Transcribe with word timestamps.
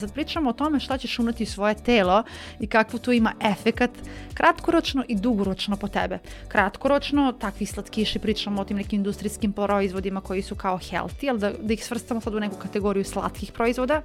Sad 0.00 0.12
pričamo 0.12 0.50
o 0.50 0.52
tome 0.52 0.80
šta 0.80 0.98
ćeš 0.98 1.18
unati 1.18 1.42
u 1.42 1.46
svoje 1.46 1.74
telo 1.74 2.22
i 2.60 2.66
kakvu 2.66 2.98
to 2.98 3.12
ima 3.12 3.32
efekat 3.40 3.90
kratkoročno 4.34 5.04
i 5.08 5.16
dugoročno 5.16 5.76
po 5.76 5.88
tebe. 5.88 6.18
Kratkoročno, 6.48 7.32
takvi 7.40 7.66
slatkiši, 7.66 8.18
pričamo 8.18 8.60
o 8.60 8.64
tim 8.64 8.76
nekim 8.76 8.96
industrijskim 8.96 9.52
proizvodima 9.52 10.20
koji 10.20 10.42
su 10.42 10.54
kao 10.54 10.78
healthy, 10.78 11.30
ali 11.30 11.38
da, 11.38 11.52
da 11.62 11.72
ih 11.72 11.84
svrstamo 11.84 12.20
sad 12.20 12.34
u 12.34 12.40
neku 12.40 12.56
kategoriju 12.56 13.04
slatkih 13.04 13.52
proizvoda, 13.52 14.02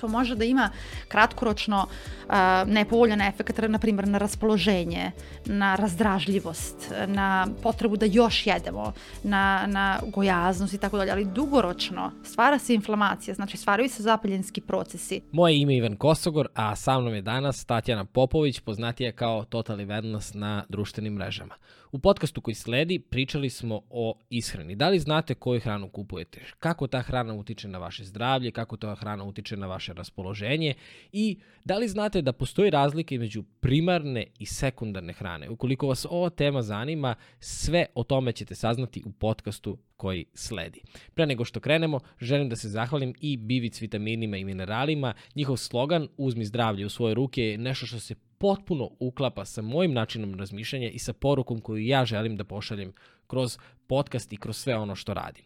to 0.00 0.08
može 0.08 0.36
da 0.36 0.44
ima 0.44 0.70
kratkoročno 1.08 1.86
uh, 1.86 2.34
nepovoljan 2.66 3.20
efekt, 3.20 3.58
na 3.68 3.78
primjer 3.78 4.08
na 4.08 4.18
raspoloženje, 4.18 5.10
na 5.46 5.76
razdražljivost, 5.76 6.92
na 7.06 7.46
potrebu 7.62 7.96
da 7.96 8.06
još 8.06 8.46
jedemo, 8.46 8.92
na, 9.22 9.64
na 9.66 10.00
gojaznost 10.06 10.74
i 10.74 10.78
tako 10.78 10.96
dalje, 10.96 11.12
ali 11.12 11.24
dugoročno 11.24 12.12
stvara 12.24 12.58
se 12.58 12.74
inflamacija, 12.74 13.34
znači 13.34 13.56
stvaraju 13.56 13.88
se 13.88 14.02
zapaljenski 14.02 14.60
procesi. 14.60 15.20
Moje 15.32 15.60
ime 15.60 15.74
je 15.74 15.78
Ivan 15.78 15.96
Kosogor, 15.96 16.48
a 16.54 16.76
sa 16.76 17.00
mnom 17.00 17.14
je 17.14 17.22
danas 17.22 17.64
Tatjana 17.64 18.04
Popović, 18.04 18.60
poznatija 18.60 19.12
kao 19.12 19.44
Totally 19.44 19.86
Wellness 19.86 20.34
na 20.34 20.64
društvenim 20.68 21.14
mrežama. 21.14 21.54
U 21.92 21.98
podcastu 21.98 22.40
koji 22.40 22.54
sledi 22.54 22.98
pričali 22.98 23.50
smo 23.50 23.82
o 23.90 24.18
ishrani. 24.30 24.76
Da 24.76 24.88
li 24.88 24.98
znate 24.98 25.34
koju 25.34 25.60
hranu 25.60 25.88
kupujete? 25.88 26.44
Kako 26.58 26.86
ta 26.86 27.02
hrana 27.02 27.34
utiče 27.34 27.68
na 27.68 27.78
vaše 27.78 28.04
zdravlje? 28.04 28.50
Kako 28.50 28.76
ta 28.76 28.94
hrana 28.94 29.24
utiče 29.24 29.56
na 29.56 29.66
vaše 29.66 29.92
raspoloženje? 29.92 30.74
I 31.12 31.38
da 31.64 31.78
li 31.78 31.88
znate 31.88 32.22
da 32.22 32.32
postoji 32.32 32.70
razlika 32.70 33.14
između 33.14 33.42
primarne 33.60 34.26
i 34.38 34.46
sekundarne 34.46 35.12
hrane? 35.12 35.48
Ukoliko 35.48 35.88
vas 35.88 36.06
ova 36.10 36.30
tema 36.30 36.62
zanima, 36.62 37.14
sve 37.40 37.86
o 37.94 38.04
tome 38.04 38.32
ćete 38.32 38.54
saznati 38.54 39.02
u 39.06 39.12
podcastu 39.12 39.78
koji 39.96 40.24
sledi. 40.34 40.80
Pre 41.14 41.26
nego 41.26 41.44
što 41.44 41.60
krenemo, 41.60 42.00
želim 42.20 42.48
da 42.48 42.56
se 42.56 42.68
zahvalim 42.68 43.14
i 43.20 43.36
Bivic 43.36 43.80
vitaminima 43.80 44.36
i 44.36 44.44
mineralima. 44.44 45.14
Njihov 45.34 45.56
slogan 45.56 46.08
Uzmi 46.16 46.44
zdravlje 46.44 46.86
u 46.86 46.90
svoje 46.90 47.14
ruke 47.14 47.42
je 47.42 47.58
nešto 47.58 47.86
što 47.86 48.00
se 48.00 48.14
potpuno 48.40 48.90
uklapa 48.98 49.44
sa 49.44 49.62
mojim 49.62 49.92
načinom 49.92 50.34
razmišljanja 50.34 50.88
i 50.88 50.98
sa 50.98 51.12
porukom 51.12 51.60
koju 51.60 51.86
ja 51.86 52.04
želim 52.04 52.36
da 52.36 52.44
pošaljem 52.44 52.92
kroz 53.26 53.58
podcast 53.86 54.32
i 54.32 54.36
kroz 54.36 54.56
sve 54.56 54.76
ono 54.76 54.94
što 54.94 55.14
radim. 55.14 55.44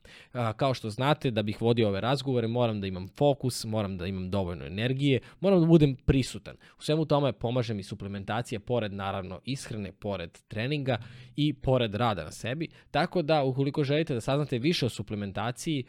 Kao 0.57 0.75
što 0.75 0.91
znate, 0.91 1.31
da 1.31 1.43
bih 1.43 1.63
vodio 1.63 1.89
ove 1.89 2.01
razgovore, 2.01 2.49
moram 2.49 2.81
da 2.81 2.87
imam 2.87 3.09
fokus, 3.09 3.65
moram 3.65 3.99
da 3.99 4.07
imam 4.07 4.31
dovoljno 4.31 4.65
energije, 4.65 5.21
moram 5.41 5.61
da 5.61 5.67
budem 5.67 5.97
prisutan. 5.97 6.57
U 6.79 6.83
svemu 6.83 7.05
tome 7.05 7.33
pomaže 7.33 7.75
mi 7.75 7.83
suplementacija, 7.83 8.61
pored 8.61 8.93
naravno 8.93 9.41
ishrane, 9.45 9.93
pored 9.93 10.39
treninga 10.49 10.99
i 11.37 11.53
pored 11.53 11.95
rada 11.95 12.25
na 12.25 12.31
sebi. 12.31 12.69
Tako 12.91 13.23
da, 13.23 13.43
ukoliko 13.43 13.85
želite 13.85 14.15
da 14.15 14.21
saznate 14.21 14.59
više 14.59 14.87
o 14.87 14.89
suplementaciji, 14.89 15.85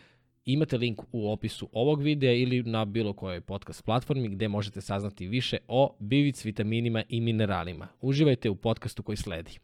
Imate 0.45 0.77
link 0.77 0.99
u 1.11 1.31
opisu 1.31 1.69
ovog 1.71 2.01
videa 2.01 2.33
ili 2.33 2.63
na 2.63 2.85
bilo 2.85 3.13
kojoj 3.13 3.41
podcast 3.41 3.85
platformi 3.85 4.29
gde 4.29 4.47
možete 4.47 4.81
saznati 4.81 5.27
više 5.27 5.57
o 5.67 5.95
bivic, 5.99 6.45
vitaminima 6.45 7.03
i 7.09 7.21
mineralima. 7.21 7.87
Uživajte 8.01 8.49
u 8.49 8.55
podcastu 8.55 9.03
koji 9.03 9.17
sledi. 9.17 9.59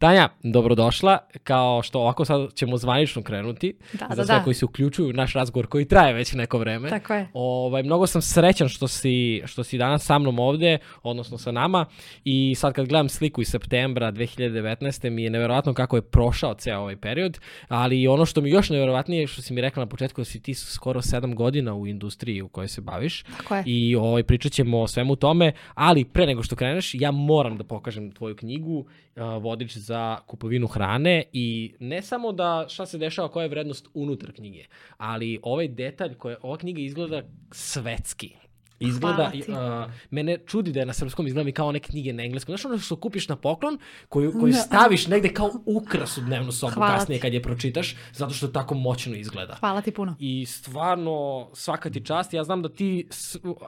Tanja, 0.00 0.28
dobrodošla. 0.42 1.18
Kao 1.44 1.82
što 1.82 2.00
ovako 2.00 2.24
sad 2.24 2.54
ćemo 2.54 2.76
zvanično 2.76 3.22
krenuti. 3.22 3.76
Da, 3.92 4.06
za 4.10 4.14
da, 4.14 4.24
sve 4.24 4.34
da. 4.34 4.44
koji 4.44 4.54
se 4.54 4.64
uključuju 4.64 5.08
u 5.08 5.12
naš 5.12 5.32
razgovor 5.32 5.66
koji 5.66 5.84
traje 5.84 6.14
već 6.14 6.32
neko 6.32 6.58
vreme. 6.58 6.88
Tako 6.88 7.14
je. 7.14 7.28
Ovaj, 7.32 7.82
mnogo 7.82 8.06
sam 8.06 8.22
srećan 8.22 8.68
što 8.68 8.88
si, 8.88 9.42
što 9.46 9.64
si 9.64 9.78
danas 9.78 10.04
sa 10.04 10.18
mnom 10.18 10.38
ovde, 10.38 10.78
odnosno 11.02 11.38
sa 11.38 11.52
nama. 11.52 11.86
I 12.24 12.54
sad 12.54 12.72
kad 12.72 12.86
gledam 12.86 13.08
sliku 13.08 13.42
iz 13.42 13.48
septembra 13.48 14.12
2019. 14.12 15.10
mi 15.10 15.22
je 15.22 15.30
neverovatno 15.30 15.74
kako 15.74 15.96
je 15.96 16.02
prošao 16.02 16.54
ceo 16.54 16.80
ovaj 16.80 16.96
period. 16.96 17.38
Ali 17.68 18.08
ono 18.08 18.26
što 18.26 18.40
mi 18.40 18.50
još 18.50 18.70
neverovatnije 18.70 19.20
je 19.20 19.26
što 19.26 19.42
si 19.42 19.52
mi 19.52 19.60
rekla 19.60 19.80
na 19.84 19.88
početku 19.88 20.20
da 20.20 20.24
si 20.24 20.42
ti 20.42 20.54
skoro 20.54 21.00
7 21.00 21.34
godina 21.34 21.74
u 21.74 21.86
industriji 21.86 22.42
u 22.42 22.48
kojoj 22.48 22.68
se 22.68 22.80
baviš. 22.80 23.22
Tako 23.36 23.56
je. 23.56 23.62
I 23.66 23.96
ovaj, 23.96 24.22
pričat 24.22 24.52
ćemo 24.52 24.80
o 24.80 24.88
svemu 24.88 25.16
tome. 25.16 25.52
Ali 25.74 26.04
pre 26.04 26.26
nego 26.26 26.42
što 26.42 26.56
kreneš, 26.56 26.94
ja 26.94 27.10
moram 27.10 27.56
da 27.56 27.64
pokažem 27.64 28.10
tvoju 28.10 28.36
knjigu 28.36 28.78
uh, 29.16 29.42
Vodič 29.42 29.76
za 29.76 29.89
kupovinu 30.26 30.66
hrane 30.66 31.24
i 31.32 31.74
ne 31.80 32.02
samo 32.02 32.32
da 32.32 32.66
šta 32.68 32.86
se 32.86 32.98
dešava, 32.98 33.28
koja 33.28 33.42
je 33.42 33.48
vrednost 33.48 33.88
unutar 33.94 34.32
knjige, 34.32 34.64
ali 34.96 35.38
ovaj 35.42 35.68
detalj, 35.68 36.14
koja, 36.14 36.36
ova 36.42 36.56
knjiga 36.56 36.80
izgleda 36.80 37.22
svetski. 37.52 38.36
Izgleda, 38.80 39.32
uh, 39.34 39.92
mene 40.10 40.38
čudi 40.46 40.72
da 40.72 40.80
je 40.80 40.86
na 40.86 40.92
srpskom 40.92 41.26
izgleda 41.26 41.44
mi 41.44 41.52
kao 41.52 41.66
one 41.66 41.80
knjige 41.80 42.12
na 42.12 42.22
engleskom. 42.22 42.52
Znaš 42.52 42.64
ono 42.64 42.78
što 42.78 42.96
kupiš 42.96 43.28
na 43.28 43.36
poklon, 43.36 43.78
koju, 44.08 44.32
koju 44.40 44.52
staviš 44.52 45.06
negde 45.06 45.28
kao 45.28 45.50
ukras 45.66 46.18
u 46.18 46.20
dnevnu 46.20 46.52
sobu 46.52 46.72
Hvala 46.72 46.94
kasnije 46.94 47.18
ti. 47.18 47.22
kad 47.22 47.32
je 47.32 47.42
pročitaš, 47.42 47.96
zato 48.12 48.34
što 48.34 48.48
tako 48.48 48.74
moćno 48.74 49.16
izgleda. 49.16 49.56
Hvala 49.60 49.80
ti 49.80 49.90
puno. 49.90 50.16
I 50.18 50.46
stvarno, 50.46 51.48
svaka 51.52 51.90
ti 51.90 52.04
čast. 52.04 52.32
Ja 52.32 52.44
znam 52.44 52.62
da 52.62 52.68
ti, 52.68 53.08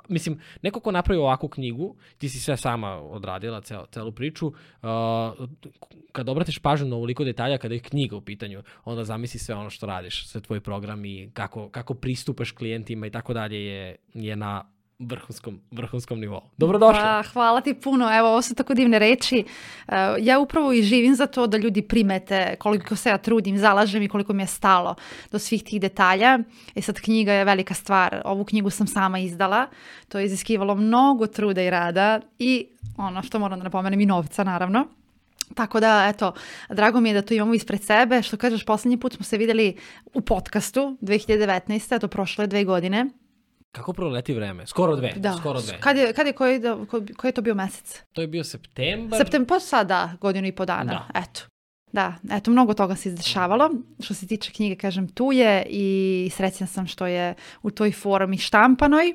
mislim, 0.09 0.41
neko 0.63 0.81
ko 0.81 0.91
napravi 0.91 1.21
ovakvu 1.21 1.49
knjigu, 1.49 1.97
ti 2.19 2.29
si 2.29 2.41
sve 2.41 2.57
sama 2.57 2.95
odradila, 2.97 3.61
cel, 3.61 3.81
celu 3.91 4.13
priču, 4.13 4.47
uh, 4.47 5.49
kad 6.13 6.29
obratiš 6.29 6.59
pažnju 6.59 6.89
na 6.89 6.97
ovoliko 6.97 7.25
detalja 7.25 7.59
kada 7.59 7.75
je 7.75 7.81
knjiga 7.81 8.17
u 8.17 8.21
pitanju, 8.21 8.63
onda 8.85 9.05
zamisli 9.05 9.41
sve 9.41 9.55
ono 9.55 9.71
što 9.71 9.87
radiš, 9.87 10.29
sve 10.29 10.41
tvoj 10.41 10.61
program 10.61 11.05
i 11.05 11.31
kako, 11.33 11.69
kako 11.69 11.95
pristupaš 11.95 12.51
klijentima 12.51 13.07
i 13.07 13.11
tako 13.11 13.35
dalje 13.35 13.65
je, 13.65 13.97
je 14.15 14.37
na 14.37 14.72
vrhunskom, 15.07 15.61
vrhunskom 15.71 16.21
nivou. 16.21 16.41
Dobrodošli. 16.57 17.03
Pa, 17.03 17.23
hvala 17.33 17.61
ti 17.61 17.75
puno. 17.75 18.19
Evo, 18.19 18.29
ovo 18.29 18.43
su 18.43 18.55
tako 18.55 18.75
divne 18.75 18.99
reči. 18.99 19.45
Uh, 19.89 19.95
ja 20.19 20.39
upravo 20.39 20.73
i 20.73 20.83
živim 20.83 21.15
za 21.15 21.27
to 21.27 21.47
da 21.47 21.57
ljudi 21.57 21.83
primete 21.83 22.57
koliko 22.59 22.97
se 22.97 23.09
ja 23.09 23.19
trudim, 23.19 23.59
zalažem 23.59 24.03
i 24.03 24.09
koliko 24.09 24.33
mi 24.33 24.43
je 24.43 24.47
stalo 24.47 24.95
do 25.33 25.39
svih 25.39 25.65
tih 25.65 25.81
detalja. 25.81 26.39
E 26.75 26.83
sad, 26.83 27.01
knjiga 27.01 27.33
je 27.33 27.45
velika 27.45 27.75
stvar. 27.75 28.23
Ovu 28.25 28.45
knjigu 28.45 28.71
sam 28.71 28.87
sama 28.87 29.19
izdala. 29.19 29.67
To 30.09 30.19
je 30.19 30.27
iziskivalo 30.27 30.75
mnogo 30.75 31.27
truda 31.27 31.63
i 31.63 31.71
rada 31.71 32.21
i 32.39 32.67
ono 32.97 33.23
što 33.23 33.39
moram 33.39 33.59
da 33.59 33.65
napomenem 33.65 34.01
i 34.01 34.07
novca, 34.07 34.45
naravno. 34.45 34.87
Tako 35.55 35.81
da, 35.81 36.07
eto, 36.09 36.33
drago 36.69 37.01
mi 37.01 37.09
je 37.09 37.15
da 37.15 37.23
to 37.23 37.35
imamo 37.35 37.55
ispred 37.55 37.83
sebe. 37.83 38.23
Što 38.23 38.37
kažeš, 38.37 38.65
poslednji 38.65 38.97
put 38.97 39.15
smo 39.15 39.25
se 39.25 39.39
videli 39.39 39.77
u 40.15 40.21
podcastu 40.21 40.97
2019. 41.01 41.97
Eto, 41.97 42.09
prošle 42.09 42.47
dve 42.47 42.65
godine. 42.65 43.11
Kako 43.73 43.93
proleti 43.93 44.35
vreme? 44.35 44.67
Skoro 44.67 44.97
dve. 44.97 45.13
Da. 45.17 45.33
Skoro 45.33 45.61
dve. 45.61 45.81
Kad 45.81 45.97
je, 45.97 46.13
kad 46.13 46.27
je, 46.27 46.33
koji, 46.33 46.59
da, 46.59 46.79
koji 47.17 47.29
je 47.29 47.33
to 47.33 47.43
bio 47.43 47.55
mesec? 47.55 48.03
To 48.13 48.21
je 48.21 48.27
bio 48.27 48.45
septembar. 48.45 49.19
Septembar, 49.19 49.49
pa 49.49 49.61
sada, 49.61 50.13
godinu 50.21 50.49
i 50.49 50.53
po 50.53 50.65
dana. 50.65 50.93
Da. 50.93 51.21
Eto. 51.21 51.41
Da, 51.93 52.15
eto, 52.31 52.51
mnogo 52.51 52.75
toga 52.75 52.97
se 52.97 53.09
izdešavalo. 53.09 53.71
Što 54.01 54.15
se 54.15 54.27
tiče 54.27 54.53
knjige, 54.53 54.77
kažem, 54.77 55.09
tu 55.09 55.33
je 55.33 55.67
i 55.69 56.31
srećna 56.33 56.67
sam 56.67 56.87
što 56.87 57.07
je 57.07 57.35
u 57.63 57.71
toj 57.71 57.93
formi 57.93 58.39
štampanoj. 58.39 59.15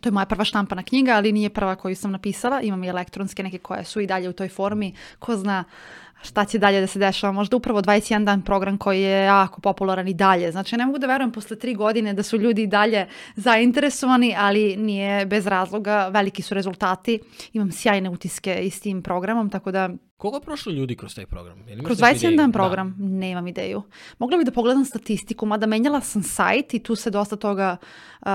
To 0.00 0.08
je 0.08 0.12
moja 0.12 0.26
prva 0.26 0.44
štampana 0.44 0.82
knjiga, 0.82 1.12
ali 1.12 1.32
nije 1.32 1.50
prva 1.50 1.76
koju 1.76 1.96
sam 1.96 2.12
napisala. 2.12 2.60
Imam 2.60 2.84
i 2.84 2.88
elektronske 2.88 3.42
neke 3.42 3.58
koje 3.58 3.84
su 3.84 4.00
i 4.00 4.06
dalje 4.06 4.28
u 4.28 4.32
toj 4.32 4.48
formi. 4.48 4.94
Ko 5.18 5.36
zna 5.36 5.64
šta 6.24 6.44
će 6.44 6.58
dalje 6.58 6.80
da 6.80 6.86
se 6.86 6.98
dešava. 6.98 7.32
Možda 7.32 7.56
upravo 7.56 7.82
21 7.82 8.24
dan 8.24 8.42
program 8.42 8.78
koji 8.78 9.02
je 9.02 9.24
jako 9.24 9.60
popularan 9.60 10.08
i 10.08 10.14
dalje. 10.14 10.52
Znači 10.52 10.76
ne 10.76 10.86
mogu 10.86 10.98
da 10.98 11.06
verujem 11.06 11.32
posle 11.32 11.58
tri 11.58 11.74
godine 11.74 12.14
da 12.14 12.22
su 12.22 12.36
ljudi 12.36 12.66
dalje 12.66 13.06
zainteresovani, 13.36 14.34
ali 14.38 14.76
nije 14.76 15.26
bez 15.26 15.46
razloga. 15.46 16.08
Veliki 16.08 16.42
su 16.42 16.54
rezultati. 16.54 17.20
Imam 17.52 17.72
sjajne 17.72 18.10
utiske 18.10 18.54
i 18.62 18.70
s 18.70 18.80
tim 18.80 19.02
programom, 19.02 19.50
tako 19.50 19.70
da 19.70 19.90
Koliko 20.16 20.36
je 20.36 20.42
prošlo 20.42 20.72
ljudi 20.72 20.96
kroz 20.96 21.14
taj 21.14 21.26
program? 21.26 21.58
kroz 21.84 21.98
21 21.98 22.36
dan 22.36 22.52
program? 22.52 22.94
Da. 22.98 23.04
Nemam 23.04 23.46
ideju. 23.46 23.82
Mogla 24.18 24.36
bih 24.36 24.46
da 24.46 24.52
pogledam 24.52 24.84
statistiku, 24.84 25.46
mada 25.46 25.66
menjala 25.66 26.00
sam 26.00 26.22
sajt 26.22 26.74
i 26.74 26.78
tu 26.78 26.96
se 26.96 27.10
dosta 27.10 27.36
toga 27.36 27.76
uh, 28.20 28.28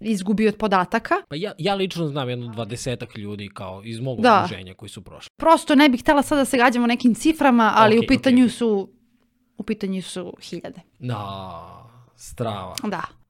izgubi 0.00 0.48
od 0.48 0.56
podataka. 0.56 1.14
Pa 1.28 1.36
ja, 1.36 1.52
ja 1.58 1.74
lično 1.74 2.08
znam 2.08 2.28
jedno 2.28 2.48
dvadesetak 2.48 3.16
ljudi 3.16 3.50
kao 3.54 3.82
iz 3.84 4.00
mog 4.00 4.20
da. 4.20 4.44
okruženja 4.44 4.74
koji 4.74 4.88
su 4.88 5.02
prošli. 5.02 5.30
Prosto 5.36 5.74
ne 5.74 5.88
bih 5.88 6.00
htela 6.00 6.22
sad 6.22 6.38
da 6.38 6.44
se 6.44 6.58
gađamo 6.58 6.86
nekim 6.86 7.14
ciframa, 7.14 7.72
ali 7.76 7.96
okay, 7.96 8.04
u 8.04 8.08
pitanju 8.08 8.44
okay. 8.44 8.48
su 8.58 8.88
u 9.58 9.62
pitanju 9.62 10.02
su 10.02 10.34
hiljade. 10.40 10.80
Na, 10.98 11.60
strava. 12.16 12.74
Da 12.82 13.21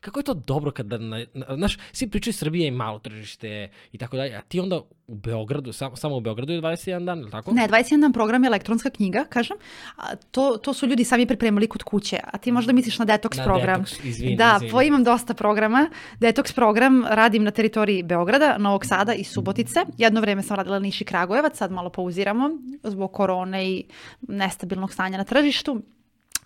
kako 0.00 0.20
je 0.20 0.24
to 0.24 0.34
dobro 0.34 0.70
kada, 0.70 0.98
na, 0.98 1.24
na, 1.34 1.46
znaš, 1.56 1.78
svi 1.92 2.10
pričaju 2.10 2.34
Srbije 2.34 2.64
je 2.64 2.70
malo 2.70 2.98
tržište 2.98 3.70
i 3.92 3.98
tako 3.98 4.16
dalje, 4.16 4.36
a 4.36 4.40
ti 4.40 4.60
onda 4.60 4.80
u 5.06 5.14
Beogradu, 5.14 5.72
sam, 5.72 5.96
samo 5.96 6.16
u 6.16 6.20
Beogradu 6.20 6.52
je 6.52 6.62
21 6.62 7.04
dan, 7.04 7.18
ili 7.18 7.30
tako? 7.30 7.52
Ne, 7.52 7.68
21 7.68 8.00
dan 8.00 8.12
program 8.12 8.44
je 8.44 8.48
elektronska 8.48 8.90
knjiga, 8.90 9.24
kažem. 9.24 9.56
A, 9.96 10.16
to, 10.30 10.56
to 10.56 10.74
su 10.74 10.86
ljudi 10.86 11.04
sami 11.04 11.26
pripremili 11.26 11.66
kod 11.66 11.82
kuće, 11.82 12.18
a 12.32 12.38
ti 12.38 12.52
možda 12.52 12.72
misliš 12.72 12.98
na 12.98 13.06
detox 13.06 13.36
na 13.36 13.44
program. 13.44 13.84
Detox, 13.84 14.06
izvini, 14.06 14.36
da, 14.36 14.52
izvini. 14.56 14.72
pa 14.72 14.82
imam 14.82 15.04
dosta 15.04 15.34
programa. 15.34 15.90
Detox 16.20 16.54
program 16.54 17.04
radim 17.08 17.44
na 17.44 17.50
teritoriji 17.50 18.02
Beograda, 18.02 18.58
Novog 18.58 18.86
Sada 18.86 19.14
i 19.14 19.24
Subotice. 19.24 19.80
Jedno 19.98 20.20
vreme 20.20 20.42
sam 20.42 20.56
radila 20.56 20.78
Niš 20.78 21.00
i 21.00 21.04
Kragujevac, 21.04 21.56
sad 21.56 21.72
malo 21.72 21.90
pauziramo 21.90 22.50
zbog 22.82 23.12
korone 23.12 23.70
i 23.70 23.84
nestabilnog 24.28 24.92
stanja 24.92 25.18
na 25.18 25.24
tržištu 25.24 25.82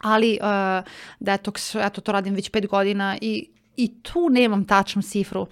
ali 0.01 0.39
uh, 0.43 0.85
detoks, 1.21 1.75
eto 1.75 2.01
to 2.01 2.13
radim 2.13 2.35
već 2.35 2.51
pet 2.51 2.67
godina 2.67 3.17
i 3.21 3.49
i 3.77 4.03
tu 4.03 4.29
nemam 4.31 4.65
tačnu 4.65 5.03
cifru, 5.03 5.47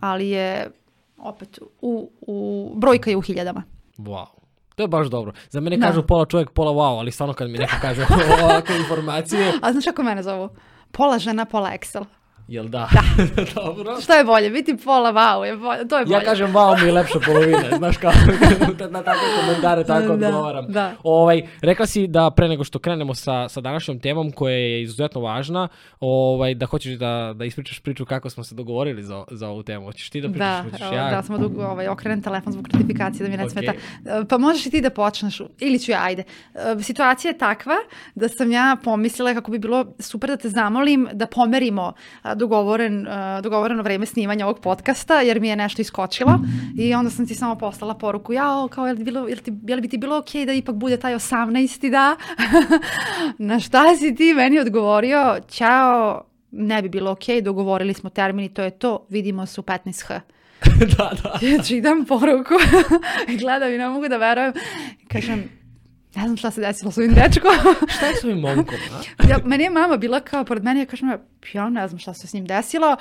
ali 0.00 0.28
je 0.28 0.70
opet 1.18 1.58
u, 1.80 2.10
u 2.20 2.72
brojka 2.76 3.10
je 3.10 3.16
u 3.16 3.20
hiljadama. 3.20 3.62
Wow. 3.98 4.26
To 4.74 4.82
je 4.82 4.88
baš 4.88 5.06
dobro. 5.06 5.32
Za 5.50 5.60
mene 5.60 5.76
Da. 5.76 5.86
kažu 5.86 6.02
pola 6.02 6.26
čovjek, 6.26 6.50
pola 6.50 6.72
wow, 6.72 6.98
ali 6.98 7.10
stvarno 7.10 7.34
kad 7.34 7.50
mi 7.50 7.58
neko 7.58 7.74
kaže 7.80 8.06
ovakve 8.44 8.76
informacije, 8.76 9.52
A 9.62 9.72
znaš 9.72 9.84
kako 9.84 10.02
mene 10.02 10.22
zovu? 10.22 10.48
Pola 10.90 11.18
žena, 11.18 11.44
pola 11.44 11.70
Excel. 11.70 12.04
Jel 12.48 12.68
da? 12.68 12.88
dobro. 13.54 14.00
Šta 14.00 14.14
je 14.14 14.24
bolje? 14.24 14.50
Biti 14.50 14.76
pola 14.84 15.12
wow, 15.12 15.42
je 15.42 15.56
bolje, 15.56 15.88
to 15.88 15.98
je 15.98 16.04
bolje. 16.04 16.14
Ja 16.14 16.20
kažem 16.20 16.52
wow 16.52 16.80
mi 16.80 16.86
je 16.86 16.92
lepša 16.92 17.18
polovina, 17.26 17.58
znaš 17.78 17.96
kao, 17.96 18.12
na 18.90 19.02
takve 19.02 19.22
komentare 19.40 19.84
tako 19.84 20.16
Da, 20.16 20.26
odgovaram. 20.28 20.66
da. 20.68 20.92
Ovaj, 21.02 21.42
rekla 21.60 21.86
si 21.86 22.06
da 22.06 22.30
pre 22.30 22.48
nego 22.48 22.64
što 22.64 22.78
krenemo 22.78 23.14
sa, 23.14 23.48
sa 23.48 23.60
današnjom 23.60 23.98
temom 24.00 24.32
koja 24.32 24.54
je 24.54 24.82
izuzetno 24.82 25.20
važna, 25.20 25.68
ovaj, 26.00 26.54
da 26.54 26.66
hoćeš 26.66 26.92
da, 26.98 27.32
da 27.36 27.44
ispričaš 27.44 27.80
priču 27.80 28.04
kako 28.04 28.30
smo 28.30 28.44
se 28.44 28.54
dogovorili 28.54 29.02
za, 29.02 29.24
za 29.30 29.48
ovu 29.48 29.62
temu. 29.62 29.84
Hoćeš 29.86 30.10
ti 30.10 30.20
da 30.20 30.28
pričaš? 30.28 30.64
Da, 30.64 30.70
Hoćeš 30.70 30.96
ja? 30.96 31.10
da 31.10 31.22
samo 31.22 31.38
dugo 31.38 31.64
ovaj, 31.64 31.88
okrenem 31.88 32.22
telefon 32.22 32.52
zbog 32.52 32.68
notifikacije 32.72 33.22
da 33.24 33.30
mi 33.30 33.36
ne 33.36 33.44
Ok. 33.44 33.50
smeta. 33.50 33.72
E, 33.72 33.78
Pa 34.28 34.38
možeš 34.38 34.66
i 34.66 34.70
ti 34.70 34.80
da 34.80 34.90
počneš, 34.90 35.40
ili 35.60 35.78
ću 35.78 35.90
ja, 35.92 35.98
ajde. 36.02 36.22
E, 36.54 36.82
Situacija 36.82 37.30
je 37.30 37.38
takva 37.38 37.74
da 38.14 38.28
sam 38.28 38.52
ja 38.52 38.76
pomislila 38.84 39.34
kako 39.34 39.50
bi 39.50 39.58
bilo 39.58 39.86
super 39.98 40.30
da 40.30 40.36
te 40.36 40.48
zamolim 40.48 41.08
da 41.12 41.26
pomerimo 41.26 41.92
a, 42.22 42.31
dogovoren, 42.34 43.06
a, 43.08 43.40
dogovoreno 43.40 43.82
vreme 43.82 44.06
snimanja 44.06 44.46
ovog 44.46 44.60
podcasta, 44.60 45.20
jer 45.20 45.40
mi 45.40 45.48
je 45.48 45.56
nešto 45.56 45.82
iskočilo 45.82 46.40
i 46.78 46.94
onda 46.94 47.10
sam 47.10 47.26
ti 47.26 47.34
samo 47.34 47.54
poslala 47.54 47.94
poruku, 47.94 48.32
jao, 48.32 48.68
kao, 48.68 48.86
je 48.86 48.92
li, 48.92 49.04
bilo, 49.04 49.28
je 49.28 49.34
li, 49.34 49.40
ti, 49.40 49.52
je 49.66 49.76
li 49.76 49.82
bi 49.82 49.88
ti 49.88 49.98
bilo 49.98 50.18
okej 50.18 50.46
da 50.46 50.52
ipak 50.52 50.74
bude 50.74 50.96
taj 50.96 51.14
18. 51.14 51.90
da? 51.90 52.16
Na 53.48 53.60
šta 53.60 53.96
si 53.96 54.14
ti 54.14 54.34
meni 54.34 54.58
odgovorio, 54.58 55.36
ćao, 55.48 56.24
ne 56.50 56.82
bi 56.82 56.88
bilo 56.88 57.10
okej, 57.10 57.42
dogovorili 57.42 57.94
smo 57.94 58.10
termin 58.10 58.44
i 58.44 58.54
to 58.54 58.62
je 58.62 58.70
to, 58.70 59.06
vidimo 59.08 59.46
se 59.46 59.60
u 59.60 59.64
15h. 59.64 60.20
da, 60.96 61.12
da. 61.22 61.38
Ja 61.46 61.62
čitam 61.62 62.04
poruku 62.04 62.54
i 63.28 63.36
gledam 63.36 63.72
i 63.72 63.78
ne 63.78 63.88
mogu 63.88 64.08
da 64.08 64.16
verujem. 64.16 64.52
Kažem, 65.08 65.61
ne 66.14 66.22
znam 66.22 66.36
šta 66.36 66.50
se 66.50 66.60
desilo 66.60 66.90
s 66.90 66.98
ovim 66.98 67.14
dečkom. 67.14 67.50
Šta 67.96 68.06
je 68.06 68.16
s 68.16 68.24
ovim 68.24 68.38
momkom, 68.40 68.74
ja, 69.28 69.38
meni 69.44 69.64
je 69.64 69.70
mama 69.70 69.96
bila 69.96 70.20
kao 70.20 70.44
pored 70.44 70.64
mene, 70.64 70.80
ja 70.80 70.86
kažem, 70.86 71.12
ja 71.52 71.68
ne 71.68 71.88
znam 71.88 71.98
šta 71.98 72.14
se 72.14 72.26
s 72.26 72.32
njim 72.32 72.46
desilo, 72.46 72.96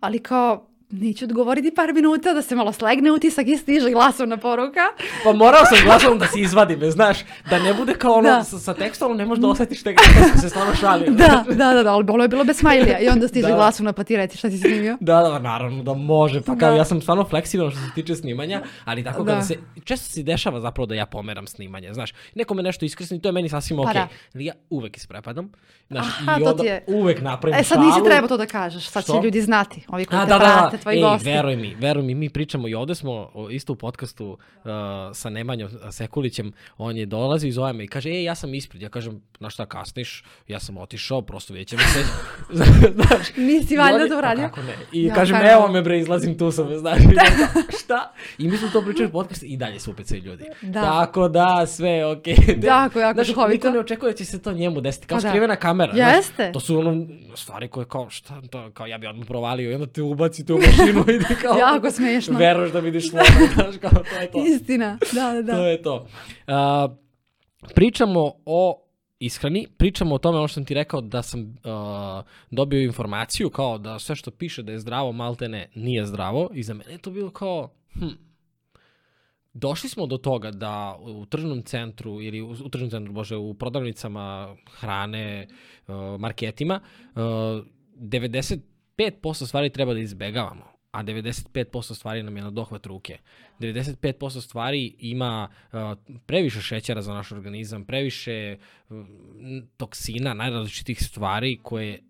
ali 0.00 0.18
kao, 0.18 0.68
neću 0.94 1.24
odgovoriti 1.24 1.72
par 1.72 1.92
minuta 1.92 2.32
da 2.32 2.42
se 2.42 2.54
malo 2.54 2.72
slegne 2.72 3.10
utisak 3.10 3.46
i 3.46 3.56
stiže 3.56 3.90
glasovna 3.90 4.36
poruka. 4.36 4.80
Pa 5.24 5.32
morao 5.32 5.64
sam 5.66 5.78
glasom 5.84 6.18
da 6.18 6.26
se 6.26 6.40
izvadi, 6.40 6.76
me, 6.76 6.90
znaš, 6.90 7.18
da 7.50 7.58
ne 7.58 7.74
bude 7.74 7.94
kao 7.94 8.12
ono 8.12 8.28
Da. 8.28 8.44
sa, 8.44 8.58
sa 8.58 8.74
tekstom, 8.74 9.16
ne 9.16 9.26
možeš 9.26 9.42
da 9.42 9.48
osjetiš 9.48 9.82
te 9.82 9.92
da 9.92 10.24
sam 10.24 10.40
se 10.40 10.48
stvarno 10.48 10.74
šalio. 10.74 11.10
Da, 11.10 11.44
da, 11.48 11.72
da, 11.72 11.82
da, 11.82 11.92
ali 11.92 12.04
bilo 12.04 12.22
je 12.22 12.28
bilo 12.28 12.44
bez 12.44 12.56
smajlija 12.56 12.98
i 12.98 13.08
onda 13.08 13.28
stiže 13.28 13.48
Da. 13.48 13.54
glasovna 13.54 13.92
pa 13.92 14.04
ti 14.04 14.16
reci 14.16 14.38
šta 14.38 14.50
si 14.50 14.58
snimio. 14.58 14.96
Da, 15.00 15.20
da, 15.20 15.38
naravno 15.38 15.82
da 15.82 15.94
može. 15.94 16.40
Pa 16.40 16.56
kao 16.56 16.70
Da. 16.70 16.76
ja 16.76 16.84
sam 16.84 17.00
stvarno 17.00 17.24
fleksibilan 17.24 17.70
što 17.70 17.80
se 17.80 17.86
tiče 17.94 18.14
snimanja, 18.14 18.62
ali 18.84 19.04
tako 19.04 19.24
kada 19.24 19.36
Da. 19.36 19.42
se 19.42 19.54
često 19.84 20.08
se 20.08 20.22
dešava 20.22 20.60
zapravo 20.60 20.86
da 20.86 20.94
ja 20.94 21.06
pomeram 21.06 21.46
snimanje, 21.46 21.92
znaš. 21.92 22.12
Nekome 22.34 22.62
nešto 22.62 22.84
iskrsni, 22.84 23.20
to 23.20 23.28
je 23.28 23.32
meni 23.32 23.48
sasvim 23.48 23.76
Pa 23.76 23.82
okej. 23.82 23.94
da. 23.94 24.08
Ali 24.34 24.44
ja 24.44 24.54
uvek 24.70 24.96
isprepadam. 24.96 25.52
Znaš, 25.88 26.06
Aha, 26.06 26.36
i 26.40 26.44
onda 26.44 26.64
je- 26.64 26.84
uvek 26.88 27.20
napravim 27.20 27.60
E 27.60 27.64
sad 27.64 27.80
nisi 27.80 27.98
trebao 28.04 28.28
to 28.28 28.36
da 28.36 28.46
kažeš, 28.46 28.86
sad 28.86 29.04
će 29.04 29.12
Što? 29.12 29.22
ljudi 29.22 29.40
znati, 29.40 29.84
ovi 29.88 30.04
koji 30.04 30.18
A, 30.18 30.22
te 30.22 30.28
da, 30.28 30.38
da, 30.38 30.44
da. 30.72 30.83
Tvoji 30.84 30.96
Ej, 30.96 31.02
gosti. 31.02 31.24
veruj 31.26 31.56
mi, 31.56 31.74
veruj 31.74 32.02
mi, 32.02 32.14
mi 32.14 32.30
pričamo 32.30 32.68
i 32.68 32.74
ovde 32.74 32.94
smo 32.94 33.14
isto 33.50 33.72
u 33.72 33.76
podcastu 33.76 34.26
uh, 34.28 34.70
sa 35.12 35.30
Nemanjom 35.30 35.70
Sekulićem, 35.90 36.52
on 36.78 36.96
je 36.96 37.06
dolazio 37.06 37.48
i 37.48 37.52
zove 37.52 37.72
me 37.72 37.84
i 37.84 37.88
kaže, 37.88 38.08
ej, 38.10 38.24
ja 38.24 38.34
sam 38.34 38.54
ispred, 38.54 38.82
ja 38.82 38.88
kažem, 38.88 39.22
na 39.40 39.50
šta 39.50 39.66
kasniš, 39.66 40.24
ja 40.48 40.60
sam 40.60 40.78
otišao, 40.78 41.22
prosto 41.22 41.52
vidjet 41.52 41.68
ćemo 41.68 41.82
se. 41.82 42.04
znaš, 42.96 43.36
Nisi 43.36 43.76
valjda 43.76 43.98
to 44.00 44.08
pa 44.10 44.18
uradio? 44.18 44.44
kako 44.44 44.62
ne? 44.62 44.74
I 44.92 45.04
Ja, 45.04 45.14
kažem, 45.14 45.36
kako 45.36 45.48
evo 45.48 45.68
me 45.68 45.82
bre, 45.82 45.98
izlazim 45.98 46.38
tu 46.38 46.50
sam, 46.50 46.78
znaš. 46.78 46.98
I 46.98 47.06
onda, 47.06 47.26
šta? 47.80 48.12
I 48.38 48.48
mi 48.48 48.56
smo 48.56 48.68
to 48.68 48.82
pričali 48.82 49.08
u 49.08 49.12
podcastu 49.12 49.46
i 49.46 49.56
dalje 49.56 49.80
su 49.80 49.94
svi 50.04 50.18
ljudi. 50.18 50.44
Da. 50.62 50.80
Tako 50.82 51.28
da, 51.28 51.66
sve 51.66 51.90
je 51.90 52.06
okej. 52.06 52.34
Jako, 52.64 53.00
jako 53.00 53.14
Znaš, 53.14 53.28
duhovito. 53.28 53.52
niko 53.52 53.70
ne 53.70 53.78
očekuje 53.78 54.12
da 54.12 54.18
će 54.18 54.24
se 54.24 54.42
to 54.42 54.52
njemu 54.52 54.80
desiti, 54.80 55.06
kao 55.06 55.18
Pa 55.18 55.22
da. 55.22 55.28
skrivena 55.28 55.56
kamera. 55.56 55.92
znaš. 55.94 56.16
Jeste. 56.16 56.50
To 56.52 56.60
su 56.60 56.78
ono 56.78 57.06
stvari 57.36 57.68
koje 57.68 57.86
kao, 57.86 58.10
šta, 58.10 58.42
to, 58.42 58.70
kao 58.70 58.86
ja 58.86 58.98
bi 58.98 59.06
odmah 59.06 59.26
provalio 59.26 59.70
i 59.70 59.74
onda 59.74 59.86
te 59.86 60.02
ubaci 60.02 60.46
tu 60.46 60.58
mašinu 60.78 61.04
i 61.32 61.34
kao... 61.42 61.58
Jako 61.58 61.90
smešno. 61.90 62.38
Veruješ 62.38 62.72
da 62.72 62.80
vidiš 62.80 63.10
slovo, 63.10 63.24
znaš, 63.54 63.76
kao 63.80 63.90
to 63.90 64.20
je 64.20 64.30
to. 64.30 64.44
Istina, 64.46 64.98
da, 65.12 65.32
da, 65.32 65.42
da. 65.42 65.52
To 65.58 65.66
je 65.66 65.82
to. 65.82 66.06
A, 66.46 66.88
pričamo 67.74 68.32
o 68.46 68.80
ishrani, 69.18 69.66
pričamo 69.76 70.14
o 70.14 70.18
tome, 70.18 70.38
ono 70.38 70.48
što 70.48 70.54
sam 70.54 70.64
ti 70.64 70.74
rekao, 70.74 71.00
da 71.00 71.22
sam 71.22 71.56
a, 71.64 72.22
dobio 72.50 72.82
informaciju 72.82 73.50
kao 73.50 73.78
da 73.78 73.98
sve 73.98 74.16
što 74.16 74.30
piše 74.30 74.62
da 74.62 74.72
je 74.72 74.78
zdravo, 74.78 75.12
malte 75.12 75.48
ne, 75.48 75.70
nije 75.74 76.06
zdravo. 76.06 76.50
I 76.54 76.62
za 76.62 76.74
mene 76.74 76.92
je 76.92 76.98
to 76.98 77.10
bilo 77.10 77.30
kao, 77.30 77.70
hm, 77.92 78.08
došli 79.52 79.88
smo 79.88 80.06
do 80.06 80.16
toga 80.16 80.50
da 80.50 80.98
u 81.00 81.26
tržnom 81.26 81.62
centru 81.62 82.22
ili 82.22 82.40
u, 82.40 82.50
u 82.50 82.68
tržnom 82.68 82.90
centru, 82.90 83.12
bože, 83.12 83.36
u 83.36 83.54
prodavnicama 83.54 84.56
hrane, 84.80 85.48
uh, 85.86 86.20
marketima, 86.20 86.80
uh, 87.14 87.20
95% 88.98 89.46
stvari 89.46 89.70
treba 89.70 89.94
da 89.94 90.00
izbegavamo, 90.00 90.64
a 90.90 91.02
95% 91.02 91.94
stvari 91.94 92.22
nam 92.22 92.36
je 92.36 92.42
na 92.42 92.50
dohvat 92.50 92.86
ruke. 92.86 93.18
95% 93.60 94.40
stvari 94.40 94.94
ima 94.98 95.48
previše 96.26 96.60
šećera 96.60 97.02
za 97.02 97.14
naš 97.14 97.32
organizam, 97.32 97.84
previše 97.84 98.56
toksina, 99.76 100.34
najrazličitih 100.34 101.02
stvari 101.02 101.58
koje 101.62 102.02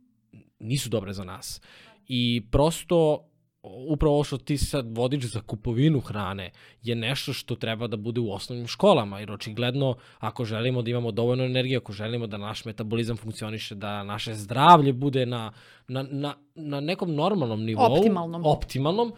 nisu 0.59 0.89
dobre 0.89 1.13
za 1.13 1.25
nas. 1.25 1.61
I 2.09 2.43
prosto 2.51 3.29
upravo 3.65 4.15
ovo 4.15 4.25
što 4.25 4.39
ti 4.39 4.59
sad 4.59 4.97
vodiš 4.97 5.25
za 5.25 5.41
kupovinu 5.41 6.01
hrane 6.01 6.51
je 6.83 6.95
nešto 6.95 7.33
što 7.33 7.55
treba 7.57 7.87
da 7.87 7.97
bude 7.97 8.21
u 8.21 8.33
osnovnim 8.33 8.67
školama, 8.67 9.21
jer 9.21 9.33
očigledno 9.33 9.97
ako 10.19 10.45
želimo 10.45 10.83
da 10.83 10.91
imamo 10.91 11.13
dovoljno 11.13 11.45
energije, 11.45 11.77
ako 11.77 11.93
želimo 11.93 12.27
da 12.27 12.39
naš 12.39 12.65
metabolizam 12.65 13.17
funkcioniše, 13.17 13.75
da 13.75 14.03
naše 14.03 14.35
zdravlje 14.35 14.93
bude 14.93 15.27
na, 15.27 15.53
na, 15.89 16.03
na, 16.11 16.35
na 16.55 16.81
nekom 16.81 17.15
normalnom 17.15 17.65
nivou, 17.65 17.93
Optimalnom. 17.93 18.47
optimalnom 18.47 19.13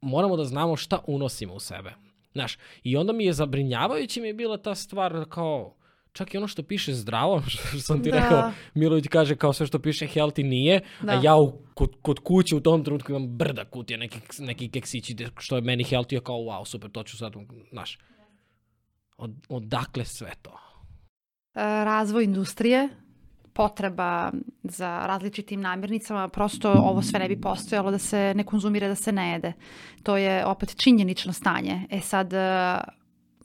moramo 0.00 0.36
da 0.36 0.44
znamo 0.44 0.76
šta 0.76 0.98
unosimo 1.06 1.54
u 1.54 1.60
sebe. 1.60 1.94
Znaš, 2.32 2.58
i 2.82 2.96
onda 2.96 3.12
mi 3.12 3.24
je 3.24 3.32
zabrinjavajući 3.32 4.20
mi 4.20 4.26
je 4.26 4.34
bila 4.34 4.56
ta 4.56 4.74
stvar 4.74 5.24
kao, 5.28 5.74
čak 6.18 6.34
i 6.34 6.38
ono 6.38 6.48
što 6.48 6.62
piše 6.62 6.94
zdravo, 6.94 7.42
što 7.50 7.78
sam 7.80 8.02
ti 8.02 8.10
Da. 8.10 8.18
rekao, 8.18 8.52
Milović 8.74 9.08
kaže 9.08 9.36
kao 9.36 9.52
sve 9.52 9.66
što 9.66 9.78
piše 9.78 10.06
healthy 10.06 10.42
nije, 10.42 10.80
Da. 11.02 11.12
a 11.12 11.20
ja 11.22 11.36
u, 11.36 11.52
kod, 11.74 11.90
kod 12.02 12.18
kuće 12.18 12.56
u 12.56 12.60
tom 12.60 12.84
trenutku 12.84 13.12
imam 13.12 13.26
brda 13.28 13.64
kutija, 13.64 13.98
neki, 13.98 14.18
neki 14.38 14.70
keksići 14.70 15.16
što 15.38 15.56
je 15.56 15.62
meni 15.62 15.84
healthy, 15.84 16.14
ja 16.14 16.20
kao 16.20 16.36
wow, 16.36 16.64
super, 16.66 16.90
to 16.90 17.02
ću 17.02 17.16
sad, 17.16 17.32
znaš, 17.70 17.98
od, 19.16 19.34
odakle 19.48 20.04
sve 20.04 20.32
to? 20.42 20.50
E, 21.54 21.84
razvoj 21.84 22.24
industrije, 22.24 22.88
potreba 23.52 24.32
za 24.62 25.06
različitim 25.06 25.60
namirnicama, 25.60 26.28
prosto 26.28 26.70
ovo 26.72 27.02
sve 27.02 27.18
ne 27.18 27.28
bi 27.28 27.40
postojalo 27.40 27.90
da 27.90 27.98
se 27.98 28.32
ne 28.36 28.44
konzumira, 28.44 28.88
da 28.88 28.94
se 28.94 29.12
ne 29.12 29.32
jede. 29.32 29.52
To 30.02 30.16
je 30.16 30.46
opet 30.46 30.76
činjenično 30.76 31.32
stanje. 31.32 31.86
E 31.90 32.00
sad, 32.00 32.32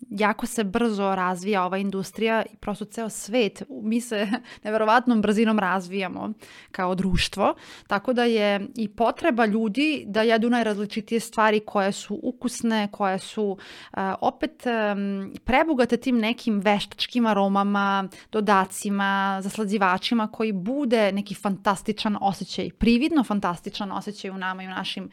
jako 0.10 0.46
se 0.46 0.64
brzo 0.64 1.16
razvija 1.16 1.66
ova 1.66 1.78
industrija 1.78 2.44
i 2.54 2.58
prosto 2.58 2.86
ceo 2.86 3.10
svet, 3.10 3.64
mi 3.70 4.02
se 4.02 4.28
neverovatnom 4.64 5.22
brzinom 5.22 5.60
razvijamo 5.60 6.34
kao 6.72 6.96
društvo, 6.96 7.56
tako 7.88 8.14
da 8.14 8.24
je 8.24 8.68
i 8.76 8.88
potreba 8.88 9.46
ljudi 9.46 10.04
da 10.08 10.22
jedu 10.22 10.50
najrazličitije 10.50 11.20
stvari 11.20 11.60
koje 11.60 11.92
su 11.92 12.20
ukusne, 12.24 12.88
koje 12.92 13.20
su 13.20 13.44
uh, 13.46 13.98
opet 14.22 14.64
um, 14.66 15.34
prebogate 15.44 15.98
tim 15.98 16.18
nekim 16.18 16.60
veštačkim 16.60 17.26
aromama, 17.26 18.08
dodacima, 18.32 19.40
zaslađivačima 19.42 20.28
koji 20.28 20.52
bude 20.52 21.12
neki 21.12 21.36
fantastičan 21.36 22.18
osjećaj, 22.22 22.70
prividno 22.70 23.24
fantastičan 23.24 23.92
osjećaj 23.92 24.32
u 24.32 24.38
nama 24.38 24.64
i 24.64 24.68
u 24.68 24.70
našim 24.70 25.10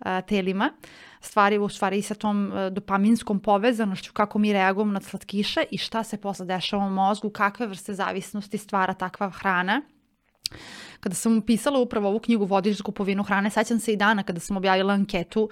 uh, 0.00 0.06
telima 0.28 0.70
stvari 1.24 1.58
u 1.58 1.68
stvari 1.68 2.02
sa 2.02 2.14
tom 2.14 2.52
e, 2.52 2.70
dopaminskom 2.70 3.40
povezanošću 3.40 4.12
kako 4.12 4.38
mi 4.38 4.52
reagujemo 4.52 4.92
na 4.92 5.00
slatkiše 5.00 5.64
i 5.70 5.78
šta 5.78 6.02
se 6.02 6.16
posle 6.16 6.46
dešava 6.46 6.84
u 6.84 6.90
mozgu, 6.90 7.30
kakve 7.30 7.66
vrste 7.66 7.94
zavisnosti 7.94 8.58
stvara 8.58 8.94
takva 8.94 9.30
hrana. 9.30 9.82
Kada 11.00 11.14
sam 11.14 11.42
pisala 11.42 11.78
upravo 11.78 12.08
ovu 12.08 12.18
knjigu 12.20 12.44
Vodič 12.44 12.76
za 12.76 12.84
kupovinu 12.84 13.22
hrane, 13.22 13.50
sećam 13.50 13.78
se 13.78 13.92
i 13.92 13.96
dana 13.96 14.22
kada 14.22 14.40
sam 14.40 14.56
objavila 14.56 14.94
anketu, 14.94 15.48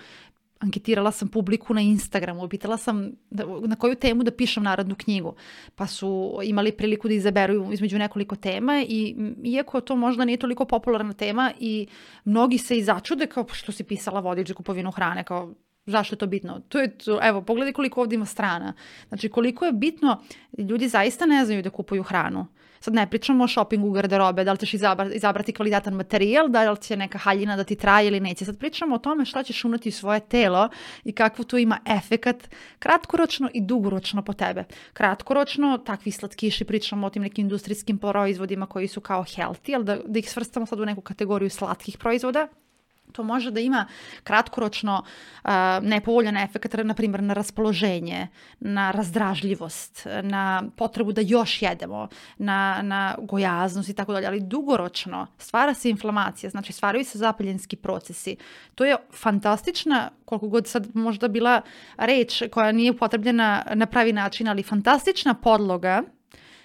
anketirala 0.62 1.10
sam 1.10 1.28
publiku 1.28 1.74
na 1.74 1.80
Instagramu, 1.80 2.48
pitala 2.48 2.76
sam 2.76 3.12
da- 3.30 3.44
na 3.66 3.76
koju 3.76 3.94
temu 3.94 4.22
da 4.22 4.30
pišem 4.30 4.62
narodnu 4.62 4.94
knjigu, 4.94 5.34
pa 5.74 5.86
su 5.86 6.38
imali 6.44 6.72
priliku 6.72 7.08
da 7.08 7.14
izaberu 7.14 7.72
između 7.72 7.98
nekoliko 7.98 8.36
tema 8.36 8.82
i 8.88 9.16
iako 9.44 9.80
to 9.80 9.96
možda 9.96 10.24
nije 10.24 10.36
toliko 10.38 10.64
popularna 10.64 11.12
tema 11.12 11.52
i 11.60 11.86
mnogi 12.24 12.58
se 12.58 12.78
i 12.78 12.84
začude 12.84 13.26
kao 13.26 13.44
"Pa 13.44 13.54
što 13.54 13.72
si 13.72 13.84
pisala 13.84 14.20
vodič 14.20 14.48
za 14.48 14.54
kupovinu 14.54 14.90
hrane, 14.90 15.24
kao 15.24 15.54
Zašto 15.86 16.14
je 16.14 16.18
to 16.18 16.26
bitno? 16.26 16.60
To 16.68 16.78
je, 16.80 16.98
to, 16.98 17.18
evo, 17.22 17.42
pogledaj 17.42 17.72
koliko 17.72 18.00
ovdje 18.00 18.16
ima 18.16 18.26
strana. 18.26 18.72
Znači, 19.08 19.28
koliko 19.28 19.64
je 19.64 19.72
bitno, 19.72 20.22
ljudi 20.58 20.88
zaista 20.88 21.26
ne 21.26 21.44
znaju 21.44 21.62
da 21.62 21.70
kupuju 21.70 22.02
hranu. 22.02 22.46
Sad 22.82 22.94
ne 22.94 23.06
pričamo 23.10 23.44
o 23.44 23.48
shoppingu 23.48 23.90
garderobe, 23.90 24.44
da 24.44 24.52
li 24.52 24.58
ćeš 24.58 24.74
izabrati, 24.74 25.16
izabrati 25.16 25.52
kvalitetan 25.52 25.94
materijal, 25.94 26.48
da 26.48 26.70
li 26.70 26.82
će 26.82 26.96
neka 26.96 27.18
haljina 27.18 27.56
da 27.56 27.64
ti 27.64 27.76
traje 27.76 28.08
ili 28.08 28.20
neće. 28.20 28.44
Sad 28.44 28.58
pričamo 28.58 28.94
o 28.94 28.98
tome 28.98 29.24
šta 29.24 29.42
ćeš 29.42 29.64
unati 29.64 29.88
u 29.88 29.92
svoje 29.92 30.20
telo 30.20 30.68
i 31.04 31.12
kakvu 31.12 31.44
tu 31.44 31.58
ima 31.58 31.78
efekat 31.86 32.48
kratkoročno 32.78 33.50
i 33.54 33.60
dugoročno 33.60 34.22
po 34.22 34.32
tebe. 34.32 34.64
Kratkoročno, 34.92 35.78
takvi 35.78 36.12
slatkiši, 36.12 36.64
pričamo 36.64 37.06
o 37.06 37.10
tim 37.10 37.22
nekim 37.22 37.44
industrijskim 37.44 37.98
proizvodima 37.98 38.66
koji 38.66 38.88
su 38.88 39.00
kao 39.00 39.24
healthy, 39.24 39.74
ali 39.74 39.84
da, 39.84 39.96
da 40.06 40.18
ih 40.18 40.30
svrstamo 40.30 40.66
sad 40.66 40.80
u 40.80 40.86
neku 40.86 41.00
kategoriju 41.00 41.50
slatkih 41.50 41.98
proizvoda, 41.98 42.48
to 43.12 43.22
može 43.22 43.50
da 43.50 43.60
ima 43.60 43.86
kratkoročno 44.24 45.02
uh, 45.44 45.50
nepovoljan 45.82 46.36
efekt, 46.36 46.74
na 46.84 46.94
primjer 46.94 47.22
na 47.22 47.34
raspoloženje, 47.34 48.28
na 48.60 48.90
razdražljivost, 48.90 50.06
na 50.22 50.62
potrebu 50.76 51.12
da 51.12 51.20
još 51.20 51.62
jedemo, 51.62 52.08
na, 52.38 52.80
na 52.82 53.16
gojaznost 53.18 53.88
i 53.88 53.94
tako 53.94 54.12
dalje, 54.12 54.26
ali 54.26 54.40
dugoročno 54.40 55.26
stvara 55.38 55.74
se 55.74 55.90
inflamacija, 55.90 56.50
znači 56.50 56.72
stvaraju 56.72 57.04
se 57.04 57.18
zapaljenski 57.18 57.76
procesi. 57.76 58.36
To 58.74 58.84
je 58.84 58.96
fantastična, 59.12 60.10
koliko 60.24 60.48
god 60.48 60.66
sad 60.66 60.88
možda 60.94 61.28
bila 61.28 61.60
reč 61.96 62.42
koja 62.50 62.72
nije 62.72 62.90
upotrebljena 62.90 63.62
na 63.74 63.86
pravi 63.86 64.12
način, 64.12 64.48
ali 64.48 64.62
fantastična 64.62 65.34
podloga 65.34 66.02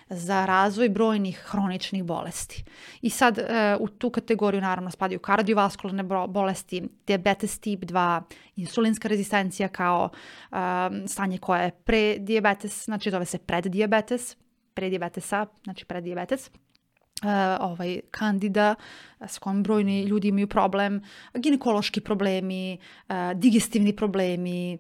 za 0.10 0.46
razvoj 0.46 0.90
brojnih 0.90 1.38
hroničnih 1.38 2.04
bolesti. 2.04 2.64
I 3.02 3.10
sad 3.10 3.38
e, 3.38 3.78
u 3.80 3.88
tu 3.88 4.10
kategoriju 4.10 4.62
naravno 4.62 4.92
spadaju 4.92 5.20
kardiovaskularne 5.20 6.04
bolesti, 6.28 6.90
diabetes 7.08 7.60
tip 7.60 7.84
2, 7.84 8.22
insulinska 8.56 9.08
rezistencija 9.08 9.68
kao 9.68 10.10
e, 10.52 10.56
stanje 11.08 11.38
koje 11.38 11.64
je 11.64 11.72
prediabetes, 11.72 12.86
znači 12.86 13.12
zove 13.12 13.26
se 13.26 13.38
preddiabetes, 13.38 14.38
prediabetesa, 14.74 15.46
znači 15.64 15.86
preddiabetes. 15.86 16.50
Uh, 17.24 17.30
ovaj 17.60 18.00
kandida 18.12 18.76
s 19.28 19.40
kojim 19.40 19.64
brojni 19.64 20.04
ljudi 20.04 20.28
imaju 20.28 20.48
problem, 20.48 21.02
ginekološki 21.34 22.02
problemi, 22.02 22.78
uh, 23.10 23.16
digestivni 23.36 23.96
problemi, 23.96 24.78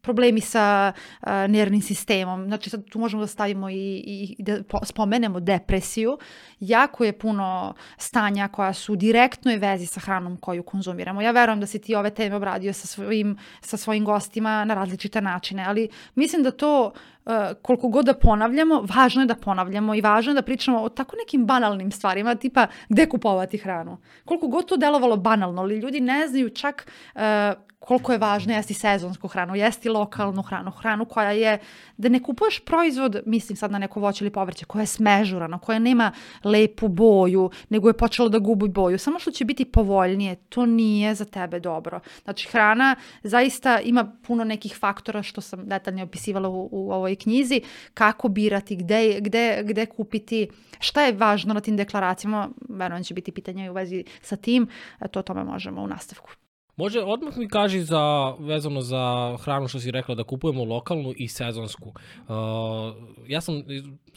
problemi 0.00 0.40
sa 0.40 0.92
uh, 0.92 1.28
nervnim 1.48 1.82
sistemom. 1.82 2.46
Znači 2.46 2.70
sad 2.70 2.84
tu 2.84 2.98
možemo 2.98 3.22
da 3.22 3.26
stavimo 3.26 3.70
i, 3.70 3.74
i, 3.74 4.36
i 4.38 4.42
da 4.42 4.58
spomenemo 4.84 5.40
depresiju. 5.40 6.18
Jako 6.60 7.04
je 7.04 7.18
puno 7.18 7.74
stanja 7.96 8.48
koja 8.48 8.72
su 8.72 8.92
u 8.92 8.96
direktnoj 8.96 9.56
vezi 9.56 9.86
sa 9.86 10.00
hranom 10.00 10.36
koju 10.36 10.62
konzumiramo. 10.62 11.22
Ja 11.22 11.30
verujem 11.30 11.60
da 11.60 11.66
si 11.66 11.78
ti 11.78 11.94
ove 11.94 12.10
teme 12.10 12.36
obradio 12.36 12.72
sa 12.72 12.86
svojim, 12.86 13.36
sa 13.60 13.76
svojim 13.76 14.04
gostima 14.04 14.64
na 14.64 14.74
različite 14.74 15.20
načine, 15.20 15.64
ali 15.68 15.88
mislim 16.14 16.42
da 16.42 16.50
to 16.50 16.92
uh, 17.24 17.32
koliko 17.62 17.88
god 17.88 18.06
da 18.06 18.14
ponavljamo, 18.14 18.86
važno 18.96 19.22
je 19.22 19.26
da 19.26 19.34
ponavljamo 19.34 19.94
i 19.94 20.00
važno 20.00 20.32
je 20.32 20.34
da 20.34 20.42
pričamo 20.42 20.82
o 20.82 20.88
tako 20.88 21.16
nekim 21.16 21.46
banalnim 21.46 21.90
stvarima, 21.90 22.34
tipa 22.34 22.66
gde 22.88 23.08
kupovati 23.08 23.58
hranu. 23.58 23.98
Koliko 24.24 24.48
god 24.48 24.68
to 24.68 24.76
delovalo 24.76 25.16
banalno, 25.16 25.62
ali 25.62 25.78
ljudi 25.78 26.00
ne 26.00 26.28
znaju 26.28 26.50
čak 26.50 26.90
uh, 27.14 27.20
koliko 27.78 28.12
je 28.12 28.18
važno 28.18 28.54
jesti 28.54 28.74
sezonsku 28.74 29.28
hranu, 29.28 29.54
jesti 29.56 29.88
lokalnu 29.88 30.42
hranu, 30.42 30.70
hranu 30.70 31.04
koja 31.04 31.30
je, 31.30 31.58
da 31.96 32.08
ne 32.08 32.22
kupuješ 32.22 32.60
proizvod, 32.64 33.20
mislim 33.26 33.56
sad 33.56 33.70
na 33.72 33.78
neko 33.78 34.00
voće 34.00 34.24
ili 34.24 34.32
povrće, 34.32 34.64
koje 34.64 34.82
je 34.82 34.86
smežurano, 34.86 35.58
koje 35.58 35.80
nema 35.80 36.12
lepu 36.44 36.88
boju, 36.88 37.50
nego 37.68 37.88
je 37.88 37.96
počelo 37.96 38.28
da 38.28 38.38
gubi 38.38 38.68
boju, 38.68 38.98
samo 38.98 39.18
što 39.18 39.30
će 39.30 39.44
biti 39.44 39.64
povoljnije, 39.64 40.36
to 40.36 40.66
nije 40.66 41.14
za 41.14 41.24
tebe 41.24 41.60
dobro. 41.60 42.00
Znači 42.24 42.48
hrana 42.48 42.96
zaista 43.22 43.80
ima 43.80 44.12
puno 44.26 44.44
nekih 44.44 44.76
faktora 44.76 45.22
što 45.22 45.40
sam 45.40 45.68
detaljno 45.68 46.02
opisivala 46.02 46.48
u, 46.48 46.68
u 46.72 46.92
ovoj 46.92 47.16
knjizi, 47.16 47.60
kako 47.94 48.28
birati, 48.28 48.76
gde, 48.76 49.20
gde, 49.20 49.62
gde 49.64 49.86
kupiti, 49.86 50.48
šta 50.80 51.02
je 51.02 51.12
važno 51.12 51.54
na 51.54 51.60
tim 51.60 51.76
deklaracijama, 51.76 52.48
verujem 52.68 53.04
će 53.04 53.14
biti 53.14 53.32
pitanja 53.32 53.70
u 53.70 53.74
vezi 53.74 54.04
sa 54.22 54.36
tim, 54.36 54.68
to 55.10 55.22
tome 55.22 55.44
možemo 55.44 55.82
u 55.82 55.86
nastavku. 55.86 56.30
Može, 56.78 57.00
odmah 57.00 57.36
mi 57.36 57.48
kaži 57.48 57.82
za, 57.82 58.34
vezano 58.38 58.80
za 58.80 59.36
hranu 59.42 59.68
što 59.68 59.80
si 59.80 59.90
rekla, 59.90 60.14
da 60.14 60.24
kupujemo 60.24 60.64
lokalnu 60.64 61.14
i 61.16 61.28
sezonsku. 61.28 61.88
Uh, 61.88 62.34
ja 63.26 63.40
sam, 63.40 63.62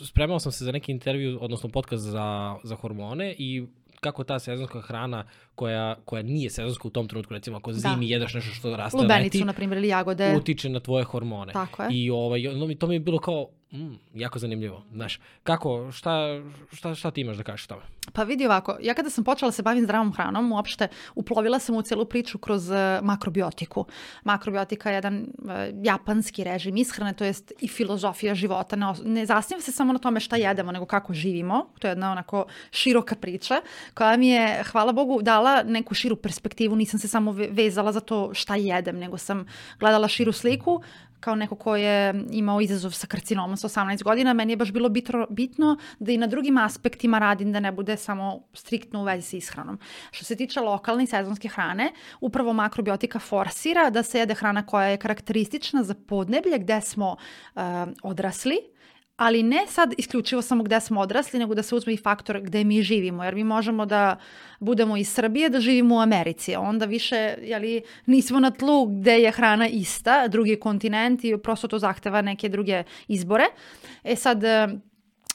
spremao 0.06 0.40
sam 0.40 0.52
se 0.52 0.66
za 0.66 0.72
neki 0.72 0.92
intervju, 0.92 1.38
odnosno 1.42 1.70
podcast 1.70 2.04
za, 2.04 2.56
za 2.64 2.76
hormone 2.76 3.36
i 3.38 3.66
kako 4.00 4.24
ta 4.24 4.40
sezonska 4.40 4.82
hrana 4.82 5.26
koja, 5.56 5.96
koja 6.06 6.24
nije 6.24 6.50
sezonska 6.50 6.88
u 6.88 6.92
tom 6.92 7.08
trenutku, 7.08 7.34
recimo 7.34 7.58
ako 7.58 7.74
zimi 7.74 8.08
da. 8.08 8.14
jedeš 8.14 8.34
nešto 8.34 8.52
što 8.52 8.76
raste 8.76 8.98
Lubenicu, 8.98 9.38
leti, 9.38 9.46
na 9.46 9.54
primjer, 9.54 9.78
ili 9.78 9.88
jagode. 9.88 10.36
utiče 10.38 10.70
na 10.70 10.80
tvoje 10.80 11.04
hormone. 11.04 11.54
Tako 11.54 11.84
je. 11.84 11.90
I 11.92 12.10
ovaj, 12.10 12.42
to 12.80 12.88
mi 12.88 12.96
je 12.96 13.00
bilo 13.00 13.20
kao, 13.20 13.48
mm, 13.72 13.94
jako 14.14 14.40
zanimljivo. 14.40 14.84
Znaš, 14.94 15.20
kako, 15.44 15.92
šta, 15.92 16.42
šta, 16.74 16.96
šta 16.96 17.12
ti 17.12 17.22
imaš 17.22 17.38
da 17.38 17.44
kažeš 17.44 17.68
tome? 17.68 17.82
Pa 18.14 18.24
vidi 18.24 18.46
ovako, 18.46 18.78
ja 18.82 18.94
kada 18.94 19.10
sam 19.10 19.24
počela 19.24 19.52
se 19.52 19.64
bavim 19.64 19.84
zdravom 19.84 20.14
hranom, 20.14 20.52
uopšte 20.52 20.88
uplovila 21.16 21.60
sam 21.60 21.76
u 21.76 21.82
celu 21.82 22.06
priču 22.06 22.38
kroz 22.38 22.70
uh, 22.70 22.78
makrobiotiku. 23.02 23.86
Makrobiotika 24.24 24.90
je 24.90 24.96
jedan 24.96 25.20
uh, 25.22 25.52
japanski 25.84 26.44
režim 26.44 26.78
ishrane, 26.78 27.14
to 27.14 27.26
jest 27.26 27.52
i 27.60 27.68
filozofija 27.68 28.36
života. 28.36 28.76
Ne, 28.76 28.94
ne 29.04 29.26
zasniva 29.26 29.62
se 29.62 29.72
samo 29.72 29.94
na 29.94 30.00
tome 30.00 30.20
šta 30.20 30.36
jedemo, 30.36 30.72
nego 30.72 30.86
kako 30.86 31.14
živimo. 31.14 31.66
To 31.80 31.88
je 31.88 31.92
jedna 31.92 32.12
onako 32.12 32.46
široka 32.72 33.16
priča 33.16 33.62
koja 33.94 34.18
mi 34.18 34.28
je, 34.28 34.64
hvala 34.64 34.92
Bogu, 34.92 35.22
dala 35.22 35.64
neku 35.64 35.94
širu 35.94 36.16
perspektivu. 36.16 36.76
Nisam 36.76 37.00
se 37.00 37.08
samo 37.08 37.32
vezala 37.32 37.92
za 37.92 38.00
to 38.00 38.34
šta 38.34 38.56
jedem, 38.56 39.00
nego 39.00 39.18
sam 39.18 39.46
gledala 39.80 40.08
širu 40.08 40.32
sliku, 40.32 40.82
kao 41.22 41.36
neko 41.36 41.56
ko 41.56 41.76
je 41.76 42.26
imao 42.32 42.62
izazov 42.62 42.92
sa 42.92 43.08
karcinomom 43.08 43.58
sa 43.58 43.70
18 43.70 44.04
godina, 44.04 44.34
meni 44.34 44.54
je 44.54 44.58
baš 44.58 44.72
bilo 44.72 44.90
bitro, 44.90 45.28
bitno 45.30 45.78
da 46.00 46.12
i 46.12 46.18
na 46.18 46.28
drugim 46.28 46.58
aspektima 46.58 47.20
radim, 47.20 47.52
da 47.52 47.60
ne 47.60 47.72
bude 47.72 47.98
samo 47.98 48.42
striktno 48.54 49.02
u 49.02 49.04
vezi 49.04 49.22
sa 49.22 49.38
ishranom. 49.38 49.80
Što 50.12 50.26
se 50.26 50.36
tiče 50.36 50.60
lokalne 50.60 51.04
i 51.04 51.08
sezonske 51.08 51.48
hrane, 51.48 51.92
upravo 52.22 52.54
makrobiotika 52.54 53.20
forsira 53.20 53.90
da 53.90 54.04
se 54.04 54.20
jede 54.20 54.34
hrana 54.34 54.66
koja 54.66 54.88
je 54.88 54.98
karakteristična 54.98 55.84
za 55.84 55.94
podneblje 55.94 56.60
gde 56.60 56.82
smo 56.82 57.16
uh, 57.56 57.62
odrasli, 58.04 58.58
ali 59.22 59.44
ne 59.44 59.66
sad 59.68 59.94
isključivo 59.98 60.42
samo 60.42 60.64
gde 60.64 60.80
smo 60.80 61.02
odrasli, 61.02 61.40
nego 61.40 61.56
da 61.56 61.64
se 61.64 61.76
uzme 61.76 61.94
i 61.94 61.98
faktor 61.98 62.40
gde 62.42 62.64
mi 62.64 62.82
živimo, 62.82 63.24
jer 63.24 63.36
mi 63.36 63.44
možemo 63.44 63.86
da 63.86 64.18
budemo 64.60 64.98
iz 64.98 65.10
Srbije, 65.10 65.50
da 65.50 65.60
živimo 65.60 65.96
u 65.96 66.00
Americi, 66.00 66.56
onda 66.56 66.86
više 66.86 67.36
jeli, 67.42 67.82
nismo 68.06 68.40
na 68.40 68.52
tlu 68.52 68.86
gde 68.86 69.20
je 69.20 69.32
hrana 69.32 69.68
ista, 69.68 70.28
drugi 70.28 70.56
kontinent 70.60 71.24
i 71.24 71.38
prosto 71.38 71.68
to 71.68 71.80
zahteva 71.80 72.22
neke 72.22 72.50
druge 72.50 72.84
izbore. 73.08 73.46
E 74.04 74.16
sad, 74.16 74.44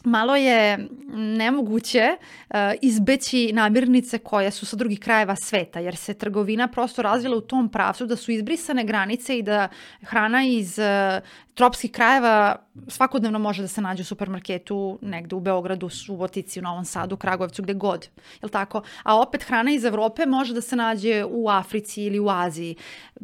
malo 0.07 0.37
je 0.37 0.89
nemoguće 1.15 2.17
uh, 2.17 2.57
izbeći 2.83 3.51
namirnice 3.53 4.19
koje 4.19 4.51
su 4.51 4.67
sa 4.67 4.77
drugih 4.77 5.01
krajeva 5.01 5.37
sveta, 5.37 5.81
jer 5.81 5.97
se 5.97 6.15
trgovina 6.15 6.69
prosto 6.69 7.03
razvila 7.03 7.37
u 7.37 7.41
tom 7.41 7.69
pravcu 7.69 8.07
da 8.07 8.17
su 8.17 8.33
izbrisane 8.33 8.85
granice 8.85 9.39
i 9.39 9.43
da 9.43 9.69
hrana 10.03 10.45
iz 10.45 10.79
uh, 10.79 10.85
tropskih 11.57 11.91
krajeva 11.91 12.57
svakodnevno 12.89 13.39
može 13.39 13.63
da 13.63 13.69
se 13.69 13.81
nađe 13.81 14.03
u 14.03 14.05
supermarketu 14.05 14.99
negde 15.03 15.37
u 15.37 15.41
Beogradu, 15.41 15.89
Subotici, 15.89 16.61
u 16.61 16.63
Novom 16.63 16.85
Sadu, 16.85 17.17
Kragujevcu, 17.17 17.63
gde 17.63 17.75
god. 17.75 18.09
Jel 18.43 18.51
tako? 18.51 18.83
A 19.03 19.21
opet 19.21 19.43
hrana 19.43 19.73
iz 19.73 19.85
Evrope 19.85 20.27
može 20.27 20.55
da 20.55 20.61
se 20.61 20.77
nađe 20.77 21.25
u 21.25 21.49
Africi 21.49 22.03
ili 22.03 22.21
u 22.21 22.29
Aziji. 22.29 22.77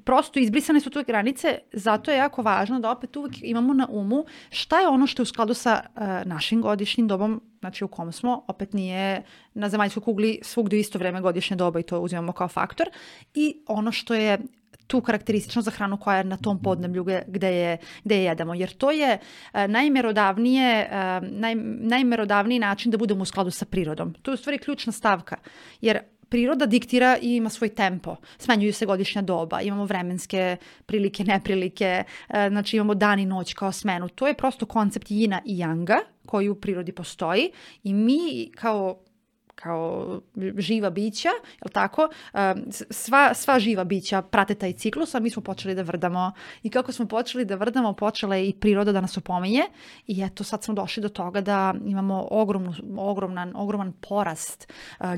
Prosto 0.05 0.41
izbrisane 0.41 0.81
su 0.81 0.91
tu 0.91 1.05
granice, 1.07 1.59
zato 1.73 2.11
je 2.11 2.17
jako 2.17 2.43
važno 2.43 2.81
da 2.81 2.91
opet 2.91 3.17
uvek 3.17 3.33
imamo 3.43 3.75
na 3.75 3.87
umu 3.91 4.25
šta 4.51 4.81
je 4.81 4.89
ono 4.89 5.07
što 5.07 5.21
je 5.21 5.25
u 5.25 5.27
skladu 5.27 5.55
sa 5.55 5.81
uh, 5.85 6.03
našim 6.25 6.63
godišnjim 6.73 7.09
dobom 7.09 7.41
znači 7.61 7.85
u 7.85 7.89
kom 7.89 8.13
smo, 8.13 8.45
opet 8.49 8.73
nije 8.73 9.23
na 9.55 9.69
zemaljskoj 9.69 10.03
kugli 10.03 10.39
svugde 10.43 10.79
isto 10.79 10.99
vreme 10.99 11.21
godišnje 11.21 11.57
doba 11.57 11.81
i 11.81 11.83
to 11.83 12.01
uzimamo 12.01 12.33
kao 12.33 12.49
faktor. 12.49 12.89
I 13.35 13.63
ono 13.67 13.93
što 13.93 14.15
je 14.15 14.39
tu 14.87 15.01
karakteristično 15.01 15.63
za 15.63 15.71
hranu 15.71 15.97
koja 15.97 16.17
je 16.17 16.25
na 16.25 16.37
tom 16.37 16.59
podneblju 16.63 17.05
gde 17.27 17.49
je, 17.49 17.77
gde 18.05 18.17
je 18.17 18.25
jedemo. 18.25 18.55
Jer 18.55 18.73
to 18.73 18.91
je 18.91 19.19
uh, 19.19 19.61
najmerodavnije, 19.69 20.89
uh, 20.91 21.29
naj, 21.31 21.55
najmerodavniji 21.95 22.59
način 22.59 22.91
da 22.91 22.99
budemo 22.99 23.23
u 23.23 23.25
skladu 23.25 23.51
sa 23.51 23.65
prirodom. 23.65 24.15
To 24.23 24.31
je 24.31 24.35
u 24.35 24.37
stvari 24.37 24.59
ključna 24.59 24.93
stavka. 24.93 25.37
Jer 25.81 25.99
priroda 26.33 26.67
diktira 26.67 27.19
i 27.23 27.37
ima 27.37 27.51
svoj 27.51 27.69
tempo. 27.69 28.17
Smenjuju 28.39 28.73
se 28.73 28.87
godišnja 28.87 29.23
doba, 29.23 29.61
imamo 29.61 29.85
vremenske 29.85 30.57
prilike, 30.87 31.25
neprilike, 31.25 32.05
e, 32.29 32.49
znači 32.49 32.77
imamo 32.77 32.95
dan 32.95 33.21
i 33.21 33.27
noć 33.27 33.55
kao 33.55 33.73
smenu. 33.73 34.09
To 34.09 34.27
je 34.27 34.35
prosto 34.35 34.67
koncept 34.67 35.11
jina 35.11 35.43
i 35.45 35.59
janga 35.59 35.99
koji 36.27 36.49
u 36.49 36.55
prirodi 36.55 36.93
postoji 36.93 37.51
i 37.83 37.95
mi 37.95 38.51
kao 38.55 38.99
kao 39.63 40.21
živa 40.59 40.91
bića, 40.91 41.29
je 41.65 41.73
tako? 41.73 42.09
Sva, 42.91 43.35
sva 43.35 43.59
živa 43.59 43.85
bića 43.85 44.23
prate 44.23 44.55
taj 44.55 44.73
ciklus, 44.73 45.15
a 45.15 45.21
mi 45.21 45.31
smo 45.31 45.43
počeli 45.43 45.75
da 45.75 45.83
vrdamo. 45.83 46.33
I 46.63 46.71
kako 46.71 46.93
smo 46.93 47.07
počeli 47.07 47.45
da 47.45 47.55
vrdamo, 47.55 47.93
počela 47.93 48.37
je 48.37 48.49
i 48.49 48.53
priroda 48.53 48.93
da 48.93 49.01
nas 49.01 49.17
opominje 49.17 49.63
i 50.07 50.23
eto 50.23 50.45
sad 50.45 50.65
smo 50.65 50.75
došli 50.75 51.03
do 51.03 51.09
toga 51.09 51.41
da 51.41 51.75
imamo 51.87 52.29
ogromnu, 52.31 52.75
ogromnan, 52.99 53.53
ogroman 53.57 53.93
porast 53.93 54.73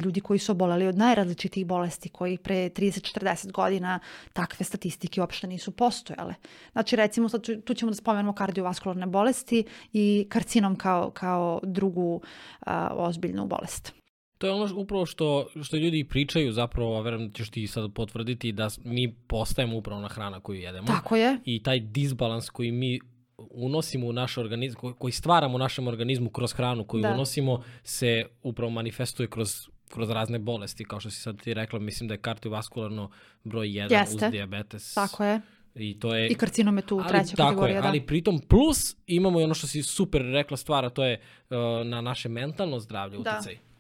ljudi 0.04 0.20
koji 0.20 0.38
su 0.38 0.52
oboleli 0.52 0.86
od 0.86 0.98
najrazličitih 0.98 1.66
bolesti 1.66 2.08
koji 2.08 2.38
pre 2.38 2.54
30-40 2.54 3.52
godina 3.52 4.00
takve 4.32 4.64
statistike 4.64 5.20
uopšte 5.20 5.46
nisu 5.46 5.70
postojale. 5.70 6.34
Znači 6.72 6.96
recimo 6.96 7.28
sad 7.28 7.42
tu 7.64 7.74
ćemo 7.74 7.90
da 7.90 7.96
spomenemo 7.96 8.32
kardiovaskularne 8.32 9.06
bolesti 9.06 9.64
i 9.92 10.26
karcinom 10.28 10.76
kao, 10.76 11.10
kao 11.10 11.60
drugu 11.62 12.20
a, 12.66 12.88
ozbiljnu 12.94 13.46
bolest. 13.46 14.03
To 14.44 14.48
je 14.48 14.52
ono 14.52 14.68
upravo 14.76 15.06
što, 15.06 15.46
što 15.62 15.76
ljudi 15.76 16.04
pričaju 16.04 16.52
zapravo, 16.52 16.96
a 16.96 17.00
verujem 17.00 17.28
da 17.28 17.34
ćeš 17.34 17.50
ti 17.50 17.66
sad 17.66 17.92
potvrditi 17.92 18.52
da 18.52 18.68
mi 18.84 19.14
postajemo 19.26 19.76
upravo 19.76 20.00
na 20.00 20.08
hrana 20.08 20.40
koju 20.40 20.60
jedemo. 20.60 20.86
Tako 20.86 21.16
je. 21.16 21.38
I 21.44 21.62
taj 21.62 21.80
disbalans 21.80 22.50
koji 22.50 22.72
mi 22.72 23.00
unosimo 23.36 24.06
u 24.06 24.12
naš 24.12 24.38
organizam, 24.38 24.92
koji 24.98 25.12
stvaramo 25.12 25.54
u 25.54 25.58
našem 25.58 25.88
organizmu 25.88 26.30
kroz 26.30 26.52
hranu 26.52 26.84
koju 26.84 27.02
da. 27.02 27.12
unosimo, 27.12 27.62
se 27.82 28.24
upravo 28.42 28.70
manifestuje 28.70 29.26
kroz 29.26 29.68
kroz 29.88 30.10
razne 30.10 30.38
bolesti, 30.38 30.84
kao 30.84 31.00
što 31.00 31.10
si 31.10 31.20
sad 31.20 31.42
ti 31.42 31.54
rekla, 31.54 31.78
mislim 31.78 32.08
da 32.08 32.14
je 32.14 32.18
kardiovaskularno 32.18 33.10
broj 33.44 33.68
1 33.68 33.92
Jeste. 33.92 34.26
uz 34.26 34.32
diabetes. 34.32 34.94
Tako 34.94 35.24
je. 35.24 35.40
I, 35.74 35.98
to 35.98 36.14
je, 36.14 36.28
I 36.28 36.34
karcinom 36.34 36.76
je 36.76 36.86
tu 36.86 36.98
ali, 36.98 37.08
treća 37.08 37.36
tako 37.36 37.48
kategorija. 37.48 37.76
Je, 37.76 37.82
da. 37.82 37.88
ali 37.88 38.06
pritom 38.06 38.40
plus 38.48 38.96
imamo 39.06 39.40
i 39.40 39.44
ono 39.44 39.54
što 39.54 39.66
si 39.66 39.82
super 39.82 40.22
rekla 40.22 40.56
stvara, 40.56 40.90
to 40.90 41.04
je 41.04 41.20
uh, 41.50 41.56
na 41.86 42.00
naše 42.00 42.28
mentalno 42.28 42.80
zdravlje 42.80 43.18
da. 43.18 43.30
uticaj. 43.30 43.73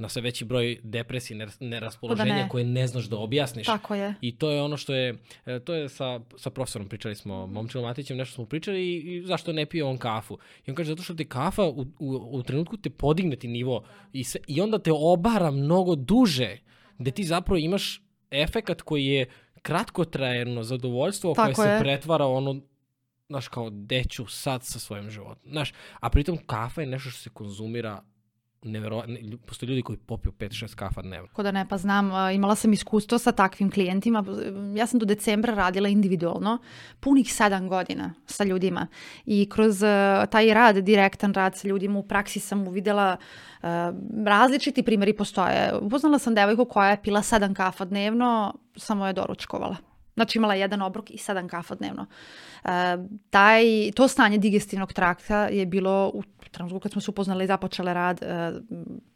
Na 0.00 0.08
sve 0.08 0.22
veći 0.22 0.44
broj 0.44 0.80
depresije, 0.82 1.48
neraspoloženja 1.60 2.34
da 2.34 2.42
ne. 2.42 2.48
koje 2.48 2.64
ne 2.64 2.86
znaš 2.86 3.04
da 3.04 3.16
objasniš. 3.16 3.66
Tako 3.66 3.94
je. 3.94 4.14
I 4.20 4.36
to 4.36 4.50
je 4.50 4.62
ono 4.62 4.76
što 4.76 4.94
je, 4.94 5.14
e, 5.46 5.60
to 5.60 5.74
je 5.74 5.88
sa, 5.88 6.20
sa 6.36 6.50
profesorom 6.50 6.88
pričali 6.88 7.14
smo, 7.14 7.46
Momčilom 7.46 7.86
Matićem, 7.86 8.16
nešto 8.16 8.34
smo 8.34 8.44
pričali 8.44 8.80
i, 8.80 9.16
i 9.16 9.22
zašto 9.26 9.52
ne 9.52 9.66
pije 9.66 9.84
on 9.84 9.98
kafu. 9.98 10.38
I 10.66 10.70
on 10.70 10.74
kaže 10.74 10.88
zato 10.88 11.02
što 11.02 11.14
te 11.14 11.24
kafa 11.24 11.64
u, 11.64 11.86
u, 11.98 12.28
u 12.30 12.42
trenutku 12.42 12.76
te 12.76 12.90
podigne 12.90 13.36
ti 13.36 13.48
nivo 13.48 13.84
i, 14.12 14.24
se, 14.24 14.38
i 14.46 14.60
onda 14.60 14.78
te 14.78 14.90
obara 14.94 15.50
mnogo 15.50 15.94
duže, 15.94 16.58
gde 16.98 17.10
ti 17.10 17.24
zapravo 17.24 17.58
imaš 17.58 18.02
efekat 18.30 18.82
koji 18.82 19.06
je 19.06 19.26
kratkotrajno 19.62 20.62
zadovoljstvo 20.62 21.34
Tako 21.34 21.52
koje 21.52 21.72
je. 21.72 21.78
se 21.78 21.82
pretvara 21.84 22.26
ono 22.26 22.60
znaš, 23.28 23.48
kao 23.48 23.70
deću 23.70 24.26
sad 24.26 24.64
sa 24.64 24.78
svojim 24.78 25.10
životom. 25.10 25.50
Znaš, 25.50 25.72
a 26.00 26.10
pritom 26.10 26.38
kafa 26.46 26.80
je 26.80 26.86
nešto 26.86 27.10
što 27.10 27.20
se 27.20 27.30
konzumira 27.30 28.02
neverovatno, 28.62 29.16
postoje 29.46 29.68
ljudi 29.68 29.82
koji 29.82 29.98
popiju 29.98 30.32
5-6 30.32 30.74
kafa 30.74 31.02
dnevno. 31.02 31.28
Ko 31.32 31.42
da 31.42 31.50
ne, 31.50 31.66
pa 31.68 31.78
znam, 31.78 32.34
imala 32.34 32.54
sam 32.54 32.72
iskustvo 32.72 33.18
sa 33.18 33.32
takvim 33.32 33.70
klijentima. 33.70 34.24
Ja 34.76 34.86
sam 34.86 34.98
do 34.98 35.06
decembra 35.06 35.54
radila 35.54 35.88
individualno, 35.88 36.58
punih 37.00 37.26
7 37.26 37.68
godina 37.68 38.14
sa 38.26 38.44
ljudima. 38.44 38.86
I 39.26 39.48
kroz 39.50 39.80
taj 40.30 40.54
rad, 40.54 40.76
direktan 40.76 41.34
rad 41.34 41.56
sa 41.56 41.68
ljudima 41.68 41.98
u 41.98 42.02
praksi 42.02 42.40
sam 42.40 42.68
uvidela 42.68 43.16
uh, 43.16 43.68
različiti 44.26 44.82
primjeri 44.82 45.12
postoje. 45.16 45.72
Upoznala 45.80 46.18
sam 46.18 46.34
devojku 46.34 46.64
koja 46.64 46.90
je 46.90 47.02
pila 47.02 47.20
7 47.20 47.54
kafa 47.54 47.84
dnevno, 47.84 48.54
samo 48.76 49.06
je 49.06 49.12
doručkovala. 49.12 49.76
Znači 50.14 50.38
imala 50.38 50.54
jedan 50.54 50.82
obrok 50.82 51.10
i 51.10 51.18
sedam 51.18 51.48
kafa 51.48 51.74
dnevno. 51.74 52.06
E, 52.64 52.68
taj, 53.30 53.64
to 53.94 54.08
stanje 54.08 54.38
digestivnog 54.38 54.92
trakta 54.92 55.46
je 55.46 55.66
bilo 55.66 56.10
u 56.14 56.22
trenutku 56.50 56.80
kad 56.80 56.92
smo 56.92 57.00
se 57.00 57.10
upoznali 57.10 57.44
i 57.44 57.46
započele 57.46 57.94
rad 57.94 58.22
e, 58.22 58.52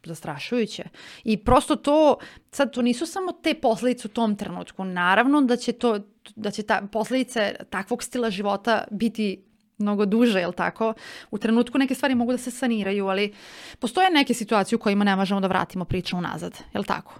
zastrašujuće. 0.05 0.83
I 1.23 1.37
prosto 1.37 1.75
to, 1.75 2.17
sad 2.51 2.73
to 2.73 2.81
nisu 2.81 3.05
samo 3.05 3.31
te 3.31 3.53
posledice 3.53 4.07
u 4.07 4.11
tom 4.11 4.35
trenutku. 4.35 4.83
Naravno 4.83 5.41
da 5.41 5.57
će 5.57 5.71
to 5.71 5.99
da 6.35 6.51
će 6.51 6.63
ta 6.63 6.81
posledice 6.91 7.55
takvog 7.69 8.03
stila 8.03 8.29
života 8.29 8.83
biti 8.91 9.43
mnogo 9.77 10.05
duže, 10.05 10.39
jel 10.39 10.53
tako? 10.53 10.93
U 11.31 11.37
trenutku 11.37 11.77
neke 11.77 11.95
stvari 11.95 12.15
mogu 12.15 12.31
da 12.31 12.37
se 12.37 12.51
saniraju, 12.51 13.07
ali 13.07 13.33
postoje 13.79 14.09
neke 14.11 14.33
situacije 14.33 14.75
u 14.75 14.79
kojima 14.79 15.03
ne 15.03 15.15
možemo 15.15 15.39
da 15.39 15.47
vratimo 15.47 15.85
priču 15.85 16.17
unazad, 16.17 16.57
jel 16.73 16.83
tako? 16.83 17.13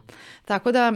Tako 0.45 0.71
da 0.71 0.93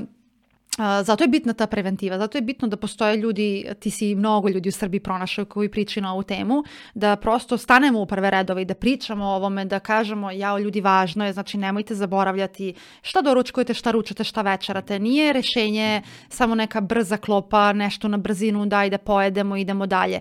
zato 1.03 1.23
je 1.23 1.27
bitna 1.27 1.53
ta 1.53 1.67
preventiva, 1.67 2.17
zato 2.17 2.37
je 2.37 2.41
bitno 2.41 2.67
da 2.67 2.77
postoje 2.77 3.17
ljudi, 3.17 3.65
ti 3.79 3.91
si 3.91 4.15
mnogo 4.15 4.49
ljudi 4.49 4.69
u 4.69 4.71
Srbiji 4.71 4.99
pronašao 4.99 5.45
koji 5.45 5.71
pričaju 5.71 6.03
na 6.03 6.13
ovu 6.13 6.23
temu, 6.23 6.63
da 6.93 7.15
prosto 7.15 7.57
stanemo 7.57 8.01
u 8.01 8.05
prve 8.05 8.29
redove 8.31 8.61
i 8.61 8.65
da 8.65 8.73
pričamo 8.73 9.25
o 9.25 9.35
ovome, 9.35 9.65
da 9.65 9.79
kažemo 9.79 10.31
jao 10.31 10.59
ljudi 10.59 10.81
važno 10.81 11.25
je, 11.25 11.33
znači 11.33 11.57
nemojte 11.57 11.95
zaboravljati 11.95 12.73
šta 13.01 13.21
doručkujete, 13.21 13.73
šta 13.73 13.91
ručate, 13.91 14.23
šta 14.23 14.41
večerate, 14.41 14.99
nije 14.99 15.33
rešenje 15.33 16.01
samo 16.29 16.55
neka 16.55 16.81
brza 16.81 17.17
klopa, 17.17 17.73
nešto 17.73 18.07
na 18.07 18.17
brzinu 18.17 18.65
daj 18.65 18.89
da 18.89 18.97
pojedemo 18.97 19.57
i 19.57 19.61
idemo 19.61 19.85
dalje. 19.85 20.19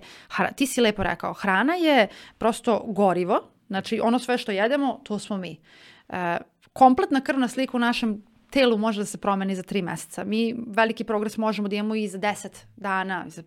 Ti 0.56 0.66
si 0.66 0.80
lepo 0.80 1.02
rekao, 1.02 1.32
hrana 1.32 1.74
je 1.74 2.08
prosto 2.38 2.84
gorivo, 2.86 3.40
znači 3.66 4.00
ono 4.02 4.18
sve 4.18 4.38
što 4.38 4.52
jedemo, 4.52 5.00
to 5.04 5.18
smo 5.18 5.36
mi. 5.36 5.60
E, 6.08 6.36
kompletna 6.72 7.20
krvna 7.20 7.48
slika 7.48 7.76
u 7.76 7.80
našem 7.80 8.22
telu 8.50 8.78
može 8.78 9.00
da 9.00 9.06
se 9.06 9.18
promeni 9.18 9.54
za 9.54 9.62
tri 9.62 9.82
meseca. 9.82 10.24
Mi 10.24 10.54
veliki 10.66 11.04
progres 11.04 11.36
možemo 11.36 11.68
da 11.68 11.76
imamo 11.76 11.94
i 11.94 12.08
za 12.08 12.18
deset 12.18 12.66
dana, 12.76 13.24
za, 13.28 13.42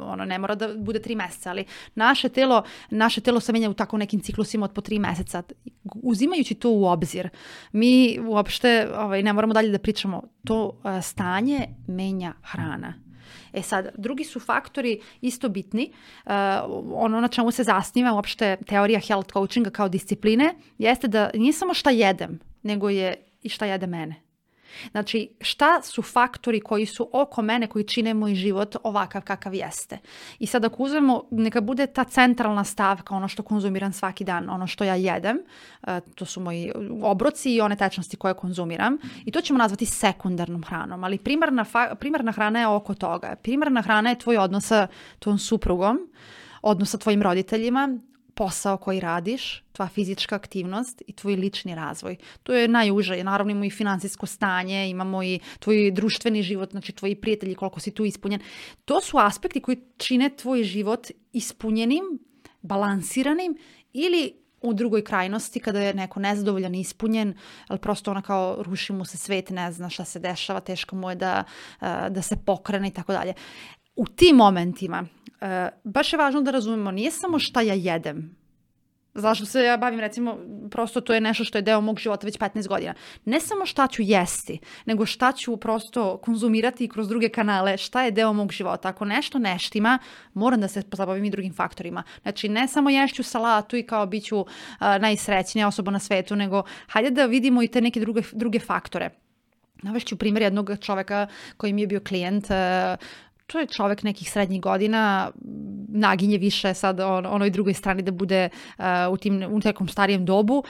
ono 0.00 0.24
ne 0.24 0.38
mora 0.38 0.54
da 0.54 0.74
bude 0.76 1.02
tri 1.02 1.14
meseca, 1.14 1.50
ali 1.50 1.64
naše 1.94 2.28
telo, 2.28 2.62
naše 2.90 3.20
telo 3.20 3.40
se 3.40 3.52
menja 3.52 3.70
u 3.70 3.74
tako 3.74 3.96
nekim 3.96 4.20
ciklusima 4.20 4.64
od 4.64 4.72
po 4.72 4.80
tri 4.80 4.98
meseca. 4.98 5.42
Uzimajući 6.02 6.54
to 6.54 6.70
u 6.70 6.84
obzir, 6.84 7.28
mi 7.72 8.18
uopšte 8.26 8.88
ovaj, 8.96 9.22
ne 9.22 9.32
moramo 9.32 9.54
dalje 9.54 9.70
da 9.70 9.78
pričamo, 9.78 10.22
to 10.46 10.64
uh, 10.64 11.02
stanje 11.02 11.68
menja 11.86 12.32
hrana. 12.42 12.94
E 13.52 13.62
sad, 13.62 13.88
drugi 13.98 14.24
su 14.24 14.40
faktori 14.40 15.00
isto 15.20 15.48
bitni. 15.48 15.92
Uh, 16.24 16.32
ono 16.94 17.20
na 17.20 17.28
čemu 17.28 17.50
se 17.50 17.64
zasniva 17.64 18.12
uopšte 18.12 18.56
teorija 18.66 19.00
health 19.00 19.32
coachinga 19.32 19.70
kao 19.70 19.88
discipline 19.88 20.54
jeste 20.78 21.08
da 21.08 21.30
nije 21.34 21.52
samo 21.52 21.74
šta 21.74 21.90
jedem, 21.90 22.40
nego 22.62 22.88
je 22.88 23.14
i 23.42 23.48
šta 23.48 23.66
jede 23.66 23.86
mene. 23.86 24.29
Znači, 24.90 25.28
šta 25.40 25.82
su 25.82 26.02
faktori 26.02 26.60
koji 26.60 26.86
su 26.86 27.08
oko 27.12 27.42
mene, 27.42 27.66
koji 27.66 27.84
čine 27.84 28.14
moj 28.14 28.34
život 28.34 28.76
ovakav 28.82 29.22
kakav 29.22 29.54
jeste. 29.54 29.98
I 30.38 30.46
sad 30.46 30.64
ako 30.64 30.82
uzmemo, 30.82 31.22
neka 31.30 31.60
bude 31.60 31.86
ta 31.86 32.04
centralna 32.04 32.64
stavka, 32.64 33.14
ono 33.14 33.28
što 33.28 33.42
konzumiram 33.42 33.92
svaki 33.92 34.24
dan, 34.24 34.50
ono 34.50 34.66
što 34.66 34.84
ja 34.84 34.94
jedem, 34.94 35.38
to 36.14 36.24
su 36.24 36.40
moji 36.40 36.72
obroci 37.02 37.54
i 37.54 37.60
one 37.60 37.76
tečnosti 37.76 38.16
koje 38.16 38.34
konzumiram, 38.34 38.98
i 39.24 39.30
to 39.30 39.40
ćemo 39.40 39.58
nazvati 39.58 39.86
sekundarnom 39.86 40.64
hranom, 40.64 41.04
ali 41.04 41.18
primarna, 41.18 41.64
primarna 42.00 42.32
hrana 42.32 42.60
je 42.60 42.66
oko 42.66 42.94
toga. 42.94 43.36
Primarna 43.42 43.82
hrana 43.82 44.10
je 44.10 44.18
tvoj 44.18 44.38
odnos 44.38 44.66
sa 44.66 44.86
tvojom 45.18 45.38
suprugom, 45.38 45.98
odnos 46.62 46.90
sa 46.90 46.98
tvojim 46.98 47.22
roditeljima, 47.22 47.98
posao 48.34 48.76
koji 48.76 49.00
radiš, 49.00 49.62
tva 49.72 49.88
fizička 49.88 50.34
aktivnost 50.34 51.02
i 51.06 51.12
tvoj 51.12 51.36
lični 51.36 51.74
razvoj. 51.74 52.16
To 52.42 52.52
je 52.52 52.68
najuže. 52.68 53.24
Naravno 53.24 53.50
imamo 53.50 53.64
i 53.64 53.70
finansijsko 53.70 54.26
stanje, 54.26 54.90
imamo 54.90 55.22
i 55.22 55.40
tvoj 55.58 55.90
društveni 55.90 56.42
život, 56.42 56.70
znači 56.70 56.92
tvoji 56.92 57.14
prijatelji, 57.14 57.54
koliko 57.54 57.80
si 57.80 57.94
tu 57.94 58.04
ispunjen. 58.04 58.40
To 58.84 59.00
su 59.00 59.18
aspekti 59.18 59.60
koji 59.60 59.78
čine 59.96 60.30
tvoj 60.36 60.64
život 60.64 61.06
ispunjenim, 61.32 62.04
balansiranim 62.62 63.56
ili 63.92 64.40
u 64.62 64.74
drugoj 64.74 65.04
krajnosti 65.04 65.60
kada 65.60 65.80
je 65.80 65.94
neko 65.94 66.20
nezadovoljan 66.20 66.74
i 66.74 66.80
ispunjen, 66.80 67.34
ali 67.68 67.78
prosto 67.78 68.10
ona 68.10 68.22
kao 68.22 68.62
ruši 68.62 68.92
mu 68.92 69.04
se 69.04 69.16
svet, 69.16 69.50
ne 69.50 69.72
zna 69.72 69.90
šta 69.90 70.04
se 70.04 70.18
dešava, 70.18 70.60
teško 70.60 70.96
mu 70.96 71.10
je 71.10 71.16
da, 71.16 71.44
da 72.10 72.22
se 72.22 72.36
pokrene 72.46 72.88
i 72.88 72.92
tako 72.92 73.12
dalje. 73.12 73.34
U 74.00 74.06
tim 74.06 74.36
momentima 74.36 75.04
uh, 75.04 75.48
baš 75.84 76.12
je 76.12 76.18
važno 76.18 76.40
da 76.40 76.50
razumemo, 76.50 76.90
nije 76.90 77.10
samo 77.10 77.38
šta 77.38 77.60
ja 77.60 77.74
jedem, 77.74 78.36
zašto 79.14 79.46
se 79.46 79.60
ja 79.64 79.76
bavim, 79.76 80.00
recimo, 80.00 80.38
prosto 80.70 81.00
to 81.00 81.14
je 81.14 81.20
nešto 81.20 81.44
što 81.44 81.58
je 81.58 81.62
deo 81.62 81.80
mog 81.80 81.98
života 81.98 82.26
već 82.26 82.38
15 82.38 82.68
godina. 82.68 82.94
Ne 83.24 83.40
samo 83.40 83.66
šta 83.66 83.86
ću 83.86 84.02
jesti, 84.02 84.58
nego 84.86 85.06
šta 85.06 85.32
ću 85.32 85.56
prosto 85.56 86.16
konzumirati 86.16 86.88
kroz 86.88 87.08
druge 87.08 87.28
kanale, 87.28 87.76
šta 87.76 88.02
je 88.02 88.10
deo 88.10 88.32
mog 88.32 88.52
života. 88.52 88.88
Ako 88.88 89.04
nešto 89.04 89.38
neštima, 89.38 89.98
moram 90.34 90.60
da 90.60 90.68
se 90.68 90.82
pozabavim 90.82 91.24
i 91.24 91.30
drugim 91.30 91.54
faktorima. 91.54 92.02
Znači, 92.22 92.48
ne 92.48 92.68
samo 92.68 92.90
ješću 92.90 93.22
salatu 93.22 93.76
i 93.76 93.82
kao 93.82 94.06
bit 94.06 94.24
ću 94.24 94.40
uh, 94.40 94.46
najsrećnija 94.80 95.68
osoba 95.68 95.90
na 95.90 95.98
svetu, 95.98 96.36
nego 96.36 96.62
hajde 96.86 97.10
da 97.10 97.26
vidimo 97.26 97.62
i 97.62 97.68
te 97.68 97.80
neke 97.80 98.00
druge, 98.00 98.22
druge 98.32 98.58
faktore. 98.58 99.10
Navešću 99.82 100.16
primjer 100.16 100.42
jednog 100.42 100.70
čoveka 100.80 101.26
koji 101.56 101.72
mi 101.72 101.80
je 101.80 101.86
bio 101.86 102.00
klijent, 102.00 102.44
uh, 102.50 102.56
to 103.50 103.58
je 103.58 103.66
čovek 103.66 104.02
nekih 104.02 104.30
srednjih 104.30 104.60
godina, 104.60 105.30
naginje 105.88 106.38
više 106.38 106.74
sad 106.74 107.00
on, 107.00 107.26
onoj 107.26 107.50
drugoj 107.50 107.74
strani 107.74 108.02
da 108.02 108.12
bude 108.12 108.48
uh, 108.78 108.84
u, 109.10 109.16
tim, 109.16 109.42
u 109.42 109.60
nekom 109.64 109.88
starijem 109.88 110.24
dobu, 110.24 110.62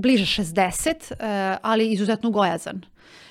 bliže 0.00 0.42
60, 0.42 1.12
uh, 1.12 1.58
ali 1.62 1.92
izuzetno 1.92 2.30
gojazan. 2.30 2.80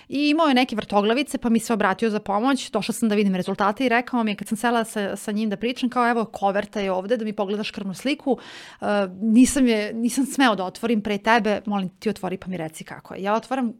I 0.10 0.30
imao 0.30 0.48
je 0.48 0.54
neke 0.54 0.76
vrtoglavice, 0.76 1.38
pa 1.38 1.50
mi 1.50 1.60
se 1.60 1.74
obratio 1.74 2.10
za 2.10 2.20
pomoć, 2.20 2.72
došla 2.72 2.94
sam 2.94 3.10
da 3.10 3.16
vidim 3.16 3.36
rezultate 3.36 3.86
i 3.86 3.90
rekao 3.90 4.24
mi 4.24 4.32
je 4.32 4.36
kad 4.36 4.48
sam 4.48 4.58
sela 4.58 4.84
sa, 4.84 5.16
sa 5.16 5.32
njim 5.32 5.50
da 5.50 5.58
pričam, 5.58 5.90
kao 5.90 6.10
evo 6.10 6.26
koverta 6.26 6.80
je 6.80 6.92
ovde 6.92 7.18
da 7.18 7.26
mi 7.26 7.34
pogledaš 7.34 7.72
krvnu 7.72 7.94
sliku, 7.94 8.32
uh, 8.32 8.88
nisam, 9.22 9.68
je, 9.68 9.94
nisam 9.94 10.26
smeo 10.26 10.56
da 10.56 10.66
otvorim 10.66 11.02
pre 11.02 11.18
tebe, 11.18 11.62
molim 11.66 11.90
ti 11.90 12.10
otvori 12.10 12.38
pa 12.38 12.48
mi 12.48 12.58
reci 12.58 12.84
kako 12.84 13.14
je. 13.14 13.24
Ja 13.24 13.36
otvaram 13.36 13.74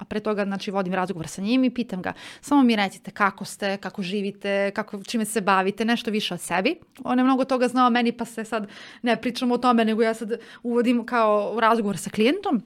a 0.00 0.04
pre 0.04 0.20
toga 0.20 0.44
znači 0.44 0.70
vodim 0.70 0.94
razgovor 0.94 1.28
sa 1.28 1.42
njim 1.42 1.64
i 1.64 1.74
pitam 1.74 2.02
ga 2.02 2.12
samo 2.40 2.62
mi 2.62 2.76
recite 2.76 3.10
kako 3.10 3.44
ste, 3.44 3.76
kako 3.76 4.02
živite, 4.02 4.70
kako, 4.74 5.04
čime 5.04 5.24
se 5.24 5.40
bavite, 5.40 5.84
nešto 5.84 6.10
više 6.10 6.34
od 6.34 6.40
sebi. 6.40 6.80
On 7.04 7.18
je 7.18 7.24
mnogo 7.24 7.44
toga 7.44 7.68
znao 7.68 7.90
meni 7.90 8.12
pa 8.12 8.24
se 8.24 8.44
sad 8.44 8.68
ne 9.02 9.20
pričamo 9.20 9.54
o 9.54 9.58
tome 9.58 9.84
nego 9.84 10.02
ja 10.02 10.14
sad 10.14 10.32
uvodim 10.62 11.06
kao 11.06 11.60
razgovor 11.60 11.98
sa 11.98 12.10
klijentom. 12.10 12.62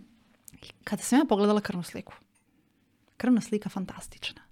Kada 0.84 1.02
sam 1.02 1.18
ja 1.18 1.24
pogledala 1.28 1.60
krvnu 1.60 1.82
sliku, 1.82 2.12
krvna 3.16 3.40
slika 3.40 3.68
fantastična, 3.68 4.42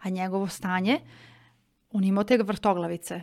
a 0.00 0.08
njegovo 0.08 0.48
stanje, 0.48 1.00
on 1.90 2.04
imao 2.04 2.24
te 2.24 2.38
vrtoglavice, 2.38 3.22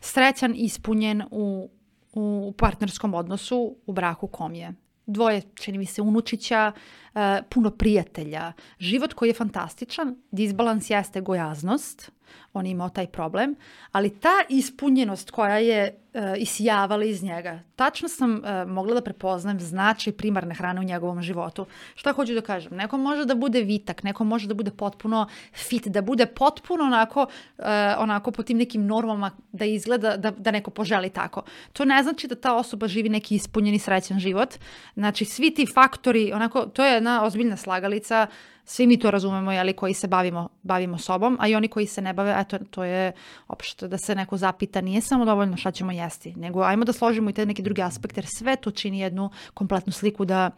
srećan, 0.00 0.54
ispunjen 0.56 1.22
u, 1.30 1.70
u 2.12 2.54
partnerskom 2.58 3.14
odnosu, 3.14 3.76
u 3.86 3.92
braku 3.92 4.26
kom 4.26 4.54
je 4.54 4.74
dvoje, 5.06 5.42
čini 5.54 5.78
mi 5.78 5.86
se, 5.86 6.02
unučića, 6.02 6.72
e, 7.14 7.42
puno 7.50 7.70
prijatelja. 7.70 8.52
Život 8.78 9.14
koji 9.14 9.28
je 9.28 9.34
fantastičan, 9.34 10.16
disbalans 10.30 10.90
jeste 10.90 11.20
gojaznost, 11.20 12.10
on 12.52 12.66
imao 12.66 12.88
taj 12.88 13.06
problem, 13.06 13.54
ali 13.92 14.10
ta 14.10 14.34
ispunjenost 14.48 15.30
koja 15.30 15.58
je 15.58 15.98
uh, 16.14 16.20
isijavala 16.36 17.04
iz 17.04 17.22
njega, 17.22 17.60
tačno 17.76 18.08
sam 18.08 18.34
uh, 18.34 18.70
mogla 18.70 18.94
da 18.94 19.00
prepoznam 19.00 19.60
značaj 19.60 20.12
primarne 20.12 20.54
hrane 20.54 20.80
u 20.80 20.84
njegovom 20.84 21.22
životu. 21.22 21.66
Šta 21.94 22.12
hoću 22.12 22.34
da 22.34 22.40
kažem? 22.40 22.76
Neko 22.76 22.96
može 22.98 23.24
da 23.24 23.34
bude 23.34 23.60
vitak, 23.60 24.02
neko 24.02 24.24
može 24.24 24.48
da 24.48 24.54
bude 24.54 24.70
potpuno 24.70 25.26
fit, 25.54 25.86
da 25.88 26.02
bude 26.02 26.26
potpuno 26.26 26.84
onako, 26.84 27.26
uh, 27.58 27.64
onako 27.98 28.30
po 28.30 28.42
tim 28.42 28.58
nekim 28.58 28.86
normama 28.86 29.30
da 29.52 29.64
izgleda, 29.64 30.16
da, 30.16 30.30
da 30.30 30.50
neko 30.50 30.70
poželi 30.70 31.10
tako. 31.10 31.42
To 31.72 31.84
ne 31.84 32.02
znači 32.02 32.28
da 32.28 32.34
ta 32.34 32.56
osoba 32.56 32.88
živi 32.88 33.08
neki 33.08 33.34
ispunjeni 33.34 33.78
srećan 33.78 34.18
život. 34.18 34.54
Znači, 34.94 35.24
svi 35.24 35.54
ti 35.54 35.66
faktori, 35.74 36.32
onako, 36.32 36.66
to 36.66 36.84
je 36.84 36.94
jedna 36.94 37.24
ozbiljna 37.24 37.56
slagalica, 37.56 38.26
svi 38.64 38.86
mi 38.86 38.98
to 38.98 39.10
razumemo, 39.10 39.52
jeli, 39.52 39.72
koji 39.72 39.94
se 39.94 40.08
bavimo, 40.08 40.48
bavimo 40.62 40.98
sobom, 40.98 41.36
a 41.40 41.48
i 41.48 41.54
oni 41.54 41.68
koji 41.68 41.86
se 41.86 42.02
ne 42.02 42.12
bave, 42.12 42.34
eto, 42.38 42.58
to 42.70 42.84
je 42.84 43.12
opšte 43.48 43.88
da 43.88 43.98
se 43.98 44.14
neko 44.14 44.36
zapita, 44.36 44.80
nije 44.80 45.00
samo 45.00 45.24
dovoljno 45.24 45.56
šta 45.56 45.70
ćemo 45.70 45.92
jesti, 45.92 46.34
nego 46.36 46.62
ajmo 46.62 46.84
da 46.84 46.92
složimo 46.92 47.30
i 47.30 47.32
te 47.32 47.46
neke 47.46 47.62
druge 47.62 47.82
aspekte, 47.82 48.18
jer 48.18 48.26
sve 48.26 48.56
to 48.56 48.70
čini 48.70 49.00
jednu 49.00 49.30
kompletnu 49.54 49.92
sliku 49.92 50.24
da, 50.24 50.50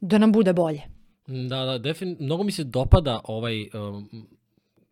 da 0.00 0.18
nam 0.18 0.32
bude 0.32 0.52
bolje. 0.52 0.82
Da, 1.26 1.64
da, 1.64 1.78
definitivno, 1.78 2.26
mnogo 2.26 2.42
mi 2.42 2.52
se 2.52 2.64
dopada 2.64 3.20
ovaj 3.24 3.60
um, 3.62 4.08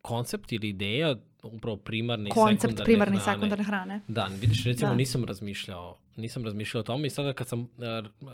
koncept 0.02 0.52
ili 0.52 0.68
ideja 0.68 1.16
upravo 1.44 1.76
primarne 1.76 2.30
koncept 2.30 2.54
i 2.54 2.60
sekundarne 2.60 2.84
primarne 2.84 3.16
i 3.16 3.20
sekundarne 3.20 3.64
hrane. 3.64 4.00
Da, 4.08 4.28
vidiš, 4.40 4.64
recimo 4.64 4.90
Da. 4.90 4.96
nisam 4.96 5.24
razmišljao 5.24 5.96
nisam 6.16 6.44
razmišljao 6.44 6.80
o 6.80 6.84
tome 6.84 7.06
i 7.06 7.10
sada 7.10 7.32
kad 7.32 7.48
sam 7.48 7.60
uh, 7.60 7.66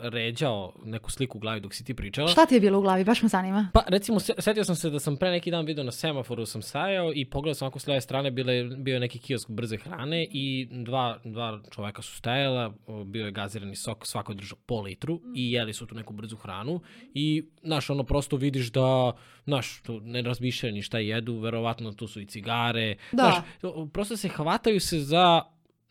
ređao 0.01 0.73
neku 0.85 1.11
sliku 1.11 1.37
u 1.37 1.41
glavi 1.41 1.59
dok 1.59 1.73
si 1.73 1.83
ti 1.83 1.93
pričala, 1.93 2.27
Šta 2.27 2.45
ti 2.45 2.55
je 2.55 2.59
bilo 2.59 2.79
u 2.79 2.81
glavi, 2.81 3.03
baš 3.03 3.21
me 3.21 3.29
zanima. 3.29 3.69
Pa 3.73 3.83
recimo, 3.87 4.19
se- 4.19 4.33
setio 4.37 4.63
sam 4.63 4.75
se 4.75 4.89
da 4.89 4.99
sam 4.99 5.17
pre 5.17 5.31
neki 5.31 5.51
dan 5.51 5.65
video 5.65 5.83
na 5.83 5.91
semaforu 5.91 6.45
sam 6.45 6.61
stajao 6.61 7.11
i 7.15 7.25
pogledao 7.25 7.53
sam 7.53 7.67
ako 7.67 7.79
s 7.79 7.87
leve 7.87 8.01
strane 8.01 8.31
bile, 8.31 8.63
bio 8.63 8.93
je 8.93 8.99
neki 8.99 9.19
kiosk 9.19 9.49
brze 9.49 9.77
hrane 9.77 10.23
i 10.23 10.67
dva, 10.71 11.19
dva 11.23 11.61
čoveka 11.71 12.01
su 12.01 12.15
stajala, 12.15 12.73
bio 13.05 13.25
je 13.25 13.31
gazirani 13.31 13.75
sok, 13.75 14.07
svako 14.07 14.31
je 14.31 14.35
držao 14.35 14.57
po 14.65 14.81
litru 14.81 15.21
i 15.35 15.51
jeli 15.51 15.73
su 15.73 15.85
tu 15.85 15.95
neku 15.95 16.13
brzu 16.13 16.35
hranu 16.35 16.81
i, 17.13 17.43
znaš, 17.63 17.89
ono 17.89 18.03
prosto 18.03 18.35
vidiš 18.35 18.71
da, 18.71 19.11
znaš, 19.43 19.81
ne 20.01 20.21
razmišljaju 20.21 20.73
ni 20.73 20.81
šta 20.81 20.99
jedu, 20.99 21.39
verovatno 21.39 21.91
tu 21.91 22.07
su 22.07 22.21
i 22.21 22.25
cigare, 22.25 22.95
Da. 23.11 23.23
znaš, 23.23 23.35
to- 23.61 23.87
prosto 23.87 24.17
se 24.17 24.27
hvataju 24.29 24.79
se 24.79 24.99
za 24.99 25.41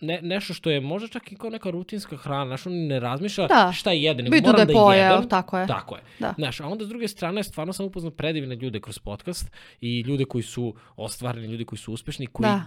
ne, 0.01 0.21
nešto 0.23 0.55
što 0.55 0.71
je 0.71 0.81
možda 0.81 1.09
čak 1.09 1.33
i 1.33 1.37
kao 1.37 1.51
neka 1.51 1.71
rutinska 1.71 2.17
hrana, 2.17 2.47
znaš, 2.47 2.67
on 2.67 2.73
ne 2.75 3.01
razmišlja 3.01 3.47
Da. 3.47 3.73
šta 3.73 3.93
jede, 3.93 4.23
nego 4.23 4.33
Bitno 4.33 4.49
moram 4.49 4.61
da 4.61 4.65
da, 4.65 4.73
je 4.73 4.77
pojeo, 4.77 5.13
jedem. 5.13 5.29
tako 5.29 5.59
je. 5.59 5.67
Tako 5.67 5.97
je. 5.97 6.03
Da. 6.19 6.35
Znaš, 6.37 6.61
a 6.61 6.67
onda 6.67 6.85
s 6.85 6.89
druge 6.89 7.09
strane 7.09 7.45
stvarno 7.45 7.73
sam 7.73 7.87
upoznao 7.87 8.11
predivne 8.13 8.55
ljude 8.57 8.81
kroz 8.81 8.99
podcast 8.99 9.51
i 9.81 10.01
ljude 10.01 10.25
koji 10.25 10.43
su 10.43 10.75
ostvareni, 10.97 11.47
ljudi 11.47 11.65
koji 11.65 11.79
su 11.79 11.93
uspešni, 11.93 12.27
koji 12.27 12.47
Da, 12.47 12.63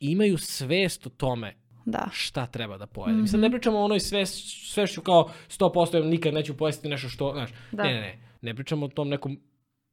imaju 0.00 0.38
svest 0.38 1.06
o 1.06 1.10
tome 1.10 1.54
da. 1.84 2.08
šta 2.12 2.46
treba 2.46 2.78
da 2.78 2.86
pojedem. 2.86 3.14
Mm 3.14 3.18
Mhm. 3.18 3.24
-hmm. 3.24 3.30
Sad 3.30 3.40
ne 3.40 3.50
pričamo 3.50 3.78
o 3.78 3.84
onoj 3.84 4.00
svest, 4.00 4.34
svešću 4.66 5.00
kao 5.00 5.30
100% 5.48 5.96
ja 5.96 6.02
nikad 6.02 6.34
neću 6.34 6.56
pojesti 6.56 6.88
nešto 6.88 7.08
što, 7.08 7.32
znaš, 7.32 7.50
Da. 7.72 7.82
ne, 7.82 7.94
ne, 7.94 8.00
ne, 8.00 8.18
ne 8.42 8.54
pričamo 8.54 8.86
o 8.86 8.90
tom 8.90 9.08
nekom, 9.08 9.40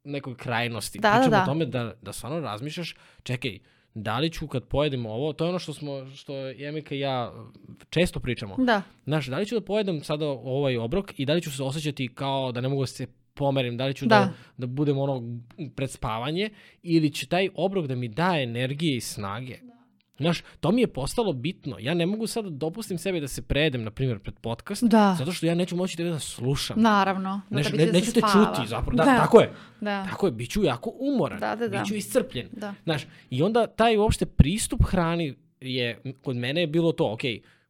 nekoj 0.04 0.36
krajnosti. 0.36 0.98
Da, 0.98 1.08
da, 1.08 1.14
pričamo 1.14 1.30
da. 1.30 1.42
o 1.42 1.46
tome 1.46 1.66
da, 1.66 1.94
da 2.02 2.12
stvarno 2.12 2.40
razmišljaš, 2.40 2.94
čekaj, 3.22 3.58
da 3.94 4.18
li 4.18 4.30
ću 4.30 4.46
kad 4.46 4.64
pojedem 4.64 5.06
ovo, 5.06 5.32
to 5.32 5.44
je 5.44 5.48
ono 5.48 5.58
što 5.58 5.74
smo, 5.74 6.06
što 6.14 6.34
Jemika 6.36 6.94
i 6.94 6.98
ja 6.98 7.32
često 7.90 8.20
pričamo. 8.20 8.54
Da, 8.58 8.82
Znaš, 9.04 9.26
da 9.26 9.38
li 9.38 9.46
ću 9.46 9.54
da 9.54 9.60
pojedem 9.60 10.02
sada 10.04 10.26
ovaj 10.26 10.76
obrok 10.76 11.12
i 11.16 11.26
da 11.26 11.32
li 11.32 11.42
ću 11.42 11.50
se 11.56 11.62
osjećati 11.62 12.08
kao 12.14 12.52
da 12.52 12.60
ne 12.60 12.68
mogu 12.68 12.82
da 12.82 12.86
se 12.86 13.06
pomerim, 13.34 13.76
da 13.76 13.86
li 13.86 13.94
ću 13.94 14.06
da, 14.06 14.18
Da. 14.18 14.32
da 14.56 14.66
budem 14.66 14.98
ono 14.98 15.22
pred 15.76 15.90
spavanje 15.90 16.50
ili 16.82 17.12
će 17.12 17.26
taj 17.26 17.48
obrok 17.54 17.86
da 17.86 17.94
mi 17.94 18.08
daje 18.08 18.42
energije 18.42 18.96
i 18.96 19.00
snage. 19.00 19.58
Znaš, 20.22 20.42
to 20.60 20.72
mi 20.72 20.80
je 20.80 20.86
postalo 20.86 21.32
bitno. 21.32 21.76
Ja 21.80 21.94
ne 21.94 22.06
mogu 22.06 22.26
sada 22.26 22.50
da 22.50 22.56
dopustim 22.56 22.98
sebi 22.98 23.20
da 23.20 23.28
se 23.28 23.42
prejedem, 23.42 23.84
na 23.84 23.90
primjer, 23.90 24.18
pred 24.18 24.34
podcast, 24.36 24.84
da. 24.84 25.14
zato 25.18 25.32
što 25.32 25.46
ja 25.46 25.54
neću 25.54 25.76
moći 25.76 25.96
tebe 25.96 26.10
da 26.10 26.18
slušam. 26.18 26.80
Naravno. 26.80 27.40
Da 27.50 27.62
tebi 27.62 27.78
ne, 27.78 27.86
da 27.86 27.92
neću 27.92 28.12
te 28.12 28.20
spava. 28.20 28.54
čuti 28.56 28.68
zapravo. 28.68 28.96
Da, 28.96 29.04
Da. 29.04 29.16
tako 29.16 29.40
je. 29.40 29.52
Da, 29.80 30.06
Tako 30.10 30.26
je, 30.26 30.32
bit 30.32 30.50
ću 30.50 30.64
jako 30.64 30.92
umoran. 30.94 31.40
Da, 31.40 31.56
da, 31.56 31.68
da. 31.68 31.78
Bit 31.78 31.88
ću 31.88 31.94
iscrpljen. 31.94 32.48
da. 32.52 32.74
Znaš, 32.84 33.02
i 33.30 33.42
onda 33.42 33.66
taj 33.66 33.96
uopšte 33.96 34.26
pristup 34.26 34.80
hrani 34.84 35.34
je, 35.60 36.02
kod 36.22 36.36
mene 36.36 36.60
je 36.60 36.66
bilo 36.66 36.92
to, 36.92 37.12
ok, 37.12 37.20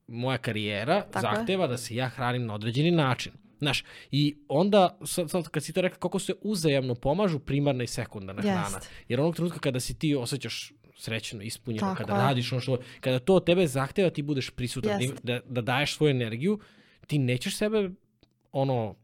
moja 0.06 0.38
karijera 0.38 1.00
Tako 1.02 1.26
je. 1.26 1.34
zahteva 1.34 1.66
da 1.66 1.76
se 1.76 1.94
ja 1.94 2.08
hranim 2.08 2.46
na 2.46 2.54
određeni 2.54 2.90
način. 2.90 3.32
Znaš, 3.58 3.84
i 4.10 4.36
onda, 4.48 4.98
sad, 5.04 5.30
sad 5.30 5.48
kad 5.48 5.64
si 5.64 5.72
to 5.72 5.80
rekao, 5.80 5.98
kako 5.98 6.18
se 6.18 6.34
uzajamno 6.42 6.94
pomažu 6.94 7.38
primarna 7.38 7.84
i 7.84 7.86
sekundarna 7.86 8.42
Jest. 8.42 8.60
hrana. 8.60 8.84
Jer 9.08 9.20
onog 9.20 9.34
trenutka 9.34 9.58
kada 9.58 9.80
si 9.80 9.98
ti 9.98 10.14
osjećaš 10.14 10.72
srećeno, 11.02 11.42
ispunjeno, 11.42 11.86
Tako 11.86 11.98
kada 11.98 12.14
je. 12.14 12.22
radiš 12.22 12.52
ono 12.52 12.60
što, 12.60 12.78
kada 13.00 13.18
to 13.18 13.34
od 13.34 13.46
tebe 13.46 13.66
zahteva 13.66 14.10
ti 14.10 14.22
budeš 14.22 14.50
prisutan, 14.50 15.00
da, 15.00 15.34
da, 15.34 15.40
da 15.48 15.60
daješ 15.60 15.96
svoju 15.96 16.10
energiju, 16.10 16.58
ti 17.06 17.18
nećeš 17.18 17.56
sebe 17.56 17.90
ono, 18.52 18.94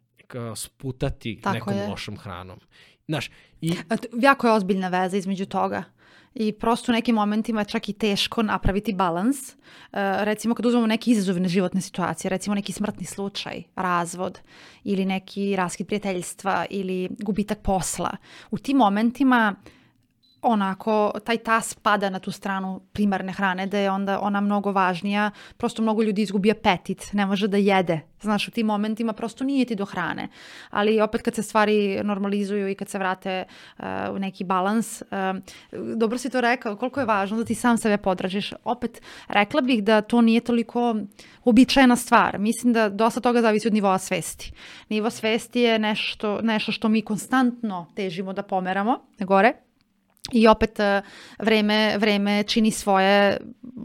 sputati 0.57 1.41
Tako 1.43 1.55
nekom 1.55 1.75
je. 1.77 1.89
lošom 1.89 2.17
hranom. 2.17 2.61
Znaš, 3.09 3.31
i 3.61 3.73
Jako 4.21 4.47
je 4.47 4.53
ozbiljna 4.53 4.89
veza 4.89 5.17
između 5.17 5.47
toga. 5.47 5.85
I 6.35 6.53
prosto 6.53 6.93
u 6.93 6.95
nekim 6.95 7.15
momentima 7.15 7.61
je 7.61 7.65
čak 7.65 7.89
i 7.89 7.93
teško 7.93 8.43
napraviti 8.43 8.93
balans. 8.93 9.53
E, 9.53 9.55
recimo 10.25 10.55
kad 10.55 10.67
uzmemo 10.67 10.87
neke 10.87 11.11
izazovne 11.11 11.49
životne 11.49 11.81
situacije, 11.81 12.29
recimo 12.29 12.55
neki 12.55 12.73
smrtni 12.73 13.07
slučaj, 13.07 13.63
razvod 13.77 14.41
ili 14.85 15.05
neki 15.05 15.57
raskid 15.57 15.87
prijateljstva 15.87 16.67
ili 16.71 17.09
gubitak 17.19 17.59
posla. 17.63 18.17
U 18.51 18.59
tim 18.59 18.77
momentima 18.77 19.55
onako 20.43 21.13
taj 21.25 21.37
tas 21.37 21.75
pada 21.75 22.11
na 22.11 22.19
tu 22.19 22.31
stranu 22.33 22.81
primarne 22.93 23.33
hrane 23.33 23.67
da 23.67 23.79
je 23.79 23.91
onda 23.91 24.21
ona 24.21 24.41
mnogo 24.41 24.73
važnija. 24.73 25.31
Prosto 25.57 25.83
mnogo 25.83 26.03
ljudi 26.03 26.23
izgubi 26.23 26.51
apetit 26.51 27.13
ne 27.13 27.27
može 27.27 27.49
da 27.49 27.57
jede. 27.57 28.01
Znaš 28.21 28.49
u 28.49 28.51
tim 28.51 28.67
momentima 28.67 29.13
prosto 29.13 29.45
nije 29.45 29.65
ti 29.65 29.75
do 29.75 29.85
hrane. 29.85 30.29
Ali 30.71 31.01
opet 31.01 31.23
kad 31.23 31.35
se 31.35 31.43
stvari 31.43 32.01
normalizuju 32.05 32.69
i 32.69 32.75
kad 32.75 32.89
se 32.89 32.99
vrate 32.99 33.45
uh, 33.79 33.85
u 34.13 34.19
neki 34.19 34.45
balans 34.45 35.03
uh, 35.03 35.09
dobro 35.97 36.19
si 36.19 36.31
to 36.31 36.41
rekao 36.41 36.77
koliko 36.77 37.01
je 37.01 37.07
važno 37.07 37.37
da 37.37 37.45
ti 37.45 37.55
sam 37.55 37.79
sebe 37.79 37.97
podražiš. 37.97 38.53
Opet 38.65 39.03
rekla 39.29 39.61
bih 39.61 39.85
da 39.85 40.01
to 40.01 40.21
nije 40.21 40.41
toliko 40.41 40.97
uobičajena 41.45 41.97
stvar. 41.97 42.39
Mislim 42.39 42.73
da 42.73 42.89
dosta 42.89 43.21
toga 43.21 43.43
zavisi 43.43 43.69
od 43.69 43.75
nivoa 43.75 43.99
svesti. 43.99 44.53
Nivo 44.89 45.11
svesti 45.11 45.61
je 45.61 45.79
nešto, 45.79 46.41
nešto 46.43 46.73
što 46.73 46.89
mi 46.89 47.03
konstantno 47.03 47.87
težimo 47.95 48.33
da 48.33 48.43
pomeramo 48.43 49.01
gore 49.21 49.68
I 50.33 50.49
opet 50.49 50.81
e, 50.81 51.03
vreme, 51.39 51.99
vreme 51.99 52.43
čini 52.43 52.71
svoje, 52.71 53.37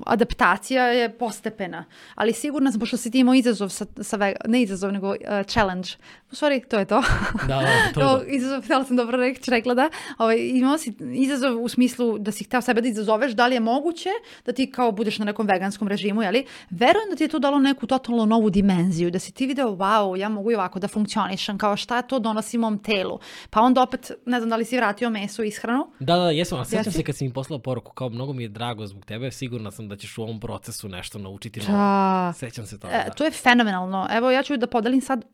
adaptacija 0.06 0.84
je 0.86 1.10
postepena, 1.10 1.86
ali 2.16 2.34
sigurna 2.34 2.72
sam, 2.72 2.80
pošto 2.80 2.98
si 2.98 3.12
ti 3.12 3.20
imao 3.20 3.34
izazov, 3.34 3.70
sa, 3.70 3.86
sa, 4.02 4.18
ve- 4.18 4.36
ne 4.46 4.62
izazov, 4.62 4.92
nego 4.92 5.10
uh, 5.10 5.16
challenge, 5.48 5.90
u 6.32 6.36
stvari 6.36 6.62
to 6.70 6.80
je 6.80 6.86
to. 6.86 7.04
da, 7.48 7.48
da, 7.48 7.66
to 7.94 8.00
je 8.00 8.06
To, 8.08 8.24
izazov, 8.28 8.62
htjela 8.62 8.84
sam 8.84 8.96
dobro 8.96 9.18
reći, 9.18 9.52
rekla 9.52 9.74
da. 9.74 9.90
Ovaj, 10.18 10.38
imao 10.40 10.78
si 10.78 10.94
izazov 11.14 11.64
u 11.64 11.70
smislu 11.70 12.18
da 12.18 12.32
si 12.32 12.44
hteo 12.44 12.62
sebe 12.62 12.82
da 12.82 12.88
izazoveš, 12.88 13.32
da 13.32 13.48
li 13.48 13.56
je 13.56 13.60
moguće 13.60 14.10
da 14.46 14.54
ti 14.54 14.72
kao 14.72 14.92
budeš 14.92 15.20
na 15.20 15.26
nekom 15.26 15.48
veganskom 15.48 15.88
režimu, 15.88 16.22
jeli? 16.22 16.46
Verujem 16.70 17.10
da 17.10 17.16
ti 17.16 17.24
je 17.24 17.28
to 17.28 17.40
dalo 17.40 17.60
neku 17.60 17.88
totalno 17.88 18.26
novu 18.26 18.50
dimenziju, 18.50 19.12
da 19.12 19.20
si 19.20 19.32
ti 19.32 19.46
video, 19.46 19.68
wow, 19.68 20.18
ja 20.18 20.30
mogu 20.30 20.52
i 20.52 20.56
ovako 20.56 20.80
da 20.80 20.88
funkcionišem, 20.88 21.58
kao 21.58 21.78
šta 21.78 22.02
to 22.02 22.20
donosi 22.20 22.58
mom 22.58 22.80
telu. 22.80 23.20
Pa 23.50 23.62
onda 23.62 23.82
opet, 23.82 24.12
ne 24.26 24.40
znam 24.40 24.50
da 24.50 24.56
li 24.56 24.66
si 24.66 24.78
vratio 24.78 25.10
meso 25.10 25.44
i 25.44 25.48
ishranu, 25.48 25.88
Da, 26.00 26.16
da, 26.16 26.32
jesam, 26.38 26.60
a 26.60 26.66
sećam 26.66 26.84
Jesi? 26.86 26.98
se 26.98 27.04
kad 27.04 27.16
si 27.16 27.24
mi 27.28 27.34
poslao 27.34 27.60
poruku, 27.60 27.94
kao 27.94 28.10
mnogo 28.10 28.34
mi 28.34 28.44
je 28.44 28.50
drago 28.50 28.88
zbog 28.88 29.06
tebe, 29.06 29.32
sigurna 29.32 29.72
sam 29.72 29.88
da 29.90 29.96
ćeš 29.96 30.18
u 30.18 30.24
ovom 30.24 30.40
procesu 30.40 30.90
nešto 30.90 31.20
naučiti. 31.20 31.60
Da. 31.60 32.34
Sećam 32.38 32.66
se 32.66 32.80
toga, 32.80 32.94
E, 32.94 33.04
da. 33.06 33.14
to 33.14 33.24
je 33.26 33.32
fenomenalno. 33.32 34.08
Evo, 34.12 34.32
ja 34.32 34.44
ću 34.44 34.58
da 34.58 34.68
podelim 34.68 35.02
sad 35.02 35.26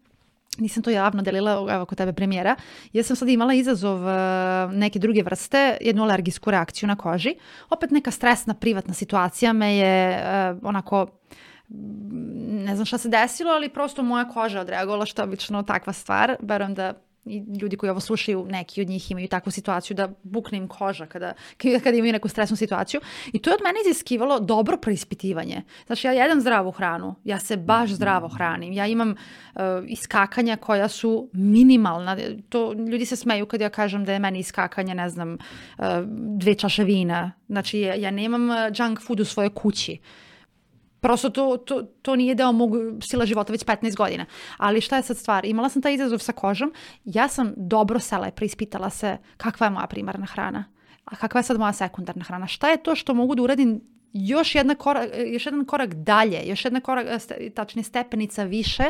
nisam 0.58 0.84
to 0.84 0.90
javno 0.90 1.22
delila, 1.22 1.68
evo 1.70 1.86
kod 1.86 1.98
tebe 1.98 2.14
premijera, 2.14 2.56
ja 2.94 3.04
sam 3.04 3.16
sad 3.16 3.30
imala 3.30 3.54
izazov 3.54 3.98
uh, 4.04 4.12
neke 4.74 5.00
druge 5.00 5.24
vrste, 5.24 5.78
jednu 5.82 6.04
alergijsku 6.04 6.52
reakciju 6.52 6.88
na 6.88 6.96
koži. 6.96 7.36
Opet 7.70 7.92
neka 7.92 8.12
stresna 8.12 8.54
privatna 8.54 8.94
situacija 8.94 9.54
me 9.54 9.76
je 9.76 10.22
uh, 10.52 10.60
onako 10.64 11.08
ne 12.50 12.76
znam 12.76 12.86
šta 12.86 12.98
se 12.98 13.10
desilo, 13.10 13.52
ali 13.52 13.70
prosto 13.70 14.04
moja 14.04 14.30
koža 14.30 14.62
odreagovala 14.62 15.06
što 15.06 15.22
je 15.22 15.24
obično 15.24 15.64
takva 15.64 15.94
stvar. 15.94 16.36
Verujem 16.42 16.74
da 16.74 16.94
i 17.30 17.44
ljudi 17.62 17.78
koji 17.78 17.90
ovo 17.90 18.00
slušaju, 18.00 18.46
neki 18.50 18.82
od 18.82 18.88
njih 18.88 19.12
imaju 19.12 19.28
takvu 19.28 19.52
situaciju 19.52 19.96
da 19.96 20.10
bukne 20.24 20.58
im 20.58 20.68
koža 20.68 21.06
kada, 21.06 21.34
kada 21.84 21.98
imaju 21.98 22.14
neku 22.14 22.28
stresnu 22.28 22.58
situaciju. 22.58 23.02
I 23.34 23.40
to 23.40 23.50
je 23.50 23.54
od 23.54 23.62
mene 23.64 23.80
iziskivalo 23.86 24.40
dobro 24.40 24.78
preispitivanje. 24.78 25.62
Znači 25.86 26.08
ja 26.08 26.14
jedem 26.14 26.42
zdravu 26.42 26.72
hranu, 26.72 27.16
ja 27.24 27.40
se 27.40 27.58
baš 27.58 27.90
zdravo 27.90 28.28
hranim, 28.28 28.74
ja 28.74 28.88
imam 28.88 29.10
uh, 29.10 29.62
iskakanja 29.88 30.58
koja 30.58 30.88
su 30.88 31.30
minimalna. 31.34 32.18
To, 32.50 32.74
ljudi 32.74 33.06
se 33.06 33.16
smeju 33.16 33.46
kad 33.46 33.62
ja 33.62 33.70
kažem 33.70 34.06
da 34.06 34.14
je 34.14 34.20
meni 34.20 34.40
iskakanje, 34.40 34.96
ne 34.96 35.10
znam, 35.10 35.34
uh, 35.34 35.86
dve 36.38 36.56
čaše 36.56 36.84
vina. 36.84 37.32
Znači 37.48 37.80
ja, 37.80 37.96
ja 37.96 38.12
nemam 38.12 38.52
e, 38.52 38.72
junk 38.76 39.02
food 39.02 39.20
u 39.20 39.26
svojoj 39.26 39.50
kući. 39.50 39.98
Prosto 41.00 41.30
to, 41.30 41.58
to, 41.58 41.84
to 42.02 42.16
nije 42.16 42.36
deo 42.36 42.52
mog 42.52 42.72
stila 43.04 43.26
života 43.26 43.54
već 43.54 43.66
15 43.66 43.96
godina. 43.96 44.26
Ali 44.58 44.82
šta 44.82 44.98
je 44.98 45.04
sad 45.04 45.18
stvar? 45.18 45.46
Imala 45.46 45.70
sam 45.70 45.82
taj 45.82 45.94
izazov 45.94 46.20
sa 46.20 46.32
kožom. 46.32 46.74
Ja 47.06 47.28
sam 47.28 47.54
dobro 47.58 48.00
sela 48.00 48.28
i 48.28 48.32
preispitala 48.32 48.90
se 48.90 49.18
kakva 49.38 49.66
je 49.68 49.72
moja 49.72 49.88
primarna 49.88 50.26
hrana. 50.26 50.66
A 51.06 51.16
kakva 51.16 51.40
je 51.40 51.44
sad 51.44 51.60
moja 51.60 51.74
sekundarna 51.74 52.24
hrana? 52.24 52.48
Šta 52.48 52.70
je 52.70 52.84
to 52.84 52.96
što 52.96 53.14
mogu 53.14 53.36
da 53.36 53.42
uradim 53.42 53.82
još, 54.14 54.56
jedna 54.56 54.76
korak, 54.76 55.10
još 55.28 55.46
jedan 55.46 55.66
korak 55.66 55.94
dalje, 55.94 56.42
još 56.46 56.66
jedna 56.66 56.82
korak, 56.82 57.08
tačnije 57.56 57.84
stepenica 57.84 58.44
više, 58.44 58.84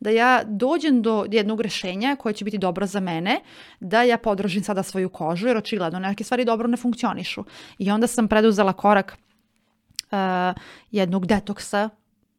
da 0.00 0.10
ja 0.10 0.42
dođem 0.44 1.02
do 1.02 1.26
jednog 1.30 1.60
rešenja 1.60 2.16
koje 2.16 2.32
će 2.32 2.44
biti 2.44 2.58
dobro 2.58 2.86
za 2.86 3.00
mene, 3.00 3.40
da 3.80 4.02
ja 4.02 4.18
podržim 4.18 4.62
sada 4.62 4.82
svoju 4.82 5.08
kožu, 5.08 5.46
jer 5.46 5.56
očigledno 5.56 5.98
neke 5.98 6.24
stvari 6.24 6.44
dobro 6.44 6.68
ne 6.68 6.76
funkcionišu. 6.76 7.44
I 7.78 7.90
onda 7.90 8.06
sam 8.06 8.28
preduzela 8.28 8.72
korak 8.72 9.16
jednog 10.90 11.26
detoksa, 11.26 11.90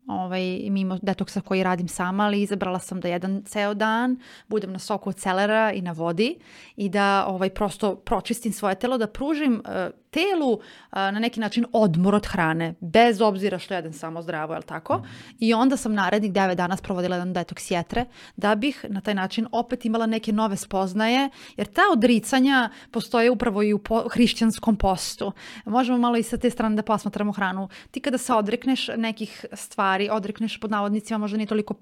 ovaj, 0.07 0.41
mimo 0.69 0.97
detoksa 1.01 1.41
koji 1.41 1.63
radim 1.63 1.87
sama, 1.87 2.23
ali 2.23 2.41
izabrala 2.41 2.79
sam 2.79 3.01
da 3.01 3.07
jedan 3.07 3.43
ceo 3.45 3.73
dan 3.73 4.19
budem 4.47 4.71
na 4.71 4.79
soku 4.79 5.09
od 5.09 5.15
celera 5.15 5.71
i 5.71 5.81
na 5.81 5.91
vodi 5.91 6.35
i 6.75 6.89
da 6.89 7.25
ovaj, 7.27 7.49
prosto 7.49 7.95
pročistim 7.95 8.53
svoje 8.53 8.75
telo, 8.75 8.97
da 8.97 9.07
pružim 9.07 9.53
uh, 9.53 9.71
telu 10.15 10.59
a, 10.89 11.11
na 11.11 11.19
neki 11.19 11.39
način 11.39 11.65
odmor 11.73 12.15
od 12.15 12.25
hrane, 12.25 12.73
bez 12.79 13.21
obzira 13.21 13.59
što 13.59 13.73
jedem 13.73 13.93
samo 13.93 14.21
zdravo, 14.21 14.53
je 14.53 14.57
li 14.57 14.65
tako? 14.65 15.01
I 15.39 15.53
onda 15.53 15.77
sam 15.77 15.93
narednih 15.93 16.31
9 16.31 16.55
dana 16.55 16.77
sprovodila 16.77 17.15
jedan 17.15 17.33
detoks 17.33 17.71
jetre, 17.71 18.05
da 18.35 18.55
bih 18.55 18.85
na 18.89 19.01
taj 19.01 19.13
način 19.13 19.47
opet 19.51 19.85
imala 19.85 20.05
neke 20.05 20.31
nove 20.31 20.57
spoznaje, 20.57 21.29
jer 21.57 21.67
ta 21.67 21.81
odricanja 21.93 22.69
postoje 22.91 23.31
upravo 23.31 23.63
i 23.63 23.73
u 23.73 23.79
po, 23.79 24.03
hrišćanskom 24.09 24.75
postu. 24.75 25.31
Možemo 25.65 25.97
malo 25.97 26.17
i 26.17 26.23
sa 26.23 26.37
te 26.37 26.49
strane 26.49 26.75
da 26.75 26.83
posmatramo 26.83 27.31
hranu. 27.31 27.69
Ti 27.91 27.99
kada 27.99 28.17
se 28.17 28.33
odrekneš 28.33 28.87
nekih 28.97 29.45
stvari, 29.53 30.09
odrekneš 30.11 30.59
pod 30.59 30.71
navodnicima, 30.71 31.17
možda 31.17 31.37
nije 31.37 31.47
toliko 31.47 31.75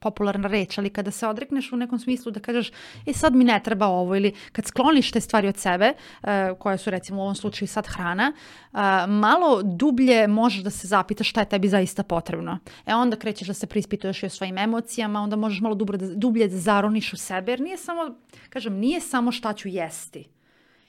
popularna 0.00 0.48
reč, 0.48 0.78
ali 0.78 0.90
kada 0.90 1.10
se 1.10 1.26
odrekneš 1.26 1.72
u 1.72 1.76
nekom 1.76 1.98
smislu 1.98 2.32
da 2.32 2.40
kažeš, 2.40 2.70
e 3.06 3.12
sad 3.12 3.34
mi 3.34 3.44
ne 3.44 3.60
treba 3.64 3.86
ovo 3.86 4.16
ili 4.16 4.32
kad 4.52 4.66
skloniš 4.66 5.10
te 5.10 5.20
stvari 5.20 5.48
od 5.48 5.56
sebe, 5.56 5.92
uh, 6.22 6.28
koje 6.58 6.78
su 6.78 6.90
recimo 6.90 7.18
u 7.18 7.22
ovom 7.22 7.34
slučaju 7.34 7.68
sad 7.68 7.86
hrana, 7.86 8.32
uh, 8.72 8.78
malo 9.08 9.62
dublje 9.62 10.28
možeš 10.28 10.62
da 10.62 10.70
se 10.70 10.88
zapitaš 10.88 11.30
šta 11.30 11.40
je 11.40 11.48
tebi 11.48 11.68
zaista 11.68 12.02
potrebno. 12.02 12.58
E 12.86 12.94
onda 12.94 13.16
krećeš 13.16 13.48
da 13.48 13.54
se 13.54 13.66
prispituješ 13.66 14.22
i 14.22 14.26
o 14.26 14.30
svojim 14.30 14.58
emocijama, 14.58 15.20
onda 15.22 15.36
možeš 15.36 15.60
malo 15.60 15.74
dublje 15.74 15.98
da, 15.98 16.14
dublje 16.14 16.48
da 16.48 16.56
zaroniš 16.56 17.12
u 17.12 17.16
sebe, 17.16 17.52
jer 17.52 17.60
nije 17.60 17.76
samo, 17.76 18.14
kažem, 18.48 18.74
nije 18.74 19.00
samo 19.00 19.32
šta 19.32 19.52
ću 19.52 19.68
jesti. 19.68 20.28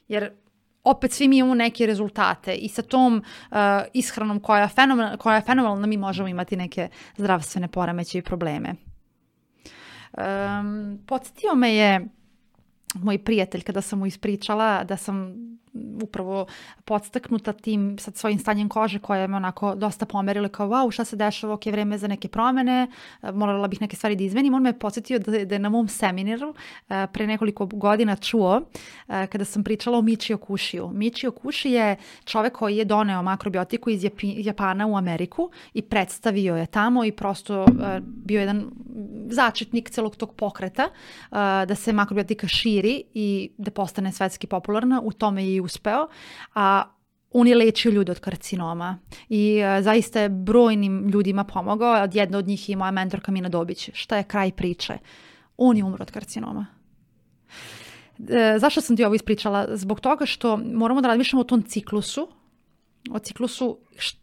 Jer 0.07 0.31
opet 0.83 1.11
svi 1.11 1.27
mi 1.27 1.37
imamo 1.37 1.55
neke 1.55 1.85
rezultate 1.85 2.53
i 2.53 2.69
sa 2.69 2.81
tom 2.81 3.23
uh, 3.51 3.57
ishranom 3.93 4.39
koja 4.39 4.61
je, 4.61 4.67
fenomenalna, 4.67 5.17
koja 5.17 5.35
je 5.35 5.41
fenomenalna 5.41 5.87
mi 5.87 5.97
možemo 5.97 6.27
imati 6.27 6.55
neke 6.55 6.89
zdravstvene 7.17 7.67
poremeće 7.67 8.17
i 8.17 8.21
probleme. 8.21 8.75
Um, 10.17 10.99
podsjetio 11.05 11.55
me 11.55 11.75
je 11.75 12.07
moj 12.95 13.23
prijatelj 13.23 13.61
kada 13.61 13.81
sam 13.81 13.99
mu 13.99 14.05
ispričala 14.05 14.83
da 14.83 14.97
sam 14.97 15.33
upravo 16.03 16.45
podstaknuta 16.85 17.53
tim 17.53 17.97
sad 17.99 18.15
svojim 18.15 18.39
stanjem 18.39 18.69
kože 18.69 18.99
koje 18.99 19.27
me 19.27 19.35
onako 19.37 19.75
dosta 19.75 20.05
pomerilo 20.05 20.49
kao 20.49 20.67
wow 20.67 20.91
šta 20.91 21.05
se 21.05 21.15
dešava, 21.15 21.53
ok, 21.53 21.65
vreme 21.65 21.97
za 21.97 22.07
neke 22.07 22.27
promene, 22.27 22.87
morala 23.33 23.67
bih 23.67 23.81
neke 23.81 23.95
stvari 23.95 24.15
da 24.15 24.23
izmenim. 24.23 24.53
On 24.53 24.63
me 24.63 24.79
podsjetio 24.79 25.19
da, 25.19 25.45
da 25.45 25.55
je 25.55 25.59
na 25.59 25.69
mom 25.69 25.87
seminaru 25.87 26.53
pre 26.87 27.27
nekoliko 27.27 27.65
godina 27.65 28.15
čuo 28.15 28.61
kada 29.07 29.45
sam 29.45 29.63
pričala 29.63 29.97
o 29.97 30.01
Michio 30.01 30.37
Kushiju. 30.37 30.89
Michio 30.93 31.31
Kushi 31.31 31.71
je 31.71 31.95
čovek 32.25 32.53
koji 32.53 32.77
je 32.77 32.85
doneo 32.85 33.23
makrobiotiku 33.23 33.89
iz 33.89 34.05
Japana 34.21 34.87
u 34.87 34.97
Ameriku 34.97 35.49
i 35.73 35.81
predstavio 35.81 36.55
je 36.55 36.65
tamo 36.65 37.05
i 37.05 37.11
prosto 37.11 37.65
bio 38.03 38.39
jedan 38.39 38.65
začetnik 39.29 39.89
celog 39.89 40.15
tog 40.15 40.33
pokreta 40.33 40.89
da 41.67 41.75
se 41.75 41.93
makrobiotika 41.93 42.47
širi 42.47 43.03
i 43.13 43.49
da 43.57 43.71
postane 43.71 44.11
svetski 44.11 44.47
popularna. 44.47 45.01
U 45.03 45.11
tome 45.11 45.45
je 45.45 45.55
i 45.55 45.61
uspeo, 45.67 46.07
a 46.55 46.83
on 47.31 47.47
je 47.47 47.55
lečio 47.55 47.91
ljude 47.91 48.11
od 48.11 48.19
karcinoma 48.19 48.97
i 49.29 49.61
a, 49.63 49.81
zaista 49.81 50.21
je 50.21 50.29
brojnim 50.29 51.07
ljudima 51.09 51.43
pomogao. 51.43 52.07
Jedna 52.13 52.37
od 52.37 52.47
njih 52.47 52.69
je 52.69 52.75
moja 52.75 52.91
mentorka 52.91 53.31
Mina 53.31 53.49
Dobić. 53.49 53.89
Šta 53.93 54.17
je 54.17 54.23
kraj 54.23 54.51
priče? 54.51 54.97
On 55.57 55.77
je 55.77 55.83
umro 55.83 56.01
od 56.01 56.11
karcinoma. 56.11 56.65
E, 58.29 58.59
zašto 58.59 58.81
sam 58.81 58.97
ti 58.97 59.05
ovo 59.05 59.15
ispričala? 59.15 59.67
Zbog 59.75 59.99
toga 59.99 60.25
što 60.25 60.57
moramo 60.57 61.01
da 61.01 61.07
razmišljamo 61.07 61.41
o 61.41 61.51
tom 61.51 61.61
ciklusu, 61.61 62.27
o 63.11 63.19
ciklusu 63.19 63.77
št, 63.97 64.17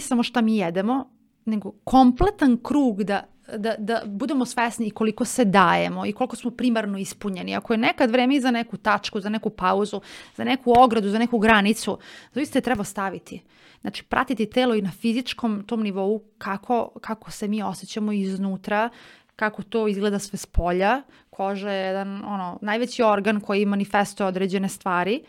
samo 0.00 0.22
šta 0.22 0.40
mi 0.40 0.56
jedemo, 0.56 1.10
nego 1.44 1.72
kompletan 1.84 2.58
krug 2.62 3.04
da 3.04 3.22
da, 3.56 3.74
da 3.78 4.02
budemo 4.06 4.46
svesni 4.46 4.90
koliko 4.90 5.24
se 5.24 5.44
dajemo 5.44 6.06
i 6.06 6.12
koliko 6.12 6.36
smo 6.36 6.50
primarno 6.50 6.98
ispunjeni. 6.98 7.56
Ako 7.56 7.72
je 7.72 7.78
nekad 7.78 8.10
vreme 8.10 8.40
za 8.40 8.50
neku 8.50 8.76
tačku, 8.76 9.20
za 9.20 9.28
neku 9.28 9.50
pauzu, 9.50 10.00
za 10.36 10.44
neku 10.44 10.74
ogradu, 10.78 11.08
za 11.08 11.18
neku 11.18 11.38
granicu, 11.38 11.98
zaista 12.34 12.58
je 12.58 12.62
treba 12.62 12.84
staviti. 12.84 13.42
Znači, 13.80 14.04
pratiti 14.04 14.50
telo 14.50 14.74
i 14.74 14.82
na 14.82 14.90
fizičkom 14.90 15.64
tom 15.66 15.82
nivou 15.82 16.22
kako, 16.38 16.90
kako 17.00 17.30
se 17.30 17.48
mi 17.48 17.62
osjećamo 17.62 18.12
iznutra, 18.12 18.90
kako 19.36 19.62
to 19.62 19.88
izgleda 19.88 20.18
sve 20.18 20.36
s 20.36 20.46
polja. 20.46 21.02
Koža 21.30 21.70
je 21.70 21.86
jedan 21.86 22.24
ono, 22.24 22.58
najveći 22.62 23.02
organ 23.02 23.40
koji 23.40 23.66
manifestuje 23.66 24.26
određene 24.26 24.68
stvari. 24.68 25.20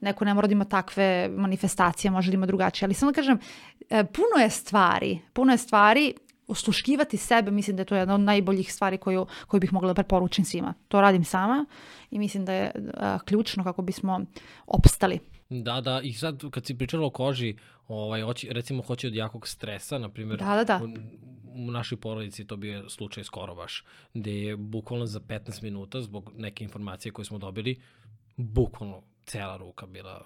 Neko 0.00 0.24
ne 0.24 0.34
mora 0.34 0.46
da 0.46 0.52
ima 0.52 0.64
takve 0.64 1.28
manifestacije, 1.28 2.10
može 2.10 2.30
da 2.30 2.34
ima 2.34 2.46
drugačije. 2.46 2.86
Ali 2.86 2.94
samo 2.94 3.12
da 3.12 3.16
kažem, 3.16 3.38
e, 3.90 4.04
puno 4.04 4.42
je 4.42 4.50
stvari, 4.50 5.18
puno 5.32 5.52
je 5.52 5.58
stvari 5.58 6.14
osluškivati 6.48 7.16
sebe, 7.16 7.50
mislim 7.50 7.76
da 7.76 7.80
je 7.80 7.86
to 7.86 7.96
jedna 7.96 8.14
od 8.14 8.20
najboljih 8.20 8.72
stvari 8.72 8.98
koju, 8.98 9.26
koju 9.46 9.60
bih 9.60 9.72
mogla 9.72 9.88
da 9.88 9.94
preporučim 9.94 10.44
svima. 10.44 10.74
To 10.88 11.00
radim 11.00 11.24
sama 11.24 11.66
i 12.10 12.18
mislim 12.18 12.44
da 12.44 12.52
je 12.52 12.70
a, 12.94 13.18
ključno 13.24 13.64
kako 13.64 13.82
bismo 13.82 14.20
opstali. 14.66 15.18
Da, 15.48 15.80
da, 15.80 16.00
i 16.02 16.12
sad 16.12 16.50
kad 16.50 16.66
si 16.66 16.78
pričala 16.78 17.06
o 17.06 17.10
koži, 17.10 17.56
ovaj, 17.88 18.22
hoći, 18.22 18.48
recimo 18.50 18.82
hoće 18.82 19.06
od 19.06 19.14
jakog 19.14 19.48
stresa, 19.48 19.98
na 19.98 20.08
primjer, 20.08 20.38
da, 20.38 20.54
da, 20.54 20.64
da. 20.64 20.84
U, 20.84 20.88
u 21.68 21.70
našoj 21.70 22.00
porodici 22.00 22.46
to 22.46 22.56
bio 22.56 22.88
slučaj 22.88 23.24
skoro 23.24 23.54
baš, 23.54 23.84
gde 24.14 24.32
je 24.32 24.56
bukvalno 24.56 25.06
za 25.06 25.20
15 25.20 25.62
minuta, 25.62 26.00
zbog 26.00 26.32
neke 26.36 26.64
informacije 26.64 27.12
koje 27.12 27.24
smo 27.24 27.38
dobili, 27.38 27.80
bukvalno 28.36 29.02
cela 29.26 29.56
ruka 29.56 29.86
bila 29.86 30.24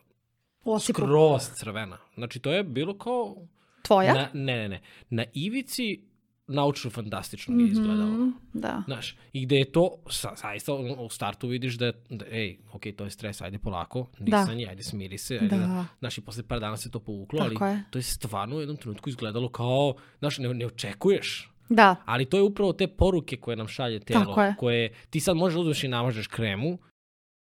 Osipu. 0.65 1.01
skroz 1.01 1.51
crvena. 1.55 1.99
Znači 2.15 2.41
to 2.41 2.53
je 2.53 2.65
bilo 2.65 2.99
kao... 2.99 3.37
Tvoja? 3.83 4.15
Na, 4.15 4.29
ne, 4.33 4.57
ne, 4.57 4.69
ne. 4.69 4.81
Na 5.11 5.25
ivici 5.35 6.10
naučno 6.51 6.91
fantastično 6.91 7.61
je 7.61 7.69
izgledalo. 7.69 8.11
Mm 8.11 8.33
-hmm, 8.33 8.33
da. 8.53 8.83
Znaš, 8.87 9.17
i 9.33 9.47
gde 9.47 9.57
je 9.57 9.73
to, 9.73 9.97
sa, 10.11 10.35
zaista 10.37 10.75
u 10.75 11.09
startu 11.09 11.49
vidiš 11.49 11.75
da, 11.75 11.93
da 12.11 12.25
ej, 12.31 12.59
ok, 12.73 12.83
to 12.97 13.05
je 13.05 13.11
stres, 13.11 13.41
ajde 13.41 13.59
polako, 13.59 14.07
nisanje, 14.19 14.65
da. 14.65 14.71
ajde 14.71 14.83
smiri 14.83 15.19
se, 15.19 15.39
ajde, 15.43 15.57
da. 15.57 15.67
da. 15.67 15.87
znaš, 15.99 16.19
i 16.19 16.21
posle 16.21 16.43
par 16.43 16.61
dana 16.61 16.77
se 16.77 16.91
to 16.91 17.01
povuklo, 17.01 17.39
Tako 17.39 17.65
ali 17.65 17.73
je. 17.73 17.83
to 17.91 17.99
je 17.99 18.03
stvarno 18.03 18.57
u 18.57 18.61
jednom 18.61 18.77
trenutku 18.77 19.09
izgledalo 19.09 19.49
kao, 19.49 19.95
znaš, 20.19 20.39
ne, 20.39 20.55
ne 20.55 20.67
očekuješ. 20.67 21.51
Da. 21.69 21.97
Ali 22.05 22.25
to 22.25 22.37
je 22.37 22.43
upravo 22.43 22.73
te 22.73 22.87
poruke 22.89 23.37
koje 23.37 23.57
nam 23.57 23.69
šalje 23.69 24.01
telo, 24.01 24.55
koje 24.59 24.93
ti 25.11 25.21
sad 25.21 25.37
možeš 25.37 25.55
da 25.55 25.61
uzmeš 25.61 25.85
i 25.85 25.89
namažeš 25.89 26.27
kremu, 26.27 26.79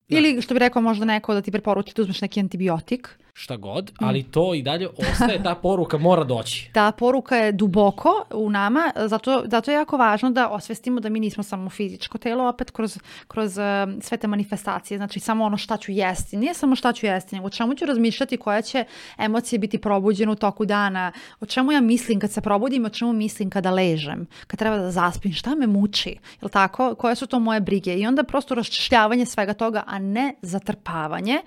Da. 0.08 0.18
Ili 0.18 0.42
što 0.42 0.54
bi 0.54 0.58
rekao 0.58 0.82
možda 0.82 1.04
neko 1.04 1.34
da 1.34 1.42
ti 1.42 1.50
preporuči 1.50 1.92
da 1.96 2.02
uzmeš 2.02 2.20
neki 2.20 2.40
antibiotik 2.40 3.18
šta 3.38 3.56
god, 3.56 3.92
ali 3.98 4.22
to 4.22 4.54
i 4.54 4.62
dalje 4.62 4.88
ostaje, 4.88 5.42
ta 5.42 5.54
poruka 5.54 5.98
mora 5.98 6.24
doći. 6.24 6.70
Ta 6.74 6.92
poruka 6.92 7.36
je 7.36 7.52
duboko 7.52 8.24
u 8.34 8.50
nama, 8.50 8.92
zato, 9.06 9.42
zato 9.46 9.70
je 9.70 9.74
jako 9.74 9.96
važno 9.96 10.30
da 10.30 10.48
osvestimo 10.48 11.00
da 11.00 11.08
mi 11.08 11.20
nismo 11.20 11.42
samo 11.42 11.70
fizičko 11.70 12.18
telo, 12.18 12.48
opet 12.48 12.70
kroz, 12.70 12.98
kroz 13.28 13.58
uh, 13.58 13.64
sve 14.00 14.16
te 14.16 14.26
manifestacije, 14.26 14.98
znači 14.98 15.20
samo 15.20 15.44
ono 15.44 15.56
šta 15.56 15.76
ću 15.76 15.92
jesti, 15.92 16.36
nije 16.36 16.54
samo 16.54 16.76
šta 16.76 16.92
ću 16.92 17.06
jesti, 17.06 17.34
nego 17.34 17.46
o 17.46 17.50
čemu 17.50 17.74
ću 17.74 17.86
razmišljati, 17.86 18.36
koja 18.36 18.62
će 18.62 18.84
emocije 19.18 19.58
biti 19.58 19.78
probuđena 19.78 20.32
u 20.32 20.36
toku 20.36 20.64
dana, 20.64 21.12
o 21.40 21.46
čemu 21.46 21.72
ja 21.72 21.80
mislim 21.80 22.20
kad 22.20 22.30
se 22.30 22.40
probudim, 22.40 22.84
o 22.84 22.88
čemu 22.88 23.12
mislim 23.12 23.50
kada 23.50 23.70
ležem, 23.70 24.26
kad 24.46 24.58
treba 24.58 24.76
da 24.76 24.90
zaspim, 24.90 25.32
šta 25.32 25.54
me 25.54 25.66
muči, 25.66 26.16
jel 26.40 26.48
tako, 26.48 26.94
koje 26.94 27.14
su 27.14 27.26
to 27.26 27.38
moje 27.38 27.60
brige 27.60 27.94
i 27.94 28.06
onda 28.06 28.22
prosto 28.22 28.54
raščešljavanje 28.54 29.26
svega 29.26 29.54
toga, 29.54 29.82
a 29.86 29.98
ne 29.98 30.34
zatrpavanje. 30.42 31.38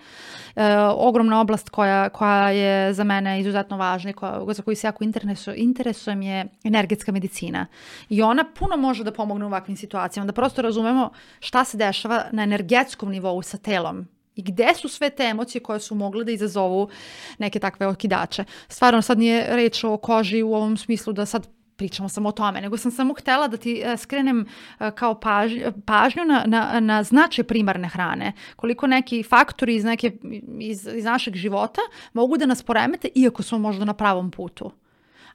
Uh, 0.55 0.63
ogromna 0.95 1.41
oblast 1.41 1.69
koja, 1.79 2.09
koja 2.09 2.49
je 2.49 2.93
za 2.93 3.03
mene 3.03 3.39
izuzetno 3.39 3.77
važna 3.77 4.09
i 4.09 4.13
koja, 4.13 4.53
za 4.53 4.63
koju 4.63 4.75
se 4.75 4.87
jako 4.87 5.03
interesujem, 5.03 5.59
interesujem 5.59 6.21
je 6.21 6.45
energetska 6.63 7.11
medicina. 7.11 7.65
I 8.09 8.21
ona 8.21 8.43
puno 8.59 8.77
može 8.77 9.03
da 9.03 9.13
pomogne 9.15 9.45
u 9.45 9.47
ovakvim 9.47 9.77
situacijama, 9.77 10.27
da 10.27 10.35
prosto 10.35 10.61
razumemo 10.61 11.11
šta 11.39 11.63
se 11.65 11.77
dešava 11.77 12.25
na 12.31 12.43
energetskom 12.43 13.11
nivou 13.11 13.41
sa 13.41 13.57
telom 13.57 14.07
i 14.35 14.43
gde 14.43 14.73
su 14.75 14.89
sve 14.89 15.09
te 15.09 15.23
emocije 15.23 15.63
koje 15.63 15.79
su 15.79 15.95
mogle 15.95 16.23
da 16.23 16.31
izazovu 16.31 16.89
neke 17.37 17.59
takve 17.59 17.87
okidače. 17.87 18.43
Stvarno 18.67 19.01
sad 19.01 19.19
nije 19.19 19.55
reč 19.55 19.83
o 19.83 19.97
koži 19.97 20.43
u 20.43 20.53
ovom 20.53 20.77
smislu 20.77 21.13
da 21.13 21.25
sad 21.25 21.47
pričamo 21.79 22.09
samo 22.09 22.29
o 22.29 22.31
tome, 22.31 22.61
nego 22.61 22.77
sam 22.77 22.91
samo 22.91 23.13
htela 23.13 23.47
da 23.47 23.57
ti 23.57 23.81
e, 23.85 23.97
skrenem 23.97 24.45
e, 24.79 24.91
kao 24.91 25.15
paž, 25.19 25.53
pažnju 25.85 26.25
na, 26.25 26.43
na, 26.45 26.79
na 26.79 27.03
značaj 27.03 27.43
primarne 27.43 27.87
hrane. 27.87 28.33
Koliko 28.55 28.87
neki 28.87 29.23
faktori 29.23 29.75
iz, 29.75 29.83
neke, 29.83 30.11
iz, 30.59 30.87
iz 30.95 31.05
našeg 31.05 31.35
života 31.35 31.81
mogu 32.13 32.37
da 32.37 32.45
nas 32.45 32.63
poremete 32.63 33.09
iako 33.15 33.43
smo 33.43 33.59
možda 33.59 33.85
na 33.85 33.93
pravom 33.93 34.31
putu 34.31 34.71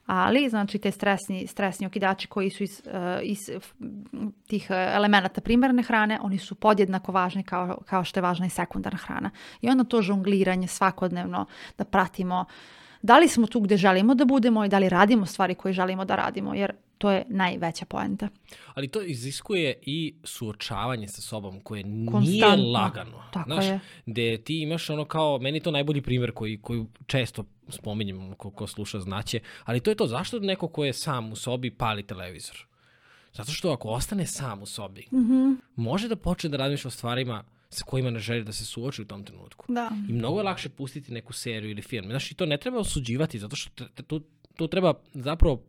ali 0.05 0.49
znači 0.49 0.77
te 0.77 0.91
stresni, 0.91 1.47
stresni 1.47 1.87
okidači 1.87 2.27
koji 2.27 2.49
su 2.49 2.63
iz, 2.63 2.81
uh, 2.85 2.93
iz 3.23 3.49
tih 4.47 4.67
elemenata 4.69 5.41
primarne 5.41 5.83
hrane, 5.83 6.19
oni 6.21 6.37
su 6.37 6.55
podjednako 6.55 7.11
važni 7.11 7.43
kao, 7.43 7.77
kao 7.85 8.03
što 8.03 8.19
je 8.19 8.21
važna 8.21 8.45
i 8.45 8.49
sekundarna 8.49 8.99
hrana. 8.99 9.31
I 9.61 9.69
onda 9.69 9.83
to 9.83 10.01
žongliranje 10.01 10.67
svakodnevno 10.67 11.45
da 11.77 11.85
pratimo 11.85 12.45
da 13.05 13.19
li 13.19 13.27
smo 13.27 13.47
tu 13.47 13.59
gde 13.59 13.77
želimo 13.77 14.15
da 14.15 14.25
budemo 14.25 14.65
i 14.65 14.69
da 14.69 14.79
li 14.79 14.89
radimo 14.89 15.25
stvari 15.25 15.55
koje 15.55 15.73
želimo 15.73 16.05
da 16.05 16.15
radimo, 16.15 16.53
jer 16.53 16.71
to 16.97 17.11
je 17.11 17.25
najveća 17.27 17.85
poenta. 17.85 18.27
Ali 18.73 18.87
to 18.87 19.01
iziskuje 19.01 19.79
i 19.81 20.13
suočavanje 20.23 21.07
sa 21.07 21.21
sobom 21.21 21.59
koje 21.59 21.83
Konstantno. 21.83 22.55
nije 22.55 22.71
lagano. 22.71 23.23
Tako 23.33 23.49
Znaš, 23.49 23.65
je. 23.65 23.79
Gde 24.05 24.37
ti 24.37 24.61
imaš 24.61 24.89
ono 24.89 25.05
kao, 25.05 25.39
meni 25.39 25.59
to 25.59 25.71
najbolji 25.71 26.01
primjer 26.01 26.31
koji, 26.31 26.57
koji 26.61 26.85
često 27.07 27.43
spominjem, 27.69 28.33
ko, 28.37 28.49
ko 28.49 28.67
sluša 28.67 28.99
znaće, 28.99 29.39
ali 29.63 29.79
to 29.79 29.91
je 29.91 29.95
to, 29.95 30.07
zašto 30.07 30.39
neko 30.39 30.67
ko 30.67 30.85
je 30.85 30.93
sam 30.93 31.31
u 31.31 31.35
sobi 31.35 31.71
pali 31.71 32.03
televizor? 32.03 32.65
Zato 33.33 33.51
što 33.51 33.71
ako 33.71 33.89
ostane 33.89 34.25
sam 34.25 34.61
u 34.61 34.65
sobi, 34.65 35.05
mm 35.11 35.17
-hmm. 35.17 35.55
može 35.75 36.07
da 36.07 36.15
počne 36.15 36.49
da 36.49 36.57
razmišlja 36.57 36.87
o 36.87 36.91
stvarima 36.91 37.43
sa 37.69 37.83
kojima 37.83 38.09
ne 38.09 38.19
želi 38.19 38.43
da 38.43 38.51
se 38.51 38.65
suoči 38.65 39.01
u 39.01 39.05
tom 39.05 39.23
trenutku. 39.23 39.65
Da. 39.73 39.91
I 40.09 40.13
mnogo 40.13 40.39
je 40.39 40.43
lakše 40.43 40.69
pustiti 40.69 41.11
neku 41.11 41.33
seriju 41.33 41.71
ili 41.71 41.81
film. 41.81 42.05
Znaš, 42.05 42.31
i 42.31 42.35
to 42.35 42.45
ne 42.45 42.57
treba 42.57 42.79
osuđivati, 42.79 43.39
zato 43.39 43.55
što 43.55 43.85
tu, 44.07 44.21
tu 44.55 44.67
treba 44.67 44.93
zapravo 45.13 45.63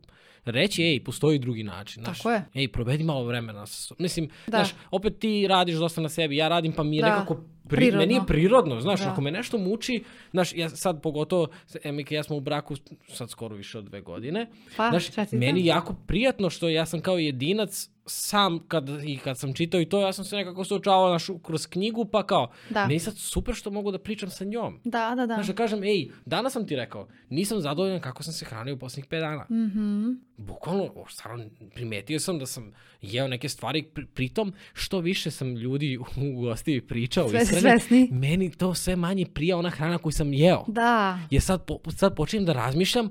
reći, 0.45 0.83
ej, 0.83 1.03
postoji 1.03 1.39
drugi 1.39 1.63
način. 1.63 2.03
Znaš, 2.03 2.17
Tako 2.17 2.31
je. 2.31 2.45
Ej, 2.53 2.67
provedi 2.67 3.03
malo 3.03 3.23
vremena. 3.23 3.65
Sa 3.65 3.95
Mislim, 3.99 4.29
da. 4.47 4.57
znaš, 4.57 4.69
opet 4.91 5.19
ti 5.19 5.47
radiš 5.47 5.75
dosta 5.75 6.01
na 6.01 6.09
sebi, 6.09 6.35
ja 6.35 6.47
radim, 6.47 6.73
pa 6.73 6.83
mi 6.83 6.97
je 6.97 7.01
da. 7.01 7.09
nekako 7.09 7.35
Pri, 7.67 7.77
prirodno. 7.77 7.99
Meni 7.99 8.13
je 8.13 8.21
prirodno, 8.27 8.81
znaš, 8.81 8.99
da. 8.99 9.11
ako 9.11 9.21
me 9.21 9.31
nešto 9.31 9.57
muči, 9.57 10.03
znaš, 10.31 10.53
ja 10.53 10.69
sad 10.69 11.01
pogotovo, 11.01 11.47
Emike, 11.83 12.15
ja 12.15 12.23
smo 12.23 12.35
u 12.35 12.39
braku 12.39 12.75
sad 13.07 13.29
skoro 13.29 13.55
više 13.55 13.77
od 13.77 13.85
dve 13.85 14.01
godine, 14.01 14.49
pa, 14.77 14.89
znaš, 14.89 15.31
meni 15.31 15.59
je 15.59 15.65
jako 15.65 15.95
prijatno 16.07 16.49
što 16.49 16.69
ja 16.69 16.85
sam 16.85 17.01
kao 17.01 17.17
jedinac 17.17 17.89
sam 18.07 18.59
kad, 18.67 18.89
i 19.03 19.17
kad 19.17 19.37
sam 19.37 19.53
čitao 19.53 19.81
i 19.81 19.85
to, 19.85 19.99
ja 20.01 20.13
sam 20.13 20.25
se 20.25 20.35
nekako 20.35 20.63
suočavao 20.63 21.11
naš, 21.11 21.27
kroz 21.43 21.67
knjigu, 21.67 22.05
pa 22.05 22.25
kao, 22.25 22.51
da. 22.69 22.87
meni 22.87 22.99
sad 22.99 23.17
super 23.17 23.55
što 23.55 23.71
mogu 23.71 23.91
da 23.91 23.99
pričam 23.99 24.29
sa 24.29 24.45
njom. 24.45 24.79
Da, 24.83 25.13
da, 25.15 25.25
da. 25.25 25.33
Znaš, 25.33 25.47
da 25.47 25.53
kažem, 25.53 25.83
ej, 25.83 26.09
danas 26.25 26.53
sam 26.53 26.67
ti 26.67 26.75
rekao, 26.75 27.07
nisam 27.29 27.61
zadovoljan 27.61 28.01
kako 28.01 28.23
sam 28.23 28.33
se 28.33 28.45
hranio 28.45 28.73
u 28.73 28.77
posljednjih 28.77 29.09
5 29.09 29.19
dana. 29.19 29.45
Mm 29.49 29.55
-hmm. 29.55 30.17
Bukvalno, 30.37 30.89
stvarno, 31.09 31.45
primetio 31.73 32.19
sam 32.19 32.39
da 32.39 32.45
sam 32.45 32.71
jeo 33.01 33.27
neke 33.27 33.49
stvari, 33.49 33.83
pri, 33.83 34.05
pritom, 34.05 34.53
što 34.73 34.99
više 34.99 35.31
sam 35.31 35.55
ljudi 35.55 35.97
u 35.97 36.41
gostivi 36.41 36.81
pričao, 36.81 37.29
Sve 37.29 37.45
svesni. 37.45 38.09
meni 38.11 38.51
to 38.51 38.73
sve 38.73 38.95
manje 38.95 39.25
prija 39.33 39.57
ona 39.57 39.69
hrana 39.69 39.97
koju 39.97 40.11
sam 40.11 40.33
jeo. 40.33 40.63
Da. 40.67 41.19
Jer 41.29 41.41
sad, 41.41 41.65
po, 41.65 41.79
sad 41.91 42.15
počinjem 42.15 42.45
da 42.45 42.53
razmišljam, 42.53 43.09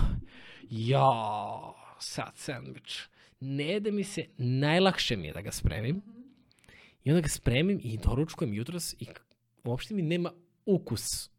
ja, 0.70 1.12
sad 1.98 2.32
sandvič 2.34 3.08
ne 3.40 3.80
da 3.80 3.90
mi 3.90 4.04
se, 4.04 4.24
najlakše 4.38 5.16
mi 5.16 5.26
je 5.26 5.32
da 5.32 5.40
ga 5.40 5.50
spremim. 5.50 6.02
I 7.04 7.10
onda 7.10 7.20
ga 7.20 7.28
spremim 7.28 7.80
i 7.82 7.98
doručkujem 7.98 8.54
jutros 8.54 8.92
i 8.92 9.06
uopšte 9.64 9.94
mi 9.94 10.02
nema 10.02 10.32
ukus 10.66 11.30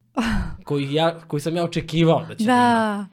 koji, 0.63 0.93
ja, 0.93 1.19
koji 1.27 1.41
sam 1.41 1.55
ja 1.55 1.63
očekivao 1.63 2.25
da 2.25 2.35
će 2.35 2.43
da, 2.43 2.53
da 2.53 2.61
ima. 2.95 3.09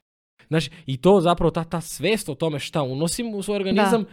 Znaš, 0.47 0.69
i 0.85 0.97
to 0.97 1.21
zapravo 1.21 1.51
ta, 1.51 1.63
ta 1.63 1.81
svest 1.81 2.29
o 2.29 2.35
tome 2.35 2.59
šta 2.59 2.83
unosim 2.83 3.33
u 3.33 3.43
svoj 3.43 3.55
organizam 3.55 4.03
da. 4.03 4.09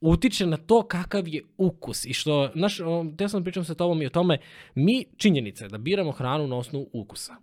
utiče 0.00 0.46
na 0.46 0.56
to 0.56 0.82
kakav 0.82 1.28
je 1.28 1.42
ukus. 1.56 2.04
I 2.04 2.12
što, 2.12 2.50
znaš, 2.54 2.78
te 3.18 3.28
sam 3.28 3.44
pričam 3.44 3.64
sa 3.64 3.74
tobom 3.74 4.02
i 4.02 4.06
o 4.06 4.10
tome, 4.10 4.38
mi 4.74 5.04
činjenice 5.16 5.68
da 5.68 5.78
biramo 5.78 6.12
hranu 6.12 6.46
na 6.46 6.56
osnovu 6.56 6.90
ukusa 6.92 7.36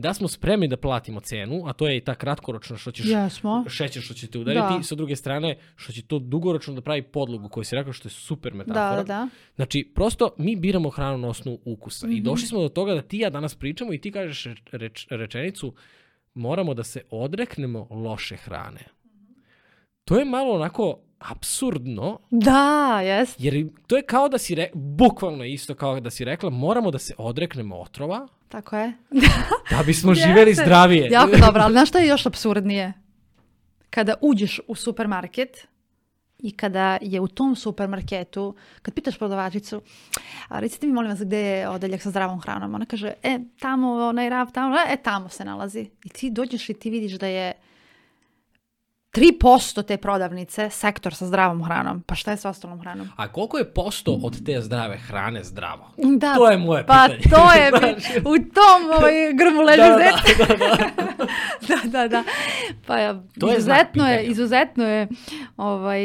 da 0.00 0.14
smo 0.14 0.28
spremni 0.28 0.68
da 0.68 0.76
platimo 0.76 1.20
cenu, 1.20 1.62
a 1.66 1.72
to 1.72 1.88
je 1.88 1.96
i 1.96 2.00
ta 2.00 2.14
kratkoročno 2.14 2.76
što 2.76 2.90
ćeš 2.90 3.06
yes, 3.06 3.68
šećer 3.68 4.02
što 4.02 4.14
će 4.14 4.26
te 4.26 4.38
udariti, 4.38 4.76
da. 4.76 4.82
sa 4.82 4.94
druge 4.94 5.16
strane 5.16 5.58
što 5.76 5.92
će 5.92 6.02
to 6.02 6.18
dugoročno 6.18 6.74
da 6.74 6.80
pravi 6.80 7.02
podlogu 7.02 7.48
koju 7.48 7.64
si 7.64 7.76
rekao 7.76 7.92
što 7.92 8.08
je 8.08 8.12
super 8.12 8.54
metafora. 8.54 8.96
Da, 8.96 9.02
da. 9.02 9.28
Znači, 9.56 9.92
prosto 9.94 10.34
mi 10.38 10.56
biramo 10.56 10.90
hranu 10.90 11.18
na 11.18 11.28
osnovu 11.28 11.60
ukusa 11.64 12.06
mm 12.06 12.10
-hmm. 12.10 12.16
i 12.16 12.16
mhm. 12.16 12.24
došli 12.24 12.46
smo 12.46 12.60
do 12.60 12.68
toga 12.68 12.94
da 12.94 13.02
ti 13.02 13.18
ja 13.18 13.30
danas 13.30 13.54
pričamo 13.54 13.92
i 13.92 14.00
ti 14.00 14.12
kažeš 14.12 14.46
reč, 14.72 15.06
rečenicu 15.10 15.74
moramo 16.34 16.74
da 16.74 16.84
se 16.84 17.02
odreknemo 17.10 17.86
loše 17.90 18.36
hrane. 18.36 18.84
To 20.04 20.18
je 20.18 20.24
malo 20.24 20.54
onako 20.54 20.98
absurdno. 21.18 22.18
Da, 22.30 23.00
jes. 23.00 23.34
Jer 23.38 23.68
to 23.86 23.96
je 23.96 24.02
kao 24.02 24.28
da 24.28 24.38
si, 24.38 24.54
re, 24.54 24.70
bukvalno 24.74 25.44
isto 25.44 25.74
kao 25.74 26.00
da 26.00 26.10
si 26.10 26.24
rekla, 26.24 26.50
moramo 26.50 26.90
da 26.90 26.98
se 26.98 27.14
odreknemo 27.18 27.76
otrova. 27.76 28.28
Tako 28.48 28.76
je. 28.76 28.92
da 29.70 29.82
bismo 29.86 30.14
živeli 30.14 30.54
zdravije. 30.54 31.08
Jako 31.10 31.36
dobro, 31.36 31.62
ali 31.62 31.72
znaš 31.72 31.88
što 31.88 31.98
je 31.98 32.06
još 32.06 32.26
absurdnije? 32.26 32.92
Kada 33.90 34.14
uđeš 34.20 34.60
u 34.66 34.74
supermarket 34.74 35.66
i 36.38 36.50
kada 36.56 36.98
je 37.00 37.20
u 37.20 37.28
tom 37.28 37.56
supermarketu, 37.56 38.54
kad 38.82 38.94
pitaš 38.94 39.18
prodavačicu, 39.18 39.82
a 40.48 40.60
recite 40.60 40.86
mi 40.86 40.92
molim 40.92 41.10
vas 41.10 41.20
gde 41.20 41.38
je 41.38 41.68
odeljak 41.68 42.02
sa 42.02 42.10
zdravom 42.10 42.40
hranom, 42.40 42.74
ona 42.74 42.86
kaže, 42.86 43.12
e, 43.22 43.38
tamo, 43.60 43.92
onaj 43.92 44.28
rav, 44.28 44.52
tamo, 44.52 44.76
e, 44.92 44.96
tamo 44.96 45.28
se 45.28 45.44
nalazi. 45.44 45.90
I 46.04 46.08
ti 46.08 46.30
dođeš 46.30 46.68
i 46.68 46.74
ti 46.74 46.90
vidiš 46.90 47.12
da 47.12 47.26
je 47.26 47.52
3% 49.18 49.82
te 49.82 49.96
prodavnice 49.96 50.70
sektor 50.70 51.14
sa 51.14 51.26
zdravom 51.26 51.64
hranom. 51.64 52.02
Pa 52.06 52.14
šta 52.14 52.30
je 52.30 52.36
sa 52.36 52.50
ostalom 52.50 52.80
hranom? 52.80 53.08
A 53.16 53.28
koliko 53.28 53.58
je 53.58 53.64
posto 53.74 54.12
od 54.22 54.44
te 54.44 54.60
zdrave 54.60 54.96
hrane 54.96 55.44
zdravo? 55.44 55.90
Da, 55.96 56.34
to 56.34 56.50
je 56.50 56.58
moje 56.58 56.86
pa 56.86 57.08
pitanje. 57.08 57.22
Pa 57.30 57.36
to 57.36 57.86
je, 57.86 57.96
u 58.34 58.52
tom 58.54 58.90
ovaj, 58.98 59.12
grmu 59.34 59.62
leže 59.62 59.82
da, 59.82 59.88
da, 59.88 60.54
da, 60.56 60.76
da, 61.68 61.88
da, 61.90 62.08
da. 62.08 62.24
Pa 62.86 62.98
ja, 62.98 63.22
to 63.40 63.52
izuzetno 63.56 64.08
je, 64.08 64.16
je, 64.16 64.24
izuzetno 64.24 64.84
je 64.84 65.08
ovaj, 65.56 66.00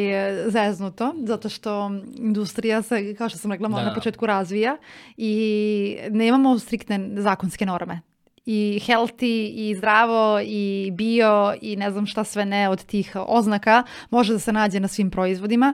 zeznuto, 0.47 1.13
zato 1.23 1.49
što 1.49 1.91
industrija 2.15 2.81
se, 2.81 3.15
kao 3.15 3.29
što 3.29 3.37
sam 3.37 3.51
rekla, 3.51 3.69
da. 3.69 3.83
na 3.83 3.93
početku 3.93 4.25
razvija 4.25 4.77
i 5.17 5.97
nemamo 6.09 6.59
striktne 6.59 7.09
zakonske 7.15 7.65
norme 7.65 8.12
i 8.45 8.81
healthy 8.85 9.51
i 9.55 9.75
zdravo 9.75 10.39
i 10.43 10.91
bio 10.93 11.55
i 11.61 11.75
ne 11.75 11.91
znam 11.91 12.05
šta 12.05 12.23
sve 12.23 12.45
ne 12.45 12.69
od 12.69 12.85
tih 12.85 13.15
oznaka 13.27 13.83
može 14.09 14.33
da 14.33 14.39
se 14.39 14.51
nađe 14.51 14.79
na 14.79 14.87
svim 14.87 15.11
proizvodima 15.11 15.73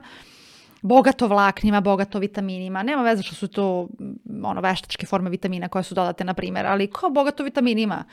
bogato 0.82 1.28
vlaknima, 1.28 1.80
bogato 1.80 2.18
vitaminima. 2.18 2.82
Nema 2.82 3.02
veze 3.02 3.22
što 3.22 3.34
su 3.34 3.48
to 3.48 3.88
ono 4.42 4.60
veštačke 4.60 5.06
forme 5.06 5.30
vitamina 5.30 5.68
koje 5.68 5.84
su 5.84 5.94
dodate 5.94 6.24
na 6.24 6.34
primjer, 6.34 6.66
ali 6.66 6.90
kao 6.90 7.10
bogato 7.10 7.44
vitaminima. 7.44 8.04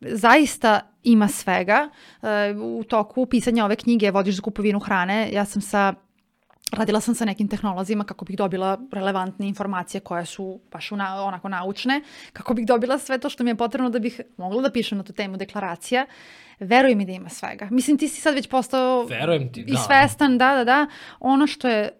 Zaista 0.00 0.80
ima 1.02 1.28
svega. 1.28 1.88
E, 2.22 2.54
u 2.54 2.84
toku 2.84 3.26
pisanja 3.26 3.64
ove 3.64 3.76
knjige 3.76 4.10
Vodiš 4.10 4.36
za 4.36 4.42
kupovinu 4.42 4.78
hrane, 4.78 5.28
ja 5.32 5.44
sam 5.44 5.62
sa 5.62 5.94
radila 6.72 7.00
sam 7.00 7.14
sa 7.14 7.24
nekim 7.24 7.48
tehnolozima 7.48 8.04
kako 8.04 8.24
bih 8.24 8.36
dobila 8.36 8.78
relevantne 8.92 9.48
informacije 9.48 10.00
koje 10.00 10.26
su 10.26 10.60
baš 10.72 10.90
na, 10.90 11.24
onako 11.24 11.48
naučne, 11.48 12.02
kako 12.32 12.54
bih 12.54 12.66
dobila 12.66 12.98
sve 12.98 13.18
to 13.18 13.28
što 13.28 13.44
mi 13.44 13.50
je 13.50 13.54
potrebno 13.54 13.90
da 13.90 13.98
bih 13.98 14.20
mogla 14.36 14.62
da 14.62 14.70
pišem 14.70 14.98
na 14.98 15.04
tu 15.04 15.12
temu 15.12 15.36
deklaracija. 15.36 16.06
Veruj 16.60 16.94
mi 16.94 17.04
da 17.04 17.12
ima 17.12 17.28
svega. 17.28 17.68
Mislim, 17.70 17.98
ti 17.98 18.08
si 18.08 18.20
sad 18.20 18.34
već 18.34 18.48
postao 18.48 19.04
Verujem 19.04 19.52
ti, 19.52 19.64
da. 19.64 19.72
i 19.72 19.76
svestan, 19.86 20.38
da, 20.38 20.54
da, 20.54 20.64
da. 20.64 20.86
Ono 21.20 21.46
što 21.46 21.68
je 21.68 21.90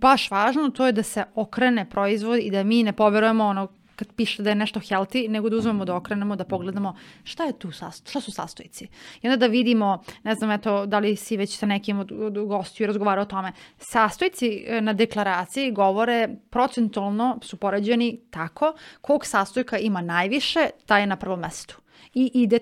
baš 0.00 0.30
važno, 0.30 0.70
to 0.70 0.86
je 0.86 0.92
da 0.92 1.02
se 1.02 1.24
okrene 1.34 1.90
proizvod 1.90 2.38
i 2.38 2.50
da 2.50 2.62
mi 2.62 2.82
ne 2.82 2.92
poverujemo 2.92 3.44
ono 3.44 3.68
kad 4.04 4.14
piše 4.16 4.42
da 4.42 4.50
je 4.50 4.54
nešto 4.54 4.80
healthy, 4.80 5.28
nego 5.28 5.48
da 5.48 5.56
uzmemo 5.56 5.84
da 5.84 5.96
okrenemo, 5.96 6.36
da 6.36 6.44
pogledamo 6.44 6.96
šta 7.24 7.44
je 7.44 7.58
tu, 7.58 7.70
šta 7.70 8.20
su 8.20 8.32
sastojci. 8.32 8.88
I 9.22 9.28
onda 9.28 9.36
da 9.36 9.46
vidimo, 9.46 10.02
ne 10.22 10.34
znam, 10.34 10.50
eto, 10.50 10.86
da 10.86 10.98
li 10.98 11.16
si 11.16 11.36
već 11.36 11.56
sa 11.58 11.66
nekim 11.66 11.98
od, 11.98 12.12
od 12.12 12.46
gostiju 12.46 12.86
razgovarao 12.86 13.22
o 13.22 13.26
tome, 13.26 13.52
sastojci 13.78 14.64
e, 14.66 14.80
na 14.80 14.92
deklaraciji 14.92 15.72
govore 15.72 16.28
procentualno 16.50 17.38
su 17.42 17.56
poređeni 17.56 18.20
tako, 18.30 18.74
kog 19.00 19.26
sastojka 19.26 19.78
ima 19.78 20.00
najviše, 20.00 20.70
taj 20.86 21.02
je 21.02 21.06
na 21.06 21.16
prvom 21.16 21.40
mestu. 21.40 21.80
I 22.14 22.30
ide 22.34 22.58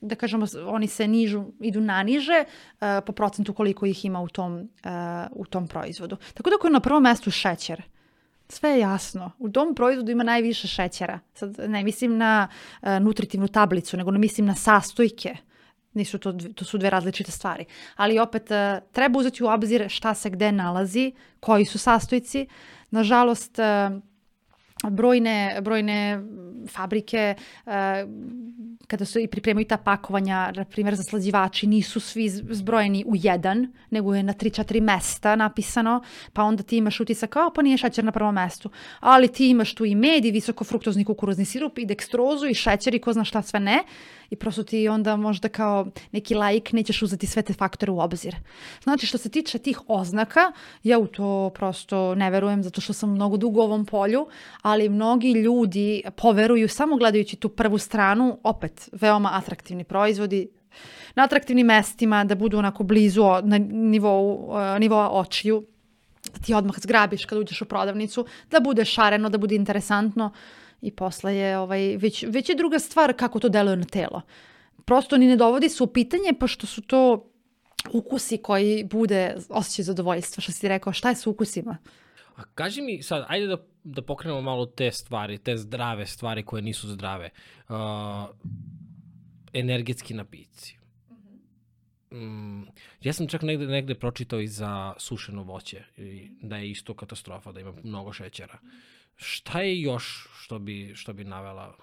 da 0.00 0.14
kažemo, 0.14 0.46
oni 0.66 0.86
se 0.86 1.06
nižu, 1.08 1.44
idu 1.60 1.80
naniže 1.80 2.44
uh, 2.44 2.86
po 3.06 3.12
procentu 3.12 3.54
koliko 3.54 3.86
ih 3.86 4.04
ima 4.04 4.20
u 4.20 4.28
tom, 4.28 4.54
uh, 4.54 4.60
u 5.32 5.46
tom 5.46 5.68
proizvodu. 5.68 6.16
Tako 6.34 6.50
da 6.50 6.56
ako 6.56 6.66
je 6.66 6.72
na 6.72 6.80
prvom 6.80 7.02
mestu 7.02 7.30
šećer, 7.30 7.82
sve 8.48 8.70
je 8.70 8.78
jasno. 8.78 9.30
U 9.38 9.48
tom 9.48 9.74
proizvodu 9.74 10.12
ima 10.12 10.24
najviše 10.24 10.68
šećera. 10.68 11.20
Sad 11.34 11.54
ne 11.58 11.84
mislim 11.84 12.16
na 12.16 12.48
uh, 12.82 12.88
nutritivnu 13.00 13.48
tablicu, 13.48 13.96
nego 13.96 14.10
ne 14.10 14.18
mislim 14.18 14.46
na 14.46 14.54
sastojke. 14.54 15.36
Nisu 15.92 16.18
to, 16.18 16.32
to 16.32 16.64
su 16.64 16.78
dve 16.78 16.90
različite 16.90 17.32
stvari. 17.32 17.64
Ali 17.96 18.18
opet 18.18 18.50
uh, 18.50 18.88
treba 18.92 19.18
uzeti 19.18 19.44
u 19.44 19.46
obzir 19.46 19.88
šta 19.88 20.14
se 20.14 20.30
gde 20.30 20.52
nalazi, 20.52 21.12
koji 21.40 21.64
su 21.64 21.78
sastojci. 21.78 22.46
Nažalost, 22.90 23.58
uh, 23.58 24.02
brojne, 24.90 25.60
brojne 25.62 26.20
fabrike 26.68 27.34
uh, 27.66 27.72
kada 28.86 29.04
su 29.04 29.18
i 29.18 29.26
pripremaju 29.26 29.66
ta 29.66 29.76
pakovanja, 29.76 30.52
na 30.56 30.64
primjer 30.64 30.94
zaslađivači, 30.94 31.66
nisu 31.66 32.00
svi 32.00 32.28
zbrojeni 32.28 33.04
u 33.06 33.12
jedan, 33.16 33.72
nego 33.90 34.14
je 34.14 34.22
na 34.22 34.34
3-4 34.34 34.80
mesta 34.80 35.36
napisano, 35.36 36.02
pa 36.32 36.42
onda 36.42 36.62
ti 36.62 36.76
imaš 36.76 37.00
utisak 37.00 37.30
kao 37.30 37.52
pa 37.54 37.62
nije 37.62 37.76
šećer 37.76 38.04
na 38.04 38.12
prvom 38.12 38.34
mestu. 38.34 38.70
Ali 39.00 39.28
ti 39.28 39.50
imaš 39.50 39.74
tu 39.74 39.84
i 39.84 39.94
med 39.94 40.24
i 40.24 40.30
visokofruktozni 40.30 41.04
kukuruzni 41.04 41.44
sirup 41.44 41.78
i 41.78 41.86
dekstrozu 41.86 42.46
i 42.46 42.54
šećer 42.54 42.94
i 42.94 42.98
ko 42.98 43.12
zna 43.12 43.24
šta 43.24 43.42
sve 43.42 43.60
ne 43.60 43.84
i 44.34 44.36
prosto 44.36 44.62
ti 44.62 44.88
onda 44.88 45.16
možda 45.16 45.48
kao 45.48 45.86
neki 46.12 46.34
laik 46.34 46.72
nećeš 46.72 47.02
uzeti 47.02 47.26
sve 47.26 47.42
te 47.42 47.52
faktore 47.52 47.92
u 47.92 48.00
obzir. 48.00 48.36
Znači 48.82 49.06
što 49.06 49.18
se 49.18 49.28
tiče 49.28 49.58
tih 49.58 49.80
oznaka, 49.88 50.52
ja 50.82 50.98
u 50.98 51.06
to 51.06 51.50
prosto 51.54 52.14
ne 52.14 52.30
verujem 52.30 52.62
zato 52.62 52.80
što 52.80 52.92
sam 52.92 53.10
mnogo 53.10 53.36
dugo 53.36 53.60
u 53.60 53.64
ovom 53.64 53.86
polju, 53.86 54.26
ali 54.62 54.88
mnogi 54.88 55.32
ljudi 55.32 56.02
poveruju 56.16 56.68
samo 56.68 56.96
gledajući 56.96 57.36
tu 57.36 57.48
prvu 57.48 57.78
stranu, 57.78 58.38
opet 58.42 58.88
veoma 58.92 59.30
atraktivni 59.32 59.84
proizvodi, 59.84 60.48
na 61.14 61.24
atraktivnim 61.24 61.66
mestima, 61.66 62.24
da 62.24 62.34
budu 62.34 62.58
onako 62.58 62.82
blizu 62.82 63.22
na 63.42 63.58
nivou, 63.58 64.34
uh, 64.34 64.56
nivoa 64.80 65.10
očiju, 65.10 65.64
da 66.32 66.40
ti 66.40 66.54
odmah 66.54 66.74
zgrabiš 66.78 67.24
kad 67.24 67.38
uđeš 67.38 67.62
u 67.62 67.64
prodavnicu, 67.64 68.26
da 68.50 68.60
bude 68.60 68.84
šareno, 68.84 69.28
da 69.28 69.38
bude 69.38 69.54
interesantno 69.54 70.32
i 70.80 70.90
posle 70.90 71.36
je 71.36 71.58
ovaj, 71.58 71.96
već, 71.96 72.24
već 72.28 72.48
je 72.48 72.54
druga 72.54 72.78
stvar 72.78 73.16
kako 73.16 73.40
to 73.40 73.48
deluje 73.48 73.76
na 73.76 73.84
telo. 73.84 74.22
Prosto 74.84 75.16
ni 75.16 75.26
ne 75.26 75.36
dovodi 75.36 75.68
se 75.68 75.82
u 75.82 75.86
pitanje, 75.86 76.32
pošto 76.40 76.66
su 76.66 76.82
to 76.82 77.30
ukusi 77.92 78.38
koji 78.38 78.84
bude 78.84 79.36
osjećaj 79.48 79.82
zadovoljstva, 79.82 80.40
što 80.40 80.52
si 80.52 80.68
rekao, 80.68 80.92
šta 80.92 81.08
je 81.08 81.14
sa 81.14 81.30
ukusima? 81.30 81.76
A 82.36 82.42
kaži 82.54 82.82
mi 82.82 83.02
sad, 83.02 83.24
ajde 83.28 83.46
da, 83.46 83.56
da 83.84 84.02
pokrenemo 84.02 84.40
malo 84.40 84.66
te 84.66 84.92
stvari, 84.92 85.38
te 85.38 85.56
zdrave 85.56 86.06
stvari 86.06 86.42
koje 86.42 86.62
nisu 86.62 86.88
zdrave. 86.88 87.30
Uh, 87.68 87.76
energetski 89.52 90.14
napici. 90.14 90.76
Mm, 92.12 92.62
ja 93.02 93.12
sam 93.12 93.28
čak 93.28 93.42
negde, 93.42 93.66
negde 93.66 93.94
pročitao 93.94 94.40
i 94.40 94.48
za 94.48 94.94
sušeno 94.98 95.42
voće, 95.42 95.84
i 95.96 96.28
da 96.42 96.56
je 96.56 96.70
isto 96.70 96.94
katastrofa, 96.94 97.52
da 97.52 97.60
ima 97.60 97.72
mnogo 97.82 98.12
šećera. 98.12 98.58
Šta 99.16 99.60
je 99.60 99.80
još 99.80 100.28
što 100.38 100.58
bi, 100.58 100.92
što 100.94 101.12
bi 101.12 101.24
navela 101.24 101.74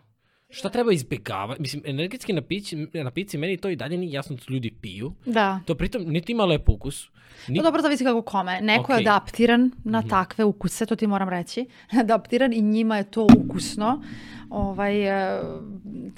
Šta 0.52 0.70
treba 0.70 0.94
izbjegavati? 0.94 1.62
Mislim, 1.62 1.84
energetski 1.86 2.34
napici, 2.34 2.76
napici 2.94 3.38
meni 3.38 3.58
to 3.58 3.70
i 3.70 3.76
dalje 3.76 3.98
nije 3.98 4.12
jasno 4.12 4.36
da 4.36 4.54
ljudi 4.54 4.72
piju. 4.82 5.14
Da. 5.26 5.60
To 5.66 5.76
pritom 5.76 6.04
niti 6.04 6.32
ima 6.32 6.46
lep 6.46 6.70
ukus. 6.70 7.10
Ni... 7.48 7.58
To 7.58 7.64
dobro 7.64 7.82
zavisi 7.82 8.04
kako 8.04 8.22
kome. 8.22 8.62
Neko 8.62 8.94
okay. 8.94 8.96
je 8.96 9.10
adaptiran 9.10 9.72
na 9.84 10.00
mm 10.00 10.04
-hmm. 10.04 10.10
takve 10.10 10.44
ukuse, 10.46 10.86
to 10.86 10.96
ti 10.96 11.08
moram 11.08 11.30
reći. 11.30 11.66
adaptiran 12.02 12.54
i 12.54 12.62
njima 12.62 12.98
je 12.98 13.12
to 13.12 13.28
ukusno. 13.38 14.02
Ovaj, 14.50 15.08
e, 15.08 15.42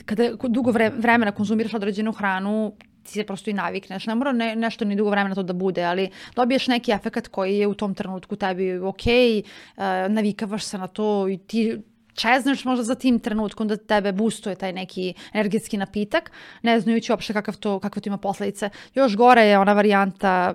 kada 0.06 0.30
dugo 0.50 0.72
vremena 0.98 1.32
konzumiraš 1.32 1.74
određenu 1.74 2.12
hranu, 2.12 2.76
ti 3.04 3.12
se 3.12 3.24
prosto 3.24 3.50
i 3.50 3.54
navikneš. 3.54 4.08
Ne 4.08 4.16
mora 4.16 4.32
ne, 4.32 4.56
nešto 4.56 4.86
ni 4.86 4.96
dugo 4.96 5.10
vremena 5.10 5.36
to 5.36 5.44
da 5.44 5.54
bude, 5.54 5.84
ali 5.84 6.10
dobiješ 6.36 6.68
neki 6.68 6.92
efekt 6.92 7.28
koji 7.28 7.58
je 7.58 7.68
u 7.68 7.74
tom 7.74 7.96
trenutku 7.96 8.36
tebi 8.36 8.78
ok, 8.78 9.06
uh, 9.06 9.84
navikavaš 10.10 10.64
se 10.64 10.78
na 10.78 10.88
to 10.88 11.28
i 11.30 11.38
ti 11.38 11.78
čezneš 12.14 12.66
možda 12.66 12.84
za 12.84 12.96
tim 12.96 13.20
trenutkom 13.20 13.68
da 13.68 13.78
tebe 13.78 14.12
boostuje 14.12 14.56
taj 14.56 14.74
neki 14.74 15.14
energetski 15.34 15.78
napitak, 15.78 16.32
ne 16.62 16.80
znajući 16.80 17.12
uopšte 17.12 17.34
kakav 17.34 17.58
to, 17.58 17.80
kakve 17.80 18.02
to 18.02 18.10
ima 18.10 18.18
posledice. 18.18 18.70
Još 18.94 19.16
gore 19.16 19.42
je 19.42 19.60
ona 19.60 19.74
varijanta 19.74 20.54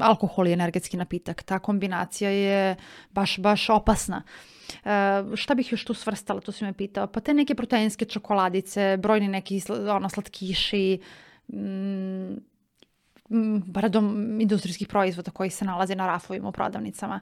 alkohol 0.00 0.48
i 0.48 0.52
energetski 0.52 0.96
napitak. 0.96 1.42
Ta 1.42 1.58
kombinacija 1.58 2.30
je 2.30 2.76
baš, 3.10 3.38
baš 3.38 3.70
opasna. 3.70 4.22
Uh, 4.84 5.34
šta 5.34 5.54
bih 5.54 5.72
još 5.72 5.84
tu 5.84 5.94
svrstala, 5.94 6.40
to 6.40 6.52
si 6.52 6.64
me 6.64 6.72
pitao. 6.72 7.06
Pa 7.06 7.20
te 7.20 7.34
neke 7.34 7.54
proteinske 7.54 8.04
čokoladice, 8.04 8.96
brojni 8.96 9.28
neki 9.28 9.62
ono, 9.90 10.08
slatkiši, 10.08 10.98
mm, 10.98 11.29
radom 13.74 14.40
industrijskih 14.40 14.88
proizvoda 14.88 15.30
koji 15.30 15.50
se 15.50 15.64
nalaze 15.64 15.94
na 15.94 16.06
rafovima 16.06 16.48
u 16.48 16.52
prodavnicama. 16.52 17.20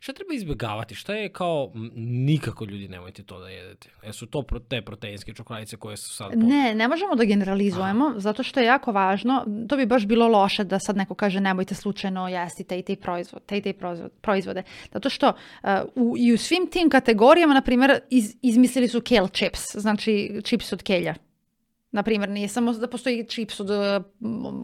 Šta 0.00 0.12
treba 0.12 0.34
izbjegavati? 0.34 0.94
Šta 0.94 1.14
je 1.14 1.32
kao 1.32 1.72
nikako 1.96 2.64
ljudi 2.64 2.88
nemojte 2.88 3.22
to 3.22 3.40
da 3.40 3.48
jedete? 3.48 3.88
Jesu 4.06 4.26
to 4.26 4.44
te 4.68 4.82
proteinske 4.82 5.34
čokoladice 5.34 5.76
koje 5.76 5.96
su 5.96 6.14
sad... 6.14 6.32
Po... 6.32 6.36
Ne, 6.36 6.74
ne 6.74 6.88
možemo 6.88 7.14
da 7.14 7.24
generalizujemo, 7.24 8.06
Aha. 8.06 8.20
zato 8.20 8.42
što 8.42 8.60
je 8.60 8.66
jako 8.66 8.92
važno, 8.92 9.44
to 9.68 9.76
bi 9.76 9.86
baš 9.86 10.06
bilo 10.06 10.28
loše 10.28 10.64
da 10.64 10.78
sad 10.78 10.96
neko 10.96 11.14
kaže 11.14 11.40
nemojte 11.40 11.74
slučajno 11.74 12.28
jesti 12.28 12.64
te 12.64 12.78
i 12.78 12.82
te, 12.82 12.96
proizvod, 12.96 13.46
te, 13.46 13.58
i 13.58 13.62
te 13.62 13.74
proizvode. 14.20 14.62
Zato 14.92 15.10
što 15.10 15.28
uh, 15.28 15.70
u, 15.94 16.14
i 16.18 16.32
u 16.32 16.38
svim 16.38 16.70
tim 16.70 16.90
kategorijama, 16.90 17.54
na 17.54 17.62
primjer, 17.62 18.00
iz, 18.10 18.36
izmislili 18.42 18.88
su 18.88 19.00
kale 19.00 19.28
chips, 19.28 19.60
znači 19.74 20.40
čips 20.44 20.72
od 20.72 20.82
kelja 20.82 21.14
Na 21.90 22.02
primjer, 22.02 22.30
nije 22.30 22.48
samo 22.48 22.72
da 22.72 22.86
postoji 22.86 23.24
čips 23.28 23.60
od, 23.60 23.70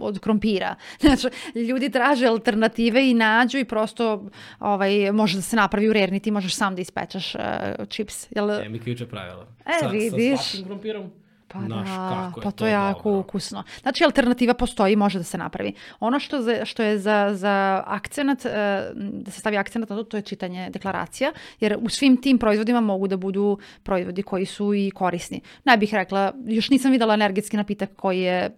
od 0.01 0.18
krompira. 0.18 0.75
Znači, 1.01 1.29
ljudi 1.55 1.91
traže 1.91 2.27
alternative 2.27 3.11
i 3.11 3.14
nađu 3.14 3.59
i 3.59 3.64
prosto 3.64 4.31
ovaj, 4.61 5.12
može 5.12 5.37
da 5.37 5.43
se 5.43 5.57
napravi 5.57 5.89
u 5.89 5.93
rerni, 5.93 6.20
ti 6.20 6.31
možeš 6.31 6.55
sam 6.55 6.75
da 6.75 6.81
ispečeš 6.81 7.35
uh, 7.35 7.41
čips. 7.89 8.27
Jel... 8.31 8.51
E, 8.51 8.68
mi 8.68 8.79
ključe 8.79 9.07
pravila. 9.07 9.47
E, 9.66 9.79
sa, 9.81 9.89
vidiš. 9.89 10.39
Sa 10.39 10.45
slatkim 10.45 10.64
krompirom 10.64 11.11
Pa 11.55 11.61
Naš, 11.61 11.89
da, 11.89 12.09
kako 12.25 12.41
je 12.41 12.45
pa 12.45 12.51
to, 12.51 12.57
to 12.57 12.67
jako 12.67 13.03
dobro. 13.11 13.21
ukusno. 13.21 13.63
Znači, 13.83 14.05
alternativa 14.05 14.55
postoji, 14.55 14.97
može 14.97 15.19
da 15.19 15.25
se 15.25 15.39
napravi. 15.39 15.73
Ono 16.01 16.19
što, 16.19 16.43
za, 16.43 16.65
što 16.65 16.83
je 16.83 16.99
za, 16.99 17.31
za 17.35 17.83
akcenat, 17.87 18.47
e, 18.47 18.51
da 18.95 19.31
se 19.31 19.41
stavi 19.41 19.57
akcenat 19.57 19.89
na 19.89 19.97
to, 19.97 20.03
to 20.05 20.17
je 20.17 20.23
čitanje 20.23 20.71
deklaracija, 20.71 21.33
jer 21.61 21.79
u 21.81 21.89
svim 21.89 22.17
tim 22.17 22.39
proizvodima 22.39 22.81
mogu 22.81 23.09
da 23.09 23.17
budu 23.17 23.59
proizvodi 23.83 24.23
koji 24.23 24.47
su 24.47 24.75
i 24.75 24.91
korisni. 24.91 25.41
Ne 25.65 25.77
bih 25.77 25.95
rekla, 25.95 26.33
još 26.47 26.71
nisam 26.71 26.93
videla 26.93 27.15
energetski 27.15 27.57
napitak 27.57 27.91
koji 27.97 28.21
je 28.21 28.51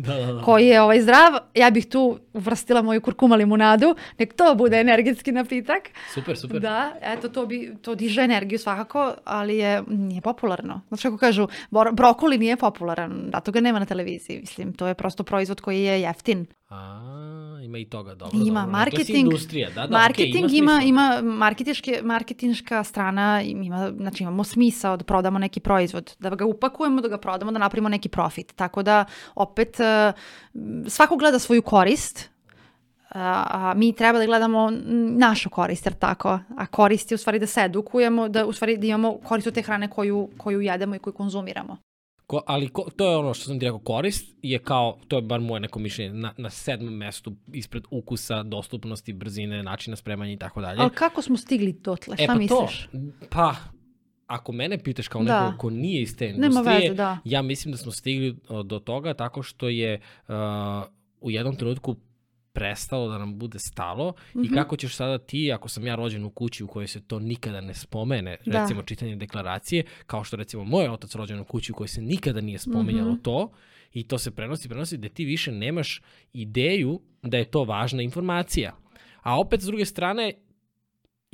da, 0.06 0.14
da, 0.14 0.32
da. 0.32 0.42
koji 0.42 0.66
je 0.66 0.80
ovaj 0.82 1.00
zdrav, 1.00 1.32
ja 1.54 1.70
bih 1.70 1.86
tu 1.86 2.18
uvrstila 2.32 2.82
moju 2.82 3.00
kurkuma 3.00 3.36
limunadu, 3.36 3.94
nek 4.18 4.34
to 4.34 4.54
bude 4.54 4.80
energetski 4.80 5.32
napitak. 5.32 5.90
Super, 6.14 6.38
super. 6.38 6.60
Da, 6.60 6.92
eto 7.02 7.28
to 7.28 7.46
bi 7.46 7.76
to 7.82 7.94
diže 7.94 8.22
energiju 8.22 8.58
svakako, 8.58 9.14
ali 9.24 9.56
je 9.56 9.82
nije 9.88 10.20
popularno. 10.20 10.80
Znači 10.88 11.02
kako 11.02 11.18
kažu, 11.18 11.48
brokoli 11.92 12.38
nije 12.38 12.56
popularan, 12.56 13.30
zato 13.32 13.52
ga 13.52 13.60
nema 13.60 13.78
na 13.78 13.86
televiziji, 13.86 14.40
mislim, 14.40 14.72
to 14.72 14.86
je 14.86 14.94
prosto 14.94 15.24
proizvod 15.24 15.60
koji 15.60 15.82
je 15.82 16.00
jeftin. 16.00 16.46
A, 16.68 17.58
ima 17.62 17.78
i 17.78 17.84
toga, 17.84 18.14
dobro. 18.14 18.38
Ima 18.38 18.60
dobro. 18.60 18.72
marketing. 18.72 19.18
industrija, 19.18 19.70
da, 19.70 19.86
da, 19.86 19.98
marketing 19.98 20.44
okay, 20.44 20.58
ima, 20.58 20.80
ima, 20.84 21.20
ima 21.20 21.32
marketinške, 21.36 22.00
marketinška 22.02 22.84
strana, 22.84 23.42
ima, 23.42 23.92
znači 23.96 24.22
imamo 24.22 24.44
smisao 24.44 24.96
da 24.96 25.04
prodamo 25.04 25.38
neki 25.38 25.60
proizvod, 25.60 26.16
da 26.18 26.30
ga 26.30 26.44
upakujemo, 26.44 27.00
da 27.00 27.08
ga 27.08 27.18
prodamo, 27.18 27.52
da 27.52 27.58
napravimo 27.58 27.88
neki 27.88 28.08
profit. 28.08 28.52
Tako 28.56 28.82
da, 28.82 29.04
opet, 29.34 29.76
svako 30.88 31.16
gleda 31.16 31.38
svoju 31.38 31.62
korist, 31.62 32.30
a 33.08 33.72
mi 33.76 33.92
treba 33.92 34.18
da 34.18 34.26
gledamo 34.26 34.72
našu 35.16 35.50
korist, 35.50 35.86
jer 35.86 35.94
tako? 35.94 36.38
A 36.56 36.66
korist 36.66 37.10
je 37.10 37.14
u 37.14 37.18
stvari 37.18 37.38
da 37.38 37.46
se 37.46 37.60
edukujemo, 37.60 38.28
da 38.28 38.46
u 38.46 38.52
stvari 38.52 38.76
da 38.76 38.86
imamo 38.86 39.18
korist 39.24 39.46
od 39.46 39.54
te 39.54 39.62
hrane 39.62 39.90
koju, 39.90 40.28
koju 40.36 40.60
jedemo 40.60 40.94
i 40.94 40.98
koju 40.98 41.14
konzumiramo. 41.14 41.76
Ko, 42.26 42.42
ali 42.46 42.68
ko, 42.68 42.86
to 42.96 43.10
je 43.10 43.16
ono 43.16 43.34
što 43.34 43.44
sam 43.44 43.58
ti 43.60 43.64
rekao, 43.64 43.78
korist 43.78 44.34
je 44.42 44.58
kao, 44.58 44.98
to 45.08 45.16
je 45.16 45.22
bar 45.22 45.40
moje 45.40 45.60
neko 45.60 45.78
mišljenje, 45.78 46.12
na, 46.12 46.34
na 46.36 46.50
sedmom 46.50 46.94
mestu 46.94 47.32
ispred 47.52 47.82
ukusa, 47.90 48.42
dostupnosti, 48.42 49.12
brzine, 49.12 49.62
načina 49.62 49.96
spremanja 49.96 50.32
i 50.32 50.38
tako 50.38 50.60
dalje. 50.60 50.80
Ali 50.80 50.90
kako 50.90 51.22
smo 51.22 51.36
stigli 51.36 51.72
dotle? 51.72 52.16
Šta 52.16 52.24
e, 52.24 52.26
pa 52.26 52.34
misliš? 52.34 52.88
To, 52.92 52.98
pa, 53.30 53.54
ako 54.26 54.52
mene 54.52 54.78
pitaš 54.78 55.08
kao 55.08 55.22
da. 55.22 55.46
neko 55.46 55.58
ko 55.58 55.70
nije 55.70 56.02
iz 56.02 56.16
te 56.16 56.28
industrije, 56.28 56.78
veze, 56.80 56.94
da. 56.94 57.18
ja 57.24 57.42
mislim 57.42 57.72
da 57.72 57.78
smo 57.78 57.92
stigli 57.92 58.36
do 58.64 58.78
toga 58.78 59.14
tako 59.14 59.42
što 59.42 59.68
je 59.68 60.00
uh, 60.28 60.34
u 61.20 61.30
jednom 61.30 61.56
trenutku 61.56 61.96
prestalo 62.52 63.08
da 63.08 63.18
nam 63.18 63.38
bude 63.38 63.58
stalo 63.58 64.10
mm 64.10 64.14
-hmm. 64.34 64.44
i 64.44 64.46
Mhm. 64.46 64.54
kako 64.54 64.76
ćeš 64.76 64.94
sada 64.94 65.18
ti, 65.18 65.52
ako 65.52 65.68
sam 65.68 65.86
ja 65.86 65.94
rođen 65.94 66.24
u 66.24 66.30
kući 66.30 66.64
u 66.64 66.68
kojoj 66.68 66.86
se 66.86 67.00
to 67.00 67.18
nikada 67.18 67.60
ne 67.60 67.74
spomene, 67.74 68.36
Da. 68.46 68.60
recimo 68.60 68.82
čitanje 68.82 69.16
deklaracije, 69.16 69.84
kao 70.06 70.24
što 70.24 70.36
recimo 70.36 70.64
moj 70.64 70.88
otac 70.88 71.14
rođen 71.14 71.40
u 71.40 71.44
kući 71.44 71.72
u 71.72 71.74
kojoj 71.74 71.88
se 71.88 72.02
nikada 72.02 72.40
nije 72.40 72.58
spominjalo 72.58 73.12
Mhm. 73.12 73.20
to, 73.22 73.50
i 73.92 74.02
to 74.02 74.18
se 74.18 74.30
prenosi, 74.30 74.68
prenosi, 74.68 74.96
da 74.96 75.08
ti 75.08 75.24
više 75.24 75.52
nemaš 75.52 76.02
ideju 76.32 77.00
da 77.22 77.36
je 77.36 77.44
to 77.44 77.64
važna 77.64 78.02
informacija. 78.02 78.76
A 79.22 79.40
opet, 79.40 79.60
s 79.60 79.64
druge 79.64 79.84
strane, 79.84 80.32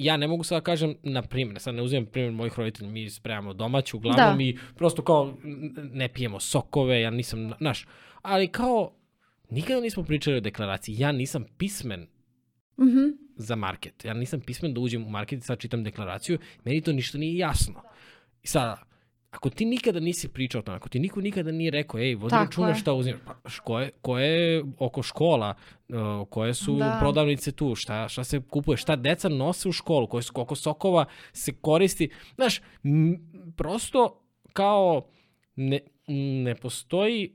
ja 0.02 0.16
ne 0.16 0.28
mogu 0.28 0.44
sada 0.44 0.60
da 0.60 0.64
kažem, 0.64 0.94
na 1.02 1.22
primjer, 1.22 1.60
sad 1.60 1.74
ne 1.74 1.82
uzimam 1.82 2.06
primjer 2.06 2.32
mojih 2.32 2.58
roditelja, 2.58 2.90
mi 2.90 3.10
spremamo 3.10 3.52
domaću, 3.54 3.96
uglavnom 3.96 4.38
Da. 4.38 4.44
i 4.44 4.58
prosto 4.76 5.02
kao 5.02 5.34
ne 5.92 6.08
pijemo 6.08 6.40
sokove, 6.40 7.00
ja 7.00 7.10
nisam, 7.10 7.52
naš, 7.60 7.86
ali 8.22 8.48
kao 8.48 8.92
nikada 9.50 9.80
nismo 9.80 10.02
pričali 10.02 10.36
o 10.36 10.40
deklaraciji, 10.40 10.98
ja 10.98 11.12
nisam 11.12 11.44
pismen 11.58 12.06
Mhm. 12.78 13.00
za 13.36 13.56
market, 13.56 14.04
ja 14.04 14.14
nisam 14.14 14.40
pismen 14.40 14.74
da 14.74 14.80
uđem 14.80 15.06
u 15.06 15.10
market 15.10 15.38
i 15.38 15.42
sad 15.42 15.58
čitam 15.58 15.84
deklaraciju, 15.84 16.38
meni 16.64 16.80
to 16.80 16.92
ništa 16.92 17.18
nije 17.18 17.36
jasno. 17.38 17.82
I 18.42 18.46
sada, 18.46 18.82
ako 19.32 19.50
ti 19.50 19.64
nikada 19.64 20.00
nisi 20.00 20.28
pričao 20.28 20.58
o 20.58 20.62
tome, 20.62 20.76
ako 20.76 20.88
ti 20.88 20.98
niko 20.98 21.20
nikada 21.20 21.52
nije 21.52 21.70
rekao, 21.70 22.00
ej, 22.00 22.14
vodi 22.14 22.34
računa 22.34 22.74
šta 22.74 22.92
uzimaš, 22.92 23.20
pa 23.24 23.34
koje, 23.64 23.90
koje 24.02 24.64
oko 24.78 25.02
škola, 25.02 25.54
uh, 25.88 25.96
koje 26.30 26.54
su 26.54 26.76
Da. 26.76 26.96
prodavnice 27.00 27.52
tu, 27.52 27.74
šta, 27.74 28.08
šta 28.08 28.24
se 28.24 28.40
kupuje, 28.50 28.76
šta 28.76 28.96
deca 28.96 29.28
nose 29.28 29.68
u 29.68 29.72
školu, 29.72 30.06
koje 30.06 30.22
su, 30.22 30.32
koliko 30.32 30.54
sokova 30.54 31.04
se 31.32 31.52
koristi. 31.52 32.10
Znaš, 32.34 32.60
m, 32.84 33.16
prosto 33.56 34.22
kao 34.52 35.06
ne, 35.56 35.80
ne 36.44 36.54
postoji 36.54 37.32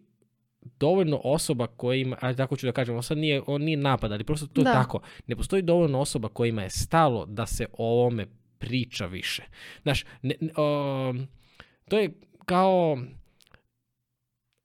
dovoljno 0.80 1.22
osoba 1.24 1.68
koja 1.68 1.96
ima, 1.98 2.18
ajde 2.22 2.38
tako 2.38 2.56
ću 2.56 2.66
da 2.66 2.72
kažem, 2.72 2.96
ovo 2.96 3.02
sad 3.02 3.18
nije, 3.18 3.42
on 3.48 3.62
nije 3.62 3.78
napad, 3.78 4.12
ali 4.12 4.24
prosto 4.24 4.48
to 4.48 4.64
Da. 4.64 4.70
je 4.70 4.74
tako. 4.74 5.00
Ne 5.28 5.36
postoji 5.36 5.62
dovoljno 5.62 6.00
osoba 6.00 6.30
kojima 6.30 6.62
je 6.64 6.70
stalo 6.70 7.26
da 7.26 7.46
se 7.46 7.66
o 7.78 8.00
ovome 8.00 8.26
priča 8.60 9.06
više. 9.06 9.44
Znaš, 9.84 10.06
ne, 10.22 10.36
ne, 10.42 10.52
o, 10.58 11.14
to 11.90 11.98
je 12.00 12.14
kao 12.46 12.98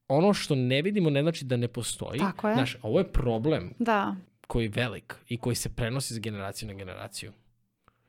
ono 0.09 0.35
što 0.35 0.55
ne 0.55 0.83
vidimo 0.83 1.11
ne 1.11 1.23
znači 1.23 1.45
da 1.45 1.57
ne 1.57 1.69
postoji. 1.69 2.19
Tako 2.19 2.49
je. 2.49 2.55
Znaš, 2.55 2.77
ovo 2.83 2.99
je 2.99 3.13
problem 3.13 3.75
Da. 3.79 4.17
koji 4.47 4.65
je 4.65 4.69
velik 4.75 5.15
i 5.29 5.37
koji 5.39 5.57
se 5.57 5.69
prenosi 5.69 6.15
s 6.15 6.21
generacije 6.21 6.69
na 6.69 6.75
generaciju. 6.75 7.33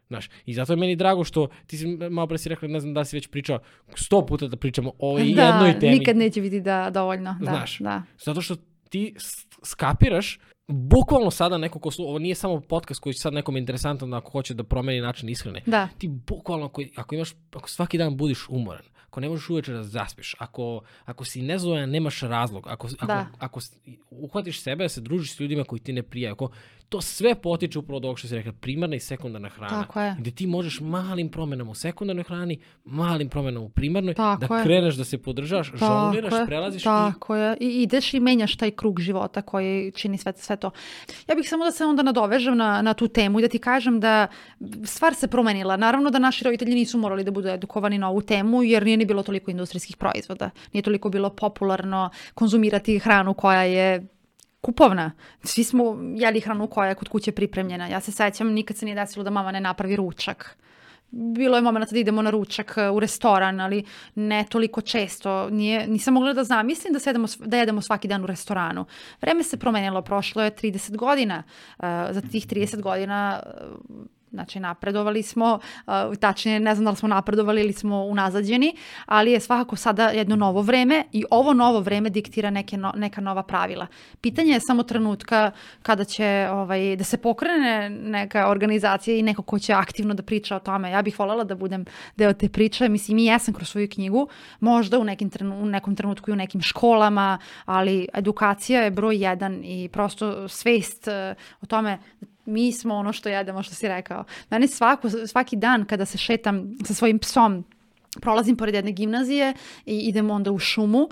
Znaš, 0.08 0.30
i 0.46 0.54
zato 0.54 0.74
je 0.74 0.78
meni 0.78 0.96
drago 0.96 1.24
što 1.24 1.48
ti 1.68 1.78
si 1.78 1.88
malo 1.88 2.28
pre 2.28 2.38
si 2.38 2.50
rekla, 2.50 2.68
ne 2.68 2.80
znam 2.80 2.94
da 2.94 3.06
si 3.06 3.16
već 3.18 3.28
pričao, 3.28 3.60
sto 3.96 4.26
puta 4.26 4.48
da 4.48 4.58
pričamo 4.58 4.92
o 5.00 5.18
da, 5.18 5.24
jednoj 5.24 5.80
temi. 5.80 6.00
nikad 6.00 6.18
neće 6.18 6.42
biti 6.42 6.62
da, 6.62 6.90
dovoljno. 6.90 7.36
Da, 7.40 7.52
Znaš. 7.52 7.80
Da. 7.80 8.04
Zato 8.26 8.42
što 8.42 8.56
ti 8.90 9.16
skapiraš, 9.64 10.40
bukvalno 10.68 11.32
sada 11.32 11.58
neko 11.58 11.80
ko 11.80 11.92
slu, 11.92 12.06
ovo 12.08 12.20
nije 12.20 12.36
samo 12.36 12.62
podcast 12.62 13.02
koji 13.02 13.14
će 13.14 13.20
sad 13.20 13.34
nekom 13.34 13.58
interesantan 13.58 14.14
ako 14.14 14.32
hoće 14.32 14.54
da 14.54 14.64
promeni 14.64 15.02
način 15.02 15.30
ishrane. 15.30 15.62
Da. 15.66 15.88
Ti 15.98 16.08
bukvalno, 16.08 16.66
ako, 16.66 16.82
ako 16.96 17.16
imaš, 17.16 17.34
ako 17.54 17.70
svaki 17.70 17.98
dan 17.98 18.18
budiš 18.18 18.50
umoran, 18.50 18.86
ako 19.14 19.20
ne 19.20 19.30
možeš 19.30 19.50
uveče 19.50 19.74
da 19.74 19.84
zaspiš, 19.84 20.36
ako, 20.40 20.82
ako 21.06 21.26
si 21.26 21.42
nezadovoljan, 21.42 21.90
nemaš 21.90 22.22
razlog, 22.22 22.68
ako, 22.68 22.88
ako, 23.00 23.06
Da. 23.06 23.28
ako 23.40 23.60
uhvatiš 24.10 24.62
sebe 24.62 24.84
da 24.84 24.90
se 24.90 25.02
družiš 25.02 25.36
s 25.36 25.40
ljudima 25.40 25.64
koji 25.64 25.80
ti 25.80 25.94
ne 25.94 26.04
prijaju, 26.04 26.34
ako 26.34 26.50
to 26.94 27.02
sve 27.02 27.36
potiče 27.36 27.80
upravo 27.80 27.98
od 27.98 28.06
ovog 28.06 28.20
što 28.20 28.28
si 28.28 28.36
rekla, 28.36 28.52
primarna 28.52 28.96
i 28.96 29.00
sekundarna 29.00 29.50
hrana. 29.50 29.82
Tako 29.82 30.02
je. 30.02 30.16
Gde 30.20 30.32
ti 30.32 30.48
možeš 30.48 30.80
malim 30.80 31.30
promenama 31.30 31.72
u 31.72 31.76
sekundarnoj 31.76 32.24
hrani, 32.24 32.60
malim 32.86 33.30
promenama 33.30 33.66
u 33.66 33.70
primarnoj, 33.70 34.14
Tako 34.14 34.48
da 34.48 34.58
je. 34.58 34.64
kreneš 34.64 34.96
da 34.96 35.04
se 35.04 35.18
žongliraš, 35.76 36.34
je, 36.34 36.46
prelaziš 36.46 36.82
i 36.82 36.86
Tako 36.86 37.36
je. 37.36 37.58
I 37.60 37.82
ideš 37.82 38.14
i 38.14 38.20
menjaš 38.20 38.56
taj 38.56 38.72
krug 38.72 39.00
života 39.00 39.42
koji 39.42 39.92
čini 39.92 40.18
sve, 40.18 40.34
sve 40.36 40.56
to. 40.56 40.72
Ja 41.28 41.36
bih 41.36 41.50
samo 41.50 41.66
da 41.66 41.72
se 41.72 41.86
onda 41.86 42.04
nadovežem 42.04 42.58
na, 42.58 42.82
na 42.82 42.94
tu 42.94 43.08
temu 43.08 43.40
i 43.40 43.42
da 43.42 43.48
ti 43.48 43.60
kažem 43.60 44.00
da 44.00 44.28
stvar 44.86 45.16
se 45.16 45.28
promenila. 45.28 45.78
Naravno 45.78 46.10
da 46.10 46.20
naši 46.20 46.44
roditelji 46.44 46.76
nisu 46.76 46.98
morali 46.98 47.24
da 47.24 47.32
budu 47.32 47.50
edukovani 47.50 47.98
na 47.98 48.10
ovu 48.10 48.22
temu 48.22 48.64
jer 48.64 48.86
nije 48.86 48.98
ni 48.98 49.06
bilo 49.06 49.24
toliko 49.24 49.52
industrijskih 49.52 49.98
proizvoda. 49.98 50.50
Nije 50.74 50.84
toliko 50.84 51.10
bilo 51.10 51.30
popularno 51.30 52.10
konzumirati 52.34 53.00
hranu 53.00 53.34
koja 53.34 53.64
je 53.64 54.08
kupovna. 54.64 55.12
Svi 55.44 55.64
smo 55.64 55.98
jeli 56.16 56.40
hranu 56.40 56.68
koja 56.68 56.90
je 56.90 56.96
kod 56.96 57.10
kuće 57.10 57.32
pripremljena. 57.32 57.88
Ja 57.88 58.00
se 58.00 58.12
sećam, 58.12 58.52
nikad 58.52 58.78
se 58.78 58.86
nije 58.86 58.96
desilo 58.96 59.24
da 59.24 59.30
mama 59.30 59.52
ne 59.52 59.60
napravi 59.60 59.96
ručak. 59.96 60.58
Bilo 61.12 61.58
je 61.58 61.62
momenta 61.62 61.92
da 61.92 62.00
idemo 62.00 62.22
na 62.22 62.30
ručak 62.30 62.74
e, 62.78 62.90
u 62.90 63.00
restoran, 63.00 63.60
ali 63.60 63.84
ne 64.16 64.46
toliko 64.50 64.82
često. 64.82 65.50
Nije, 65.50 65.88
nisam 65.88 66.14
mogla 66.14 66.34
da 66.34 66.44
zamislim 66.44 66.94
da, 66.94 67.00
sedemo, 67.00 67.28
da 67.40 67.58
jedemo 67.58 67.82
svaki 67.82 68.08
dan 68.08 68.24
u 68.24 68.28
restoranu. 68.28 68.86
Vreme 69.22 69.44
se 69.44 69.58
promenilo, 69.58 70.02
prošlo 70.02 70.44
je 70.44 70.52
30 70.52 70.96
godina. 70.96 71.44
Uh, 71.78 71.86
za 72.12 72.22
tih 72.32 72.48
30 72.48 72.82
godina 72.82 73.44
Znači, 74.34 74.60
napredovali 74.60 75.24
smo, 75.24 75.60
uh, 75.88 75.94
tačnije 76.20 76.60
ne 76.60 76.76
znam 76.76 76.86
da 76.86 76.92
li 76.92 76.98
smo 76.98 77.08
napredovali 77.08 77.62
ili 77.62 77.74
smo 77.74 78.04
unazađeni, 78.04 78.76
ali 79.06 79.32
je 79.32 79.40
svakako 79.40 79.76
sada 79.76 80.08
jedno 80.10 80.36
novo 80.36 80.62
vreme 80.62 81.04
i 81.12 81.26
ovo 81.32 81.54
novo 81.54 81.80
vreme 81.80 82.10
diktira 82.10 82.50
neke 82.50 82.78
no, 82.78 82.94
neka 82.96 83.22
nova 83.22 83.44
pravila. 83.44 83.88
Pitanje 84.22 84.54
je 84.54 84.60
samo 84.60 84.84
trenutka 84.84 85.52
kada 85.82 86.04
će 86.04 86.48
ovaj, 86.52 86.96
da 86.96 87.04
se 87.04 87.18
pokrene 87.18 87.90
neka 87.90 88.50
organizacija 88.50 89.18
i 89.18 89.22
neko 89.22 89.42
ko 89.42 89.60
će 89.60 89.74
aktivno 89.74 90.14
da 90.14 90.24
priča 90.24 90.56
o 90.56 90.60
tome. 90.60 90.92
Ja 90.92 91.02
bih 91.02 91.20
voljela 91.20 91.44
da 91.44 91.56
budem 91.56 91.86
deo 92.16 92.34
te 92.34 92.50
priče. 92.50 92.90
Mislim, 92.90 93.18
i 93.18 93.26
jesam 93.26 93.54
kroz 93.54 93.70
svoju 93.70 93.90
knjigu, 93.90 94.28
možda 94.60 95.00
u, 95.00 95.04
nekim 95.04 95.30
trenu, 95.30 95.62
u 95.62 95.66
nekom 95.66 95.96
trenutku 95.96 96.32
i 96.32 96.34
u 96.34 96.36
nekim 96.36 96.62
školama, 96.62 97.38
ali 97.66 98.08
edukacija 98.14 98.82
je 98.82 98.92
broj 98.92 99.18
jedan 99.18 99.64
i 99.64 99.90
prosto 99.90 100.48
svest 100.48 101.08
uh, 101.08 101.38
o 101.62 101.66
tome 101.66 102.00
mi 102.46 102.72
smo 102.72 102.96
ono 102.96 103.14
što 103.14 103.30
jedemo, 103.30 103.64
što 103.64 103.76
si 103.76 103.88
rekao. 103.88 104.24
Meni 104.50 104.68
svako, 104.68 105.10
svaki 105.10 105.56
dan 105.56 105.86
kada 105.86 106.06
se 106.06 106.18
šetam 106.18 106.78
sa 106.86 106.94
svojim 106.94 107.20
psom, 107.20 107.64
prolazim 108.22 108.56
pored 108.56 108.76
jedne 108.76 108.92
gimnazije 108.92 109.54
i 109.86 110.00
idem 110.00 110.32
onda 110.32 110.52
u 110.52 110.60
šumu, 110.60 111.00
uh, 111.00 111.10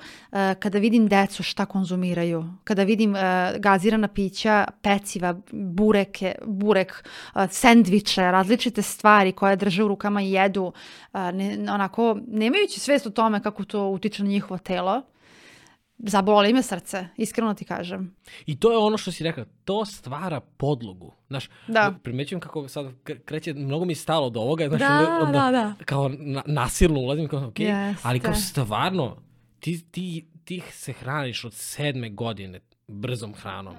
kada 0.60 0.80
vidim 0.80 1.08
decu 1.08 1.44
šta 1.44 1.66
konzumiraju, 1.66 2.46
kada 2.64 2.84
vidim 2.84 3.14
uh, 3.14 3.20
gazirana 3.58 4.08
pića, 4.08 4.66
peciva, 4.82 5.36
bureke, 5.52 6.36
burek, 6.46 7.04
uh, 7.36 7.42
sendviče, 7.50 8.22
različite 8.22 8.82
stvari 8.82 9.32
koje 9.32 9.56
drže 9.56 9.84
u 9.84 9.88
rukama 9.88 10.22
i 10.22 10.32
jedu, 10.32 10.74
ne, 11.14 11.58
onako, 11.74 12.18
nemajući 12.28 12.80
svest 12.80 13.08
o 13.08 13.10
tome 13.10 13.44
kako 13.44 13.64
to 13.64 13.88
utiče 13.88 14.24
na 14.24 14.30
njihovo 14.30 14.58
telo, 14.58 15.02
zaboli 16.04 16.54
me 16.54 16.64
srce, 16.64 17.08
iskreno 17.18 17.54
ti 17.54 17.66
kažem. 17.66 18.16
I 18.46 18.60
to 18.60 18.72
je 18.72 18.78
ono 18.78 18.98
što 18.98 19.12
si 19.12 19.24
rekla, 19.24 19.46
to 19.66 19.86
stvara 19.86 20.40
podlogu. 20.40 21.14
Znaš, 21.28 21.50
Da. 21.68 21.94
primećujem 22.04 22.40
kako 22.40 22.68
sad 22.68 22.86
kre- 22.86 23.20
kreće, 23.20 23.54
mnogo 23.54 23.86
mi 23.86 23.92
je 23.92 23.98
stalo 23.98 24.30
do 24.30 24.40
ovoga, 24.40 24.68
znaš, 24.68 24.80
Da, 24.80 25.00
onda, 25.00 25.22
onda 25.22 25.40
da, 25.42 25.52
da. 25.52 25.86
kao 25.86 26.10
na, 26.10 26.44
nasilno 26.46 27.00
ulazim, 27.00 27.28
kao, 27.28 27.48
ok, 27.48 27.56
ali 28.04 28.20
kao 28.20 28.34
stvarno, 28.36 29.18
ti, 29.60 29.86
ti, 29.92 30.28
ti 30.46 30.62
se 30.72 30.94
hraniš 30.94 31.46
od 31.46 31.54
sedme 31.54 32.10
godine 32.10 32.60
brzom 32.88 33.34
hranom 33.34 33.76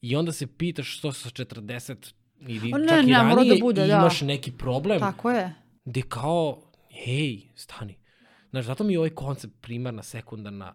i 0.00 0.16
onda 0.16 0.32
se 0.32 0.46
pitaš 0.48 0.98
što 0.98 1.12
sa 1.12 1.28
40 1.30 2.12
ili 2.40 2.72
O, 2.74 2.78
ne, 2.78 2.88
čak 2.88 2.98
i 2.98 3.06
ne, 3.06 3.12
da 3.12 3.22
ranije 3.24 3.60
bude, 3.60 3.80
da. 3.80 3.92
imaš 3.92 4.20
neki 4.20 4.52
problem 4.52 5.00
Tako 5.00 5.30
je. 5.30 5.54
gde 5.84 6.02
kao, 6.02 6.62
hej, 6.90 7.42
stani. 7.54 7.96
Znaš, 8.50 8.64
zato 8.64 8.84
mi 8.84 8.92
je 8.92 8.98
ovaj 8.98 9.10
koncept 9.10 9.54
primarna, 9.60 10.02
sekundarna, 10.02 10.74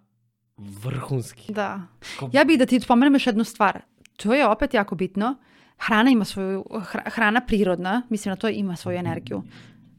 vrhunski. 0.58 1.54
Da. 1.54 1.82
Ja 2.32 2.44
bih 2.44 2.60
da 2.60 2.66
ti 2.66 2.80
spomenem 2.80 3.14
još 3.14 3.28
jednu 3.28 3.44
stvar. 3.44 3.82
To 4.18 4.34
je 4.34 4.48
opet 4.48 4.74
jako 4.74 4.96
bitno. 4.96 5.36
Hrana 5.78 6.10
ima 6.10 6.26
svoju, 6.26 6.66
hra- 6.70 7.10
hrana 7.10 7.42
prirodna, 7.42 8.02
mislim 8.10 8.30
na 8.32 8.36
to 8.36 8.50
ima 8.50 8.76
svoju 8.76 8.98
energiju. 8.98 9.44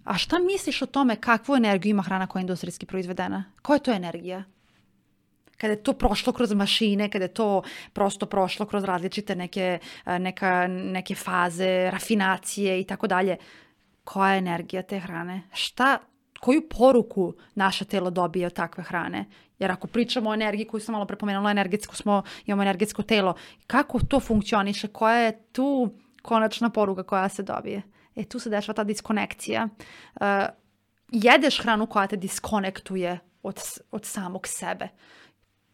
A 0.04 0.18
šta 0.18 0.38
misliš 0.38 0.82
o 0.82 0.86
tome 0.86 1.16
kakvu 1.16 1.56
energiju 1.56 1.90
ima 1.90 2.02
hrana 2.02 2.26
koja 2.26 2.40
je 2.40 2.42
industrijski 2.42 2.86
proizvedena? 2.86 3.44
Koja 3.62 3.76
je 3.76 3.82
to 3.82 3.92
energija? 3.92 4.44
Kada 5.56 5.72
je 5.72 5.82
to 5.82 5.92
prošlo 5.92 6.32
kroz 6.32 6.52
mašine, 6.52 7.10
kada 7.10 7.24
je 7.24 7.34
to 7.34 7.62
prosto 7.92 8.26
prošlo 8.26 8.66
kroz 8.66 8.84
različite 8.84 9.36
neke, 9.36 9.78
neka, 10.06 10.66
neke 10.66 11.14
faze, 11.14 11.90
rafinacije 11.90 12.80
i 12.80 12.84
tako 12.84 13.06
dalje. 13.06 13.36
Koja 14.04 14.32
je 14.32 14.38
energija 14.38 14.82
te 14.82 14.98
hrane? 14.98 15.42
Šta, 15.52 15.98
koju 16.40 16.68
poruku 16.68 17.34
naše 17.54 17.84
telo 17.84 18.10
dobije 18.10 18.46
od 18.46 18.52
takve 18.52 18.84
hrane? 18.84 19.24
Jer 19.58 19.70
ako 19.70 19.86
pričamo 19.86 20.30
o 20.30 20.34
energiji 20.34 20.66
koju 20.66 20.80
sam 20.80 20.92
malo 20.92 21.04
prepomenula, 21.04 21.50
energetsko 21.50 21.96
smo, 21.96 22.22
imamo 22.46 22.62
energetsko 22.62 23.02
telo, 23.02 23.34
kako 23.66 24.00
to 24.00 24.20
funkcioniše? 24.20 24.88
Koja 24.88 25.16
je 25.16 25.42
tu 25.52 25.90
konačna 26.22 26.70
poruka 26.70 27.02
koja 27.02 27.28
se 27.28 27.42
dobije? 27.42 27.82
E, 28.16 28.24
tu 28.24 28.38
se 28.38 28.50
dešava 28.50 28.74
ta 28.74 28.84
diskonekcija. 28.84 29.68
Uh, 30.14 30.26
jedeš 31.08 31.60
hranu 31.62 31.86
koja 31.86 32.06
te 32.06 32.16
diskonektuje 32.16 33.18
od, 33.42 33.60
od 33.90 34.04
samog 34.04 34.46
sebe 34.46 34.88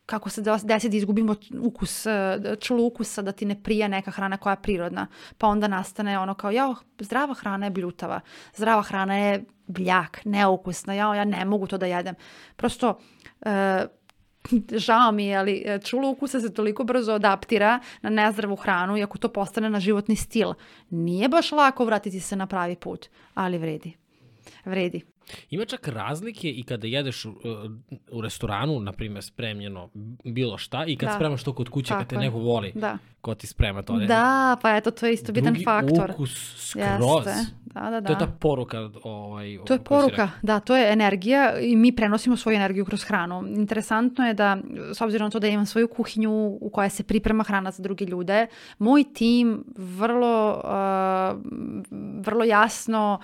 kako 0.06 0.30
se 0.30 0.42
des- 0.42 0.64
desi 0.64 0.88
da 0.88 0.96
izgubimo 0.96 1.34
ukus, 1.62 2.06
e, 2.06 2.38
čulo 2.60 2.84
ukusa, 2.86 3.22
da 3.22 3.32
ti 3.32 3.44
ne 3.44 3.62
prija 3.62 3.88
neka 3.88 4.10
hrana 4.10 4.36
koja 4.36 4.52
je 4.52 4.62
prirodna. 4.62 5.06
Pa 5.38 5.46
onda 5.46 5.68
nastane 5.68 6.18
ono 6.18 6.34
kao, 6.34 6.50
jao, 6.50 6.74
zdrava 6.98 7.34
hrana 7.34 7.66
je 7.66 7.70
bljutava, 7.70 8.20
zdrava 8.56 8.82
hrana 8.82 9.18
je 9.18 9.44
bljak, 9.66 10.20
neukusna, 10.24 10.94
jao, 10.94 11.14
ja 11.14 11.24
ne 11.24 11.44
mogu 11.44 11.66
to 11.66 11.78
da 11.78 11.86
jedem. 11.86 12.14
Prosto, 12.56 12.98
e, 13.40 13.86
žao 14.86 15.12
mi 15.12 15.26
je, 15.26 15.36
ali 15.36 15.62
e, 15.66 15.78
čulo 15.78 16.10
ukusa 16.10 16.40
se 16.40 16.54
toliko 16.54 16.84
brzo 16.84 17.12
adaptira 17.12 17.80
na 18.02 18.10
nezdravu 18.10 18.56
hranu 18.56 18.96
i 18.96 19.02
ako 19.02 19.18
to 19.18 19.28
postane 19.28 19.70
na 19.70 19.80
životni 19.80 20.16
stil. 20.16 20.52
Nije 20.90 21.28
baš 21.28 21.52
lako 21.52 21.84
vratiti 21.84 22.20
se 22.20 22.36
na 22.36 22.46
pravi 22.46 22.76
put, 22.76 23.06
ali 23.34 23.58
vredi. 23.58 23.96
Vredi. 24.64 25.13
Ima 25.50 25.64
čak 25.64 25.88
razlike 25.88 26.50
i 26.50 26.62
kada 26.62 26.86
jedeš 26.86 27.24
u, 27.24 27.34
u 28.10 28.20
restoranu, 28.20 28.80
na 28.80 28.92
primjer, 28.92 29.24
spremljeno 29.24 29.88
bilo 30.24 30.58
šta 30.58 30.84
i 30.84 30.96
kad 30.96 31.08
Da. 31.08 31.14
spremaš 31.14 31.44
to 31.44 31.52
kod 31.52 31.68
kuće, 31.68 31.88
Tako 31.88 32.00
kad 32.00 32.08
te 32.08 32.14
je. 32.14 32.20
neko 32.20 32.38
voli, 32.38 32.72
Da. 32.74 32.98
ko 33.20 33.34
ti 33.34 33.46
sprema 33.46 33.82
to. 33.82 33.96
ne- 33.96 34.06
Da, 34.06 34.56
pa 34.62 34.76
eto, 34.76 34.90
to 34.90 35.06
je 35.06 35.12
isto 35.12 35.32
bitan 35.32 35.52
Drugi 35.52 35.64
faktor. 35.64 36.10
ukus 36.10 36.30
skroz. 36.60 37.26
Jeste. 37.26 37.46
Da, 37.64 37.80
da, 37.82 38.00
da. 38.00 38.06
To 38.06 38.12
je 38.12 38.18
ta 38.18 38.26
poruka. 38.28 38.90
Ovaj, 39.04 39.58
To 39.66 39.72
je 39.72 39.78
poruka, 39.80 40.30
da, 40.42 40.60
to 40.60 40.76
je 40.76 40.92
energija 40.92 41.24
i 41.58 41.76
mi 41.76 41.92
prenosimo 41.92 42.36
svoju 42.36 42.56
energiju 42.56 42.84
kroz 42.84 43.04
hranu. 43.04 43.44
Interesantno 43.48 44.26
je 44.26 44.34
da, 44.34 44.56
s 44.92 45.00
obzirom 45.00 45.26
na 45.26 45.30
to 45.30 45.38
da 45.38 45.48
imam 45.48 45.66
svoju 45.66 45.88
kuhinju 45.88 46.30
u 46.60 46.70
kojoj 46.70 46.90
se 46.90 47.02
priprema 47.04 47.44
hrana 47.44 47.70
za 47.70 47.82
druge 47.82 48.04
ljude, 48.04 48.46
moj 48.78 49.04
tim 49.06 49.64
vrlo, 49.76 50.62
uh, 51.34 51.40
vrlo 52.18 52.44
jasno 52.44 53.18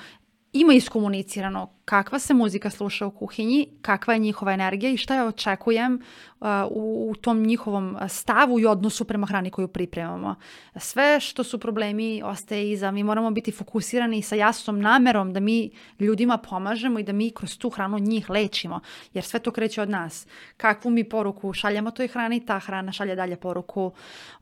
ima 0.53 0.72
iskomunicirano 0.72 1.68
kakva 1.84 2.18
se 2.18 2.34
muzika 2.34 2.70
sluša 2.70 3.07
u 3.07 3.11
kuhinji, 3.11 3.68
kakva 3.82 4.14
je 4.14 4.20
njihova 4.20 4.53
energija 4.53 4.90
i 4.90 4.96
šta 4.96 5.14
ja 5.14 5.26
očekujem 5.26 5.94
uh, 6.40 6.46
u, 6.70 7.11
u 7.11 7.14
tom 7.14 7.42
njihovom 7.42 7.96
stavu 8.09 8.61
i 8.61 8.66
odnosu 8.66 9.05
prema 9.05 9.26
hrani 9.26 9.51
koju 9.51 9.68
pripremamo. 9.68 10.34
Sve 10.76 11.20
što 11.20 11.44
su 11.44 11.59
problemi 11.59 12.22
ostaje 12.24 12.70
iza. 12.72 12.90
Mi 12.90 13.03
moramo 13.03 13.30
biti 13.30 13.53
fokusirani 13.53 14.22
sa 14.22 14.36
jasnom 14.36 14.80
namerom 14.80 15.32
da 15.32 15.40
mi 15.40 15.70
ljudima 15.98 16.38
pomažemo 16.38 16.98
i 16.98 17.03
da 17.03 17.12
mi 17.12 17.30
kroz 17.30 17.59
tu 17.59 17.70
hranu 17.70 17.98
njih 17.98 18.30
lečimo. 18.30 18.80
Jer 19.14 19.24
sve 19.24 19.40
to 19.40 19.51
kreće 19.51 19.82
od 19.82 19.90
nas. 19.90 20.26
Kakvu 20.57 20.90
mi 20.90 21.09
poruku 21.09 21.53
šaljemo 21.53 21.90
toj 21.90 22.09
hrani, 22.09 22.46
ta 22.46 22.59
hrana 22.59 22.92
šalje 22.92 23.14
dalje 23.14 23.36
poruku 23.36 23.92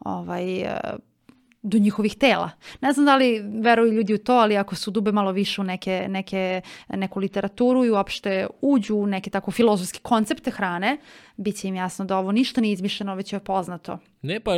ovaj, 0.00 0.62
uh, 0.62 0.68
do 1.62 1.78
njihovih 1.78 2.14
tela. 2.14 2.50
Ne 2.80 2.92
znam 2.92 3.06
da 3.06 3.16
li 3.16 3.42
veruju 3.62 3.92
ljudi 3.92 4.14
u 4.14 4.18
to, 4.18 4.32
ali 4.32 4.56
ako 4.56 4.74
su 4.74 4.90
dube 4.90 5.12
malo 5.12 5.32
više 5.32 5.60
u 5.60 5.64
neke, 5.64 6.06
neke, 6.08 6.60
neku 6.88 7.20
literaturu 7.20 7.84
i 7.84 7.90
uopšte 7.90 8.46
uđu 8.60 8.96
u 8.96 9.06
neke 9.06 9.30
tako 9.30 9.50
filozofske 9.50 9.98
koncepte 10.02 10.50
hrane, 10.50 10.98
bit 11.36 11.56
će 11.56 11.68
im 11.68 11.74
jasno 11.74 12.04
da 12.04 12.18
ovo 12.18 12.32
ništa 12.32 12.60
nije 12.60 12.72
izmišljeno, 12.72 13.14
već 13.14 13.32
je 13.32 13.40
poznato. 13.40 13.98
Ne, 14.22 14.40
pa 14.40 14.52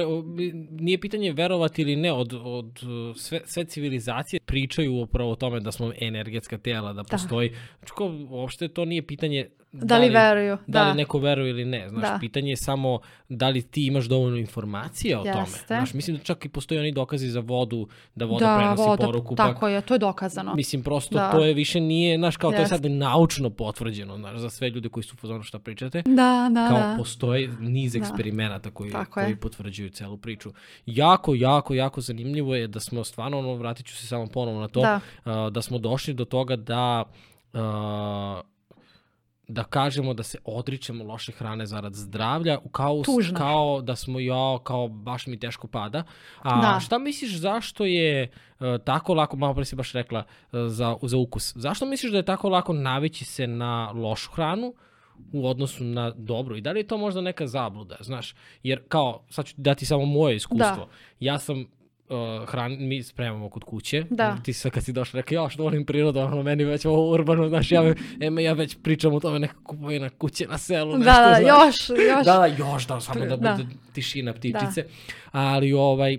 nije 0.70 1.00
pitanje 1.00 1.32
verovati 1.32 1.82
ili 1.82 1.96
ne, 1.96 2.12
od, 2.12 2.32
od 2.44 2.80
uh, 2.82 3.16
sve, 3.16 3.40
sve 3.44 3.64
civilizacije 3.64 4.40
pričaju 4.40 4.94
upravo 4.94 5.32
o 5.32 5.36
tome 5.36 5.60
da 5.60 5.72
smo 5.72 5.92
energetska 6.00 6.58
tela, 6.58 6.92
da 6.92 7.04
postoji, 7.04 7.48
znači 7.78 7.92
kao, 7.96 8.26
uopšte 8.30 8.68
to 8.68 8.84
nije 8.84 9.06
pitanje 9.06 9.50
Da 9.72 9.98
li 9.98 10.08
veruju, 10.08 10.56
da, 10.56 10.78
da. 10.78 10.88
li 10.88 10.96
neko 10.96 11.18
veruje 11.18 11.50
ili 11.50 11.64
ne, 11.64 11.88
znaš, 11.88 12.02
Da. 12.02 12.16
pitanje 12.20 12.50
je 12.50 12.56
samo 12.56 12.98
da 13.28 13.48
li 13.48 13.62
ti 13.62 13.86
imaš 13.86 14.04
dovoljno 14.04 14.36
informacija 14.36 15.20
o 15.20 15.24
tome, 15.24 15.38
Jeste. 15.40 15.64
znaš, 15.66 15.94
mislim 15.94 16.16
da 16.16 16.22
čak 16.22 16.44
i 16.44 16.48
postoje 16.48 16.80
oni 16.80 16.92
dokazi 16.92 17.28
za 17.28 17.40
vodu, 17.40 17.88
da 18.14 18.24
voda 18.24 18.46
da, 18.46 18.56
prenosi 18.56 18.82
voda, 18.82 19.04
poruku, 19.04 19.34
tako 19.36 19.60
pa 19.60 19.68
je, 19.68 19.80
to 19.80 19.94
je 19.94 19.98
dokazano. 19.98 20.54
Mislim, 20.54 20.82
prosto 20.82 21.14
Da. 21.14 21.30
to 21.30 21.44
je 21.44 21.54
više 21.54 21.80
nije, 21.80 22.18
znaš, 22.18 22.36
kao 22.36 22.50
to 22.50 22.56
je 22.56 22.60
Jeste. 22.60 22.74
sad 22.74 22.84
naučno 22.84 23.50
potvrđeno, 23.50 24.16
znaš, 24.16 24.38
za 24.38 24.50
sve 24.50 24.70
ljude 24.70 24.88
koji 24.88 25.04
su 25.04 25.16
fazonu 25.16 25.42
šta 25.42 25.58
pričate. 25.58 26.02
Da, 26.02 26.50
da, 26.52 26.68
Kao 26.68 26.78
da. 26.78 26.94
postoji 26.98 27.48
niz 27.60 27.92
Da. 27.92 27.98
eksperimenata 27.98 28.70
koji, 28.70 28.92
Tako 28.92 29.20
je. 29.20 29.26
koji 29.26 29.36
potvrđuju 29.36 29.90
celu 29.90 30.16
priču. 30.16 30.50
Jako, 30.86 31.34
jako, 31.34 31.74
jako 31.74 32.00
zanimljivo 32.00 32.54
je 32.54 32.66
da 32.66 32.80
smo 32.80 33.04
stvarno, 33.04 33.38
ono, 33.38 33.54
vratit 33.54 33.86
ću 33.86 33.96
se 33.96 34.06
samo 34.06 34.26
ponovo 34.26 34.60
na 34.60 34.68
to, 34.68 34.80
Da. 34.80 35.00
a, 35.24 35.50
da 35.50 35.62
smo 35.62 35.78
došli 35.78 36.14
do 36.14 36.24
toga 36.24 36.56
da 36.56 37.04
a, 37.52 38.40
da 39.50 39.64
kažemo 39.64 40.14
da 40.14 40.22
se 40.22 40.38
odričemo 40.44 41.04
loše 41.04 41.32
hrane 41.32 41.66
zarad 41.66 41.94
zdravlja, 41.94 42.58
kao, 42.72 43.02
Tužno. 43.02 43.38
kao 43.38 43.82
da 43.82 43.96
smo 43.96 44.20
ja, 44.20 44.58
kao 44.64 44.88
baš 44.88 45.26
mi 45.26 45.38
teško 45.38 45.68
pada. 45.68 46.02
A 46.42 46.60
Da. 46.60 46.80
šta 46.80 46.98
misliš 46.98 47.36
zašto 47.36 47.84
je 47.84 48.22
e, 48.22 48.28
tako 48.84 49.14
lako, 49.14 49.36
malo 49.36 49.54
pre 49.54 49.64
si 49.64 49.76
baš 49.76 49.92
rekla 49.92 50.20
e, 50.20 50.24
za, 50.68 50.96
za 51.02 51.16
ukus, 51.16 51.52
zašto 51.56 51.86
misliš 51.86 52.12
da 52.12 52.18
je 52.18 52.24
tako 52.24 52.48
lako 52.48 52.72
navići 52.72 53.24
se 53.24 53.46
na 53.46 53.90
lošu 53.90 54.30
hranu 54.32 54.74
u 55.32 55.48
odnosu 55.48 55.84
na 55.84 56.10
dobru 56.10 56.56
i 56.56 56.60
da 56.60 56.72
li 56.72 56.80
je 56.80 56.86
to 56.86 56.98
možda 56.98 57.20
neka 57.20 57.46
zabluda, 57.46 57.96
znaš, 58.00 58.34
jer 58.62 58.82
kao, 58.88 59.22
sad 59.28 59.46
ću 59.46 59.54
dati 59.56 59.86
samo 59.86 60.04
moje 60.04 60.36
iskustvo, 60.36 60.88
ja 61.20 61.38
sam 61.38 61.66
uh, 62.10 62.48
hran, 62.48 62.76
mi 62.78 63.02
spremamo 63.02 63.48
kod 63.48 63.64
kuće. 63.64 64.04
Da. 64.10 64.36
Ti 64.42 64.52
sad 64.52 64.72
kad 64.72 64.84
si 64.84 64.92
došla 64.92 65.20
rekao, 65.20 65.34
ja 65.42 65.48
što 65.48 65.62
volim 65.62 65.86
prirodu, 65.86 66.18
ono 66.20 66.42
meni 66.42 66.64
već 66.64 66.84
ovo 66.84 67.10
urbano, 67.10 67.48
znaš, 67.48 67.72
ja, 67.72 67.94
eme, 68.20 68.42
ja 68.42 68.52
već 68.52 68.76
pričam 68.82 69.14
o 69.14 69.20
tome 69.20 69.38
neka 69.38 69.54
kupovina 69.64 70.10
kuće 70.10 70.46
na 70.46 70.58
selu, 70.58 70.92
Da, 70.92 70.98
nešto, 70.98 71.12
da, 71.12 71.36
znaš. 71.42 71.90
još, 71.90 71.98
još. 72.08 72.24
Da, 72.26 72.38
da, 72.38 72.46
još 72.46 72.86
da, 72.86 73.00
samo 73.00 73.20
da 73.20 73.36
Da. 73.36 73.56
bude 73.56 73.68
tišina 73.92 74.32
ptičice. 74.32 74.84
Ali 75.32 75.72
ovaj, 75.72 76.18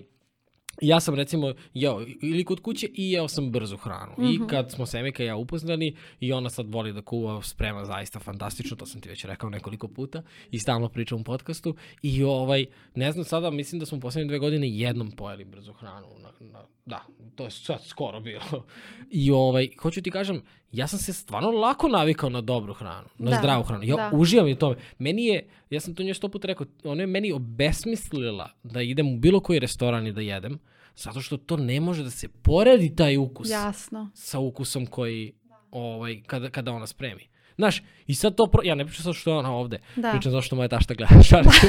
ja 0.82 1.00
sam 1.00 1.16
recimo 1.16 1.54
jeo 1.74 2.06
ili 2.22 2.44
kod 2.44 2.60
kuće 2.60 2.88
i 2.94 3.12
jeo 3.12 3.28
sam 3.28 3.52
brzu 3.52 3.78
hranu. 3.78 4.12
Mhm. 4.18 4.28
I 4.28 4.40
kad 4.48 4.72
smo 4.72 4.86
Semika 4.86 5.24
i 5.24 5.26
ja 5.26 5.36
upoznali 5.36 5.96
i 6.20 6.34
ona 6.34 6.50
sad 6.50 6.70
voli 6.70 6.94
da 6.94 7.02
kuva, 7.02 7.42
sprema 7.42 7.86
zaista 7.86 8.20
fantastično, 8.20 8.78
to 8.78 8.86
sam 8.86 9.02
ti 9.02 9.10
već 9.10 9.26
rekao 9.26 9.50
nekoliko 9.50 9.88
puta 9.88 10.24
i 10.52 10.60
stalno 10.60 10.90
pričam 10.90 11.22
u 11.22 11.24
podcastu. 11.24 11.76
I 12.02 12.24
ovaj, 12.24 12.66
ne 12.96 13.12
znam 13.12 13.26
sada, 13.26 13.50
mislim 13.50 13.80
da 13.80 13.86
smo 13.86 13.98
u 13.98 14.02
poslednje 14.02 14.28
dve 14.28 14.40
godine 14.40 14.70
jednom 14.70 15.12
pojeli 15.12 15.46
brzu 15.46 15.74
hranu. 15.74 16.08
Na, 16.20 16.30
na, 16.40 16.66
da, 16.86 17.06
to 17.36 17.44
je 17.44 17.52
sad 17.52 17.86
skoro 17.86 18.20
bilo. 18.20 18.66
I 19.10 19.32
ovaj, 19.32 19.70
hoću 19.82 20.02
ti 20.02 20.12
kažem, 20.12 20.42
ja 20.72 20.88
sam 20.88 21.00
se 21.00 21.14
stvarno 21.14 21.52
lako 21.52 21.88
navikao 21.88 22.30
na 22.30 22.42
dobru 22.42 22.74
hranu, 22.74 23.08
na 23.18 23.32
Da, 23.32 23.38
zdravu 23.38 23.64
hranu. 23.64 23.84
Ja 23.84 23.96
da. 23.96 24.12
uživam 24.14 24.48
i 24.48 24.56
tome. 24.56 24.76
Meni 25.00 25.26
je, 25.26 25.48
ja 25.70 25.80
sam 25.80 25.96
to 25.96 26.04
njoj 26.04 26.14
sto 26.14 26.30
puta 26.30 26.48
rekao, 26.48 26.68
ona 26.84 27.04
je 27.04 27.08
meni 27.08 27.32
obesmislila 27.32 28.50
da 28.64 28.82
idem 28.82 29.14
u 29.14 29.18
bilo 29.18 29.40
koji 29.40 29.60
restoran 29.60 30.08
i 30.08 30.12
da 30.12 30.22
jedem, 30.22 30.60
zato 30.96 31.22
što 31.22 31.38
to 31.38 31.58
ne 31.58 31.80
može 31.80 32.04
da 32.04 32.10
se 32.10 32.28
poredi 32.28 32.96
taj 32.96 33.18
ukus 33.18 33.50
Jasno. 33.50 34.10
sa 34.14 34.40
ukusom 34.40 34.86
koji, 34.86 35.34
ovaj, 35.72 36.22
kada, 36.28 36.50
kada 36.50 36.72
ona 36.72 36.88
spremi. 36.88 37.28
Znaš, 37.56 37.84
i 38.08 38.16
sad 38.16 38.36
to, 38.36 38.46
pro... 38.48 38.62
ja 38.64 38.76
ne 38.76 38.86
pričam 38.86 39.04
sad 39.04 39.14
što 39.16 39.32
je 39.32 39.38
ona 39.38 39.52
ovde, 39.56 39.80
Da. 39.96 40.12
pričam 40.12 40.32
zašto 40.32 40.56
moja 40.56 40.68
tašta 40.68 40.94
gleda 40.94 41.22
znaš. 41.30 41.60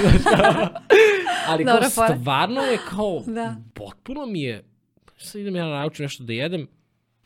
Ali 1.47 1.65
kao 1.65 1.75
Dobra 1.75 1.91
fora. 1.91 2.17
stvarno 2.19 2.61
je 2.61 2.79
kao, 2.91 3.23
Da. 3.27 3.57
potpuno 3.75 4.27
mi 4.27 4.43
je, 4.43 4.65
sad 5.19 5.41
idem 5.41 5.57
ja 5.57 5.67
naučim 5.67 6.03
nešto 6.03 6.25
da 6.25 6.33
jedem, 6.33 6.69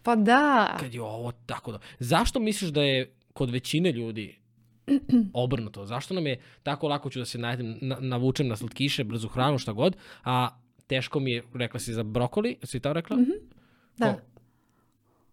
Pa 0.02 0.16
da. 0.16 0.76
kad 0.80 0.94
je 0.94 1.02
ovo 1.02 1.32
tako 1.46 1.72
da... 1.72 1.78
Zašto 1.98 2.40
misliš 2.40 2.70
da 2.70 2.82
je 2.82 3.14
kod 3.32 3.50
većine 3.50 3.92
ljudi 3.92 4.38
obrnuto? 5.34 5.86
Zašto 5.86 6.14
nam 6.14 6.26
je 6.26 6.40
tako 6.62 6.88
lako 6.88 7.10
ću 7.10 7.18
da 7.18 7.24
se 7.24 7.38
najedem, 7.38 7.78
na, 7.80 7.96
navučem 8.00 8.48
na 8.48 8.56
slatkiše, 8.56 9.04
brzu 9.04 9.28
hranu, 9.28 9.58
šta 9.58 9.72
god, 9.72 9.96
a 10.24 10.48
teško 10.86 11.20
mi 11.20 11.32
je, 11.32 11.42
rekla 11.54 11.80
si 11.80 11.92
za 11.92 12.02
brokoli, 12.02 12.56
si 12.62 12.80
to 12.80 12.92
rekla? 12.92 13.16
Da. 13.96 14.06
Kao, 14.06 14.20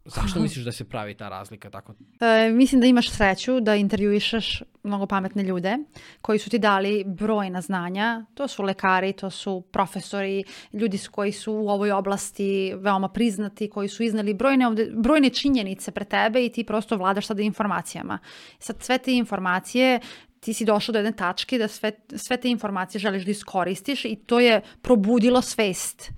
zašto 0.05 0.39
misliš 0.39 0.65
da 0.65 0.71
se 0.71 0.83
pravi 0.83 1.13
ta 1.13 1.29
razlika 1.29 1.69
tako? 1.69 1.93
E, 2.19 2.49
mislim 2.49 2.81
da 2.81 2.87
imaš 2.87 3.09
sreću 3.09 3.59
da 3.59 3.75
intervjuišeš 3.75 4.63
mnogo 4.83 5.05
pametne 5.05 5.43
ljude 5.43 5.77
koji 6.21 6.39
su 6.39 6.49
ti 6.49 6.59
dali 6.59 7.03
brojna 7.07 7.61
znanja. 7.61 8.25
To 8.33 8.47
su 8.47 8.63
lekari, 8.63 9.13
to 9.13 9.29
su 9.29 9.63
profesori, 9.71 10.43
ljudi 10.73 10.99
koji 11.11 11.31
su 11.31 11.53
u 11.53 11.69
ovoj 11.69 11.91
oblasti 11.91 12.73
veoma 12.75 13.09
priznati, 13.09 13.69
koji 13.69 13.87
su 13.87 14.03
iznali 14.03 14.33
brojne, 14.33 14.67
ovde, 14.67 14.91
brojne 14.95 15.29
činjenice 15.29 15.91
pre 15.91 16.05
tebe 16.05 16.45
i 16.45 16.51
ti 16.51 16.63
prosto 16.63 16.97
vladaš 16.97 17.27
sada 17.27 17.41
informacijama. 17.41 18.19
Sad 18.59 18.83
sve 18.83 18.97
te 18.97 19.13
informacije 19.15 19.99
ti 20.43 20.53
si 20.53 20.65
došao 20.65 20.93
do 20.93 20.99
jedne 20.99 21.11
tačke 21.11 21.57
da 21.57 21.67
sve, 21.67 21.91
sve 22.15 22.37
te 22.37 22.49
informacije 22.49 22.99
želiš 22.99 23.25
da 23.25 23.31
iskoristiš 23.31 24.05
i 24.05 24.15
to 24.15 24.39
je 24.39 24.61
probudilo 24.81 25.41
svest 25.41 26.11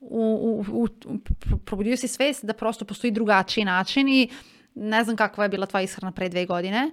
u, 0.00 0.64
u, 0.68 0.82
u, 0.82 0.88
pro- 1.40 1.58
probudio 1.64 1.96
si 1.96 2.08
svest 2.08 2.44
da 2.44 2.52
prosto 2.52 2.84
postoji 2.84 3.10
drugačiji 3.10 3.64
način 3.64 4.08
i 4.08 4.28
ne 4.74 5.04
znam 5.04 5.16
kakva 5.16 5.44
je 5.44 5.48
bila 5.48 5.66
tvoja 5.66 5.82
ishrana 5.82 6.12
pre 6.12 6.28
dve 6.28 6.46
godine. 6.46 6.90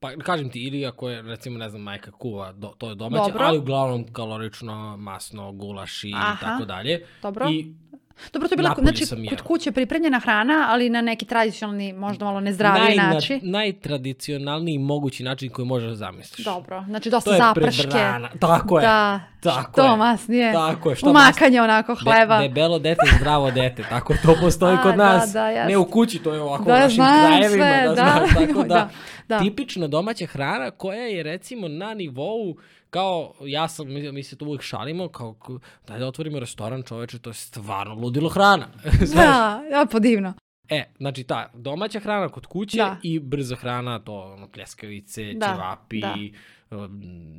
Pa 0.00 0.16
kažem 0.16 0.50
ti, 0.50 0.60
ili 0.60 0.86
ako 0.86 1.08
je, 1.08 1.22
recimo, 1.22 1.58
ne 1.58 1.68
znam, 1.68 1.82
majka 1.82 2.10
kuva, 2.10 2.52
do, 2.52 2.68
to 2.78 2.88
je 2.88 2.94
domaće, 2.94 3.32
Dobro. 3.32 3.46
ali 3.46 3.58
uglavnom 3.58 4.12
kalorično, 4.12 4.96
masno, 4.96 5.52
gulaš 5.52 6.04
i 6.04 6.12
tako 6.40 6.64
dalje. 6.64 7.06
Dobro. 7.22 7.48
I 7.50 7.74
Dobro, 8.32 8.48
to 8.48 8.52
je 8.52 8.56
bila 8.56 8.74
znači, 8.78 9.04
jeo. 9.10 9.28
kod 9.28 9.40
kuće 9.40 9.72
pripremljena 9.72 10.18
hrana, 10.18 10.66
ali 10.68 10.90
na 10.90 11.00
neki 11.02 11.26
tradicionalni, 11.26 11.92
možda 11.94 12.24
malo 12.24 12.40
nezdraviji 12.40 12.82
najna- 12.88 13.14
način. 13.14 13.40
najtradicionalniji 13.42 14.78
mogući 14.78 15.22
način 15.22 15.48
koji 15.48 15.66
možeš 15.66 15.88
da 15.88 15.96
zamisliš. 15.96 16.44
Dobro, 16.44 16.84
znači 16.84 17.04
To 17.04 17.16
dosta 17.16 17.30
je 17.30 17.38
zaprške. 17.38 17.82
prebrana. 17.82 18.28
Tako 18.30 18.78
je. 18.78 18.82
Da, 18.82 19.20
Tako 19.42 19.72
što 19.72 19.84
je. 19.84 19.96
masnije. 19.96 20.52
Tako 20.52 20.90
je, 20.90 20.96
što 20.96 21.10
Umakanje 21.10 21.62
onako 21.62 21.94
hleba. 21.94 22.38
De, 22.38 22.48
debelo 22.48 22.78
dete, 22.78 23.00
zdravo 23.16 23.50
dete, 23.50 23.82
tako 23.84 24.14
to 24.16 24.34
postoji 24.36 24.74
A, 24.74 24.82
kod 24.82 24.94
da, 24.94 25.04
nas. 25.08 25.32
da, 25.32 25.48
jeste. 25.48 25.68
ne 25.68 25.78
u 25.78 25.84
kući, 25.84 26.18
to 26.18 26.34
je 26.34 26.40
ovako 26.40 26.64
Da, 26.64 26.70
u 26.70 26.78
našim 26.78 27.04
krajevima, 27.04 27.48
sve, 27.64 27.82
da, 27.82 27.88
da. 27.88 27.94
znaš, 27.94 28.28
tako 28.46 28.62
da, 28.64 28.68
Da, 28.68 28.88
da. 29.28 29.38
tipična 29.38 29.86
domaća 29.88 30.26
hrana 30.26 30.70
koja 30.70 31.00
je 31.00 31.22
recimo 31.22 31.68
na 31.68 31.94
nivou 31.94 32.56
kao, 32.90 33.34
ja 33.40 33.68
sam, 33.68 33.88
mi, 33.88 34.12
mi 34.12 34.22
se 34.22 34.36
tu 34.36 34.46
uvijek 34.46 34.62
šalimo, 34.62 35.08
kao, 35.08 35.36
daj 35.86 35.98
da 35.98 36.06
otvorimo 36.06 36.38
restoran 36.40 36.82
čoveče, 36.82 37.18
to 37.18 37.30
je 37.30 37.34
stvarno 37.34 37.94
ludilo 37.94 38.28
hrana. 38.28 38.68
Da, 39.14 39.62
ja, 39.70 39.86
podivno. 39.90 40.34
E, 40.68 40.84
znači 40.98 41.24
ta 41.24 41.50
domaća 41.54 42.00
hrana 42.00 42.28
kod 42.28 42.46
kuće 42.46 42.76
Da. 42.76 42.96
i 43.02 43.18
brza 43.20 43.56
hrana, 43.56 43.98
to 43.98 44.20
ono, 44.20 44.48
pljeskavice, 44.48 45.32
Da, 45.32 45.46
ćevapi, 45.46 46.00
da. 46.00 46.14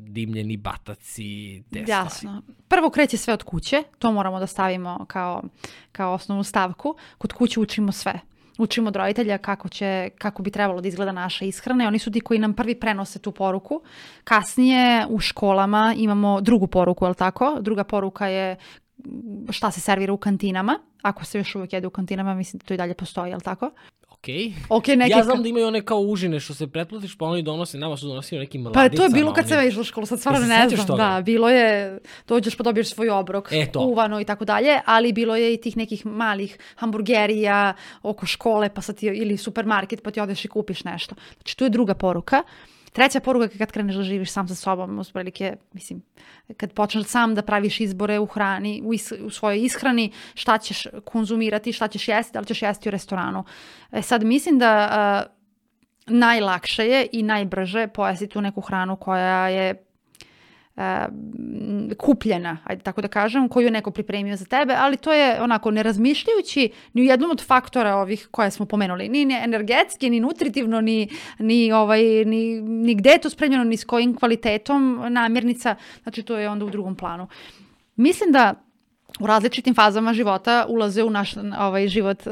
dimljeni 0.08 0.58
bataci, 0.58 1.64
te. 1.74 1.84
Jasno. 1.88 2.42
Prvo 2.68 2.90
kreće 2.90 3.18
sve 3.18 3.34
od 3.34 3.44
kuće, 3.44 3.84
to 4.00 4.12
moramo 4.12 4.40
da 4.40 4.48
stavimo 4.48 5.06
kao, 5.08 5.44
kao 5.92 6.14
osnovnu 6.14 6.44
stavku. 6.44 6.96
Kod 7.18 7.34
kuće 7.34 7.60
učimo 7.60 7.92
sve. 7.92 8.20
Učimo 8.60 8.88
od 8.88 8.96
roditelja 8.96 9.38
kako, 9.38 9.70
će, 9.70 10.10
kako 10.18 10.44
bi 10.44 10.52
trebalo 10.52 10.82
da 10.82 10.88
izgleda 10.88 11.12
naša 11.12 11.46
ishrana 11.46 11.84
i 11.84 11.88
oni 11.88 12.00
su 12.00 12.12
ti 12.12 12.22
koji 12.22 12.40
nam 12.40 12.54
prvi 12.54 12.76
prenose 12.76 13.20
tu 13.20 13.32
poruku. 13.32 13.82
Kasnije 14.24 15.06
u 15.10 15.20
školama 15.20 15.94
imamo 15.98 16.42
drugu 16.42 16.68
poruku, 16.68 17.06
je 17.06 17.14
tako? 17.14 17.58
Druga 17.62 17.84
poruka 17.84 18.28
je 18.28 18.56
šta 19.50 19.72
se 19.72 19.82
servira 19.82 20.14
u 20.14 20.18
kantinama. 20.18 20.80
Ako 21.02 21.26
se 21.26 21.38
još 21.38 21.56
uvijek 21.56 21.74
jede 21.74 21.88
u 21.88 21.90
kantinama, 21.90 22.34
mislim 22.34 22.58
da 22.60 22.66
to 22.66 22.74
i 22.74 22.78
dalje 22.78 22.94
postoji, 22.94 23.32
je 23.32 23.40
tako? 23.40 23.72
Okej. 24.20 24.54
Ok, 24.70 24.88
neki 24.90 25.12
Ja 25.12 25.24
znam 25.24 25.44
da 25.44 25.50
imaju 25.50 25.68
one 25.68 25.82
kao 25.82 26.00
užine 26.00 26.40
što 26.40 26.54
se 26.54 26.68
pretplatiš, 26.68 27.18
pa 27.18 27.26
oni 27.26 27.42
donose, 27.44 27.78
nama 27.78 27.98
su 27.98 28.08
donosili 28.08 28.40
neki 28.40 28.58
Pa 28.58 28.62
mladicama. 28.62 28.90
to 28.90 29.04
je 29.04 29.10
bilo 29.12 29.34
kad 29.34 29.44
oni- 29.44 29.50
sam 29.50 29.58
ja 29.58 29.64
išla 29.64 29.82
u 29.82 29.86
školu, 29.86 30.06
sad 30.06 30.20
stvarno 30.20 30.40
ne 30.42 30.70
znam. 30.70 30.88
toga? 30.88 31.04
Da, 31.06 31.22
bilo 31.22 31.50
je, 31.50 32.00
dođeš 32.28 32.56
pa 32.56 32.64
dobiješ 32.64 32.90
svoj 32.90 33.10
obrok, 33.10 33.52
E, 33.52 33.66
to. 33.68 33.80
uvano 33.82 34.20
i 34.20 34.26
tako 34.26 34.46
dalje, 34.46 34.80
ali 34.86 35.14
bilo 35.14 35.36
je 35.36 35.54
i 35.54 35.58
tih 35.58 35.78
nekih 35.78 36.06
malih 36.06 36.58
hamburgerija 36.76 37.74
oko 38.04 38.26
škole, 38.26 38.70
pa 38.70 38.82
sad 38.82 38.96
ti, 38.98 39.06
ili 39.08 39.38
supermarket, 39.38 40.04
pa 40.04 40.12
ti 40.12 40.20
odeš 40.20 40.46
i 40.46 40.50
kupiš 40.50 40.84
nešto. 40.84 41.16
Znači, 41.34 41.58
tu 41.58 41.64
je 41.64 41.70
druga 41.70 41.94
poruka. 41.94 42.44
Treća 42.92 43.20
poruka 43.20 43.46
je 43.46 43.58
kad 43.58 43.72
kreneš 43.72 43.96
da 43.96 44.04
živiš 44.04 44.32
sam 44.32 44.48
sa 44.48 44.56
sobom, 44.56 45.00
usprilike, 45.00 45.56
mislim, 45.74 46.02
kad 46.58 46.74
počneš 46.74 47.06
sam 47.06 47.36
da 47.36 47.42
praviš 47.42 47.80
izbore 47.80 48.20
u 48.20 48.26
hrani, 48.26 48.82
u, 48.86 48.94
is- 48.94 49.26
u 49.26 49.30
svojoj 49.30 49.60
ishrani, 49.64 50.12
šta 50.34 50.58
ćeš 50.58 50.88
konzumirati, 51.04 51.74
šta 51.74 51.88
ćeš 51.88 52.08
jesti, 52.08 52.34
da 52.34 52.40
li 52.40 52.46
ćeš 52.46 52.62
jesti 52.62 52.90
u 52.90 52.92
restoranu. 52.92 53.44
E 53.92 54.02
sad, 54.02 54.24
mislim 54.24 54.60
da 54.60 54.90
a, 54.92 55.24
najlakše 56.08 56.86
je 56.86 57.08
i 57.12 57.24
najbrže 57.24 57.88
pojesti 57.88 58.28
tu 58.28 58.42
neku 58.42 58.62
hranu 58.62 58.96
koja 58.96 59.48
je 59.48 59.89
kupljena, 61.98 62.58
ajde 62.64 62.84
tako 62.84 63.02
da 63.02 63.08
kažem, 63.08 63.50
koju 63.50 63.66
je 63.66 63.72
neko 63.72 63.92
pripremio 63.92 64.36
za 64.36 64.46
tebe, 64.46 64.76
ali 64.78 64.98
to 64.98 65.14
je 65.14 65.42
onako 65.42 65.72
ne 65.72 65.84
razmišljajući 65.84 66.70
ni 66.94 67.02
u 67.02 67.06
jednom 67.06 67.32
od 67.32 67.46
faktora 67.46 67.96
ovih 67.96 68.28
koje 68.32 68.52
smo 68.52 68.66
pomenuli, 68.66 69.10
ni, 69.10 69.34
energetski, 69.44 70.10
ni 70.10 70.20
nutritivno, 70.20 70.82
ni, 70.82 71.10
ni, 71.40 71.72
ovaj, 71.72 72.04
ni, 72.26 72.62
ni 72.62 72.96
gde 72.96 73.10
je 73.10 73.18
to 73.18 73.30
spremljeno, 73.30 73.64
ni 73.64 73.78
s 73.78 73.86
kojim 73.86 74.16
kvalitetom 74.16 75.06
namirnica, 75.10 75.76
znači 76.04 76.24
to 76.24 76.38
je 76.38 76.50
onda 76.50 76.66
u 76.66 76.70
drugom 76.70 76.96
planu. 76.96 77.28
Mislim 77.96 78.32
da 78.32 78.54
u 79.20 79.28
različitim 79.28 79.76
fazama 79.76 80.14
života 80.14 80.66
ulaze 80.70 81.04
u 81.04 81.10
naš 81.10 81.34
ovaj 81.60 81.88
život 81.88 82.28
e, 82.28 82.32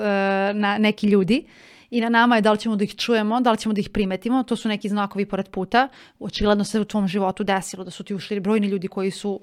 na 0.53 0.77
neki 0.77 1.07
ljudi 1.07 1.45
i 1.89 2.01
na 2.01 2.09
nama 2.09 2.35
je 2.35 2.41
da 2.41 2.51
li 2.51 2.57
ćemo 2.57 2.75
da 2.75 2.83
ih 2.83 2.95
čujemo, 2.95 3.41
da 3.41 3.51
li 3.51 3.57
ćemo 3.57 3.73
da 3.73 3.79
ih 3.79 3.89
primetimo, 3.89 4.43
to 4.43 4.55
su 4.55 4.69
neki 4.69 4.89
znakovi 4.89 5.25
pored 5.25 5.49
puta. 5.49 5.87
Očigledno 6.19 6.63
se 6.63 6.79
u 6.79 6.85
tvom 6.85 7.07
životu 7.07 7.43
desilo 7.43 7.83
da 7.83 7.91
su 7.91 8.03
ti 8.03 8.15
ušli 8.15 8.39
brojni 8.39 8.67
ljudi 8.67 8.87
koji 8.87 9.11
su 9.11 9.39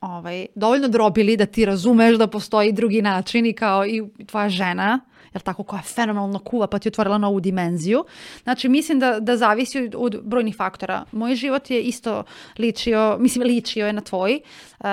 ovaj, 0.00 0.46
dovoljno 0.54 0.88
drobili 0.88 1.36
da 1.36 1.46
ti 1.46 1.64
razumeš 1.64 2.16
da 2.18 2.26
postoji 2.26 2.72
drugi 2.72 3.02
način 3.02 3.46
i 3.46 3.52
kao 3.52 3.86
i 3.86 4.02
tvoja 4.26 4.48
žena, 4.48 5.00
jel 5.36 5.42
tako, 5.42 5.62
koja 5.62 5.82
fenomenalno 5.82 6.38
kuva 6.38 6.66
pa 6.66 6.78
ti 6.78 6.88
otvorila 6.88 7.18
novu 7.18 7.40
dimenziju. 7.40 8.04
Znači, 8.42 8.68
mislim 8.68 8.98
da, 8.98 9.20
da 9.20 9.36
zavisi 9.36 9.78
od, 9.78 9.94
od 9.98 10.20
brojnih 10.24 10.56
faktora. 10.56 11.04
Moj 11.12 11.34
život 11.34 11.70
je 11.70 11.82
isto 11.82 12.24
ličio, 12.58 13.16
mislim, 13.24 13.46
ličio 13.46 13.86
je 13.86 13.92
na 13.92 14.00
tvoj, 14.00 14.40
uh, 14.78 14.86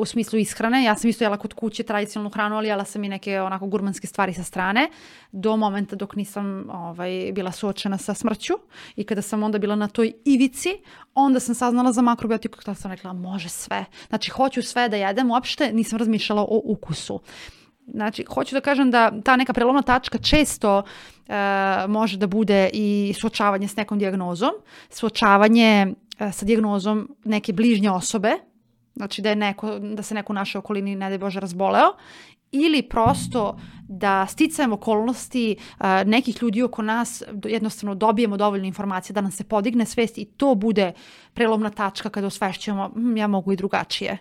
u 0.00 0.04
smislu 0.04 0.38
ishrane. 0.38 0.84
Ja 0.84 0.94
sam 0.94 1.10
isto 1.10 1.24
jela 1.24 1.36
kod 1.36 1.54
kuće 1.54 1.82
tradicionalnu 1.82 2.30
hranu, 2.30 2.56
ali 2.56 2.68
jela 2.68 2.84
sam 2.84 3.04
i 3.04 3.08
neke 3.08 3.40
onako 3.40 3.66
gurmanske 3.66 4.06
stvari 4.06 4.34
sa 4.34 4.44
strane, 4.44 4.88
do 5.32 5.56
momenta 5.56 5.96
dok 5.96 6.16
nisam 6.16 6.70
ovaj, 6.70 7.32
bila 7.32 7.52
suočena 7.52 7.98
sa 7.98 8.14
smrću 8.14 8.54
i 8.96 9.04
kada 9.04 9.22
sam 9.22 9.42
onda 9.42 9.58
bila 9.58 9.76
na 9.76 9.88
toj 9.88 10.12
ivici, 10.24 10.70
onda 11.14 11.40
sam 11.40 11.54
saznala 11.54 11.92
za 11.92 12.02
makrobiotiku, 12.02 12.58
kada 12.58 12.74
sam 12.74 12.90
rekla, 12.90 13.12
može 13.12 13.48
sve. 13.48 13.84
Znači, 14.08 14.30
hoću 14.30 14.62
sve 14.62 14.88
da 14.88 14.96
jedem, 14.96 15.30
uopšte 15.30 15.72
nisam 15.72 15.98
razmišljala 15.98 16.42
o 16.42 16.60
ukusu. 16.64 17.20
Znači, 17.94 18.24
hoću 18.28 18.54
da 18.54 18.60
kažem 18.60 18.90
da 18.90 19.12
ta 19.24 19.36
neka 19.36 19.52
prelomna 19.52 19.82
tačka 19.82 20.18
često 20.18 20.82
e, 21.28 21.32
može 21.88 22.18
da 22.18 22.26
bude 22.26 22.70
i 22.72 23.14
suočavanje 23.20 23.68
s 23.68 23.76
nekom 23.76 23.98
dijagnozom, 23.98 24.50
suočavanje 24.90 25.86
e, 26.18 26.32
sa 26.32 26.46
dijagnozom 26.46 27.16
neke 27.24 27.52
bližnje 27.52 27.90
osobe, 27.90 28.30
znači 28.96 29.22
da, 29.22 29.28
je 29.28 29.36
neko, 29.36 29.78
da 29.78 30.02
se 30.02 30.14
neko 30.14 30.32
u 30.32 30.34
našoj 30.34 30.58
okolini, 30.58 30.96
ne 30.96 31.08
daj 31.08 31.18
Bože, 31.18 31.40
razboleo, 31.40 31.92
ili 32.52 32.82
prosto 32.82 33.58
da 33.88 34.26
sticajem 34.26 34.72
okolnosti 34.72 35.56
e, 35.80 36.04
nekih 36.04 36.42
ljudi 36.42 36.62
oko 36.62 36.82
nas 36.82 37.22
jednostavno 37.44 37.94
dobijemo 37.94 38.36
dovoljno 38.36 38.66
informacija 38.66 39.14
da 39.14 39.20
nam 39.20 39.30
se 39.30 39.44
podigne 39.44 39.86
svest 39.86 40.18
i 40.18 40.24
to 40.24 40.54
bude 40.54 40.92
prelomna 41.34 41.70
tačka 41.70 42.08
kada 42.08 42.26
osvešćujemo 42.26 42.90
"Hm, 42.94 43.16
ja 43.16 43.26
mogu 43.26 43.52
i 43.52 43.56
drugačije. 43.56 44.18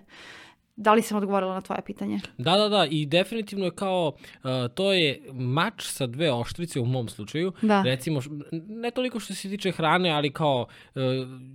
Da 0.79 0.93
li 0.93 1.01
sam 1.01 1.17
odgovorila 1.17 1.53
na 1.53 1.61
tvoje 1.61 1.81
pitanje? 1.85 2.19
Da, 2.37 2.57
da, 2.57 2.69
da, 2.69 2.87
i 2.89 3.05
definitivno 3.05 3.65
je 3.65 3.71
kao, 3.75 4.13
uh, 4.17 4.49
to 4.75 4.93
je 4.93 5.21
mač 5.33 5.83
sa 5.83 6.07
dve 6.07 6.31
oštrice 6.31 6.79
u 6.79 6.85
mom 6.85 7.09
slučaju. 7.09 7.51
Da. 7.61 7.81
Recimo, 7.81 8.21
ne 8.51 8.91
toliko 8.91 9.19
što 9.19 9.33
se 9.33 9.49
tiče 9.49 9.71
hrane, 9.71 10.09
ali 10.11 10.33
kao, 10.33 10.67
uh, 10.95 11.01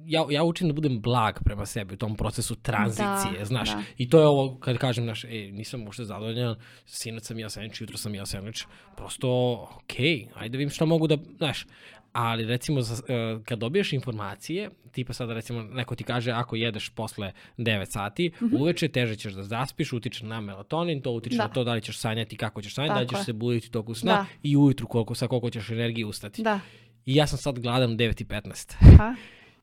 ja, 0.06 0.26
ja 0.30 0.42
učim 0.44 0.68
da 0.68 0.74
budem 0.74 1.00
blag 1.00 1.38
prema 1.44 1.66
sebi 1.66 1.94
u 1.94 1.96
tom 1.96 2.16
procesu 2.16 2.54
tranzicije, 2.54 3.38
Da, 3.38 3.44
znaš. 3.44 3.70
da. 3.70 3.82
I 3.98 4.10
to 4.10 4.20
je 4.20 4.26
ovo, 4.26 4.58
kad 4.60 4.78
kažem, 4.78 5.04
znaš, 5.04 5.24
e, 5.24 5.28
nisam 5.52 5.82
uopšte 5.84 6.04
zadovoljan, 6.04 6.56
sinac 6.86 7.26
sam 7.26 7.38
ja 7.38 7.50
sandvič, 7.50 7.80
jutro 7.80 7.96
sam 7.98 8.14
ja 8.14 8.26
sandvič, 8.26 8.66
prosto, 8.96 9.28
okej, 9.76 10.28
ajde 10.34 10.52
da 10.52 10.58
vidim 10.58 10.70
šta 10.70 10.84
mogu 10.84 11.06
da, 11.06 11.16
znaš, 11.36 11.66
ali 12.12 12.44
recimo 12.44 12.80
za, 12.80 12.94
uh, 12.94 13.44
kad 13.44 13.58
dobiješ 13.58 13.92
informacije, 13.92 14.70
tipa 14.92 15.12
sada 15.12 15.34
recimo 15.34 15.62
neko 15.62 15.94
ti 15.94 16.04
kaže 16.04 16.30
ako 16.30 16.56
jedeš 16.56 16.88
posle 16.88 17.32
9 17.58 17.84
sati, 17.86 18.32
Mhm. 18.42 18.56
uveče 18.56 18.88
teže 18.88 19.16
ćeš 19.16 19.32
da 19.32 19.42
zaspiš, 19.42 19.92
utiče 19.92 20.26
na 20.26 20.40
melatonin, 20.40 21.02
to 21.02 21.10
utiče 21.10 21.36
Da. 21.36 21.42
na 21.42 21.48
to 21.48 21.64
da 21.64 21.72
li 21.72 21.82
ćeš 21.82 21.98
sanjati, 21.98 22.36
kako 22.36 22.62
ćeš 22.62 22.74
sanjati, 22.74 22.94
da 22.94 23.00
li 23.00 23.06
Tako 23.06 23.14
ćeš 23.14 23.20
je. 23.20 23.24
se 23.24 23.32
buditi 23.32 23.70
toku 23.70 23.94
sna 23.94 24.12
Da. 24.12 24.26
i 24.42 24.56
ujutru 24.56 24.86
koliko, 24.86 25.14
sa 25.14 25.28
koliko 25.28 25.50
ćeš 25.50 25.70
energije 25.70 26.06
ustati. 26.06 26.42
Da. 26.42 26.60
I 27.06 27.14
ja 27.14 27.26
sam 27.26 27.38
sad 27.38 27.58
gladan 27.58 27.92
u 27.92 27.96
9.15. 27.96 28.74
Pa? 28.98 29.14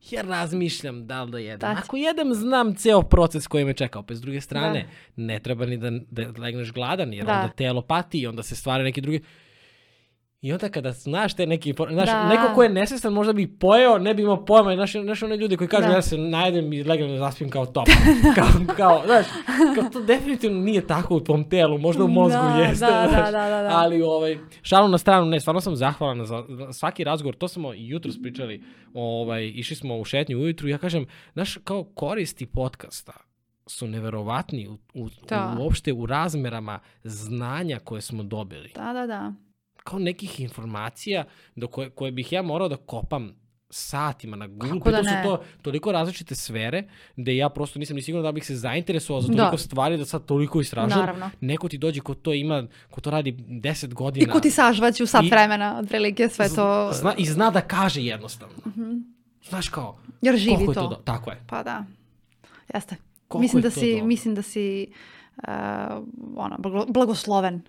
Ja 0.08 0.22
razmišljam 0.24 1.08
da 1.08 1.24
li 1.24 1.32
da 1.32 1.40
jedem. 1.40 1.60
Da. 1.60 1.76
Ako 1.78 1.98
jedem, 1.98 2.34
znam 2.34 2.76
ceo 2.76 3.02
proces 3.02 3.48
koji 3.48 3.66
me 3.66 3.74
čeka. 3.74 4.00
Opet 4.00 4.18
s 4.18 4.22
druge 4.22 4.42
strane, 4.42 4.86
ne 5.16 5.40
treba 5.40 5.66
ni 5.66 5.78
da, 5.78 5.90
da 6.12 6.42
legneš 6.42 6.72
gladan, 6.72 7.14
jer 7.14 7.26
Da. 7.26 7.34
onda 7.34 7.48
telo 7.50 7.82
pati 7.82 8.20
i 8.20 8.28
onda 8.28 8.44
se 8.44 8.56
stvara 8.56 8.84
neki 8.84 9.02
drugi... 9.02 9.22
I 10.42 10.54
onda 10.54 10.70
kada 10.70 10.92
znaš 10.92 11.34
te 11.36 11.46
neki, 11.46 11.74
znaš, 11.92 12.10
Da. 12.10 12.28
neko 12.28 12.54
ko 12.56 12.64
je 12.64 12.70
nesvestan 12.70 13.14
možda 13.14 13.34
bi 13.34 13.58
pojeo, 13.60 13.98
ne 13.98 14.14
bi 14.14 14.22
imao 14.22 14.46
pojma, 14.46 14.76
znaš, 14.76 14.92
znaš 14.92 15.24
one 15.24 15.38
ljudi 15.38 15.58
koji 15.58 15.68
kažu 15.68 15.88
Da. 15.88 15.94
ja 15.94 16.02
se 16.02 16.18
najedem 16.18 16.74
i 16.74 16.84
legnem 16.84 17.10
da 17.10 17.18
zaspim 17.18 17.50
kao 17.50 17.66
top. 17.66 17.88
kao, 18.36 18.76
kao, 18.76 19.02
znaš, 19.06 19.26
kao 19.76 19.90
to 19.90 20.02
definitivno 20.02 20.60
nije 20.60 20.88
tako 20.88 21.16
u 21.16 21.20
tvom 21.20 21.50
telu, 21.50 21.78
možda 21.78 22.04
u 22.04 22.08
mozgu 22.08 22.38
Da, 22.38 22.58
jeste, 22.58 22.86
da, 22.86 22.92
da, 22.92 23.08
znaš, 23.10 23.32
da, 23.32 23.50
da, 23.50 23.62
da. 23.62 23.70
ali 23.72 24.02
ovaj, 24.02 24.38
šalu 24.62 24.88
na 24.88 24.98
stranu, 24.98 25.26
ne, 25.26 25.40
stvarno 25.40 25.62
sam 25.62 25.76
zahvalan 25.76 26.26
za 26.26 26.44
svaki 26.74 27.04
razgovor, 27.04 27.36
to 27.36 27.48
smo 27.48 27.74
i 27.74 27.88
jutro 27.88 28.12
pričali, 28.24 28.64
ovaj, 28.94 29.52
išli 29.56 29.76
smo 29.76 29.98
u 29.98 30.06
šetnju 30.06 30.38
ujutru 30.38 30.68
i 30.68 30.72
ja 30.72 30.78
kažem, 30.78 31.06
znaš, 31.34 31.58
kao 31.64 31.84
koristi 31.84 32.46
podcasta 32.46 33.14
su 33.68 33.88
neverovatni 33.88 34.68
u, 34.68 34.78
u, 34.94 35.10
Da. 35.30 35.58
uopšte 35.60 35.94
u 35.94 36.06
razmerama 36.06 36.80
znanja 37.04 37.80
koje 37.84 38.02
smo 38.02 38.24
dobili. 38.24 38.72
Da, 38.76 38.94
da, 38.94 39.08
da. 39.08 39.34
Kao 39.90 40.00
nekih 40.00 40.40
informacija 40.40 41.24
do 41.56 41.68
koje, 41.68 41.90
koje 41.90 42.12
bih 42.12 42.32
ja 42.32 42.42
morao 42.42 42.68
da 42.68 42.78
kopam 42.78 43.36
satima 43.72 44.36
na 44.36 44.48
Google. 44.48 44.70
Kako 44.72 44.92
da 44.92 44.98
to 44.98 45.04
su 45.04 45.10
ne? 45.10 45.24
to 45.24 45.44
toliko 45.62 45.92
različite 45.92 46.36
sfere 46.36 46.84
da 47.16 47.32
ja 47.32 47.50
prosto 47.50 47.80
nisam 47.80 47.96
ni 47.96 48.02
siguran 48.02 48.24
da 48.24 48.32
bih 48.32 48.46
se 48.46 48.56
zainteresovao 48.56 49.22
za 49.22 49.28
Da. 49.28 49.36
toliko 49.38 49.58
stvari 49.58 49.98
da 49.98 50.06
sad 50.06 50.26
toliko 50.26 50.62
istražujem. 50.62 51.00
Naravno. 51.00 51.30
Neko 51.42 51.70
ti 51.70 51.78
dođe 51.78 52.02
ko 52.02 52.14
to 52.14 52.34
ima, 52.34 52.64
ko 52.92 53.02
to 53.02 53.10
radi 53.10 53.32
10 53.34 53.94
godina. 53.94 54.24
I 54.24 54.30
ko 54.30 54.40
ti 54.40 54.52
sažvaći 54.52 55.04
u 55.04 55.08
sat 55.08 55.24
I- 55.24 55.30
vremena, 55.30 55.80
otprilike 55.80 56.30
sve 56.30 56.50
to, 56.50 56.92
Zna, 56.94 57.14
I 57.18 57.26
zna 57.26 57.50
da 57.50 57.62
kaže 57.62 58.02
jednostavno. 58.02 58.56
Znaš 59.44 59.70
kao, 59.70 59.98
jer 60.22 60.38
živi 60.38 60.66
to. 60.66 60.74
to. 60.74 60.88
do- 60.88 60.96
Tako 60.96 61.32
je. 61.32 61.44
Pa 61.48 61.64
da, 61.64 61.86
jeste. 62.74 62.96
Koliko 63.28 63.42
mislim 63.42 63.60
je 63.60 63.64
da 63.64 63.70
si, 63.72 63.92
dobro. 63.92 64.06
mislim 64.06 64.36
da 64.36 64.42
si 64.42 64.88
uh, 65.38 65.44
ono, 66.36 66.58
blago- 66.58 66.86
blagosloven. 66.88 67.62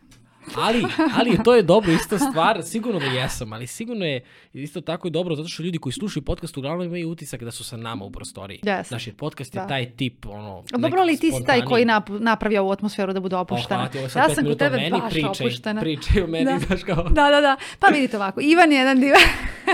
Ali, 0.57 0.85
ali 1.15 1.39
to 1.45 1.55
je 1.55 1.63
dobro, 1.63 1.93
ista 1.93 2.19
stvar, 2.19 2.63
sigurno 2.63 3.01
da 3.01 3.07
jesam, 3.07 3.53
ali 3.53 3.67
sigurno 3.67 4.05
je 4.05 4.21
isto 4.53 4.81
tako 4.81 5.09
i 5.09 5.11
dobro, 5.11 5.35
zato 5.35 5.49
što 5.49 5.63
ljudi 5.63 5.79
koji 5.79 5.93
slušaju 5.93 6.23
podcast 6.25 6.57
uglavnom 6.57 6.87
imaju 6.87 7.11
utisak 7.11 7.45
da 7.45 7.51
su 7.51 7.65
sa 7.65 7.77
nama 7.77 8.05
u 8.05 8.11
prostoriji. 8.11 8.61
Yes. 8.63 8.89
Znaš, 8.89 9.07
jer 9.07 9.17
podcast 9.17 9.55
Da. 9.55 9.61
je 9.61 9.69
taj 9.69 9.91
tip, 9.91 10.27
ono... 10.27 10.65
Dobro, 10.71 11.01
ali 11.01 11.17
ti 11.17 11.33
si 11.33 11.45
taj 11.47 11.63
koji 11.63 11.85
nap- 11.85 12.19
napravio 12.21 12.61
ovu 12.63 12.73
atmosferu 12.73 13.13
da 13.13 13.21
bude 13.21 13.35
Pa, 13.35 13.41
opuštena. 13.41 13.89
hvala 13.91 14.05
je 14.05 14.09
sad 14.11 14.29
ja 14.29 14.35
sam 14.35 14.45
kod 14.45 14.59
tebe 14.59 14.77
meni, 14.77 14.91
baš 14.91 15.13
pričaj, 15.13 15.31
opuštena. 15.31 15.81
pričaj 15.81 16.23
o 16.23 16.27
meni, 16.27 16.45
Da. 16.45 16.59
znaš 16.67 16.83
kao... 16.83 17.03
Da, 17.03 17.31
da, 17.31 17.41
da. 17.41 17.57
Pa 17.79 17.87
vidite 17.87 18.17
ovako, 18.17 18.41
Ivan 18.41 18.73
je 18.73 18.79
jedan 18.79 19.01
divan... 19.01 19.21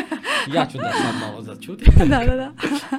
ja 0.55 0.67
ću 0.67 0.79
da 0.79 0.93
sad 0.93 1.15
malo 1.21 1.43
začuti. 1.43 1.85
da, 2.11 2.19
da, 2.27 2.37
da. 2.37 2.53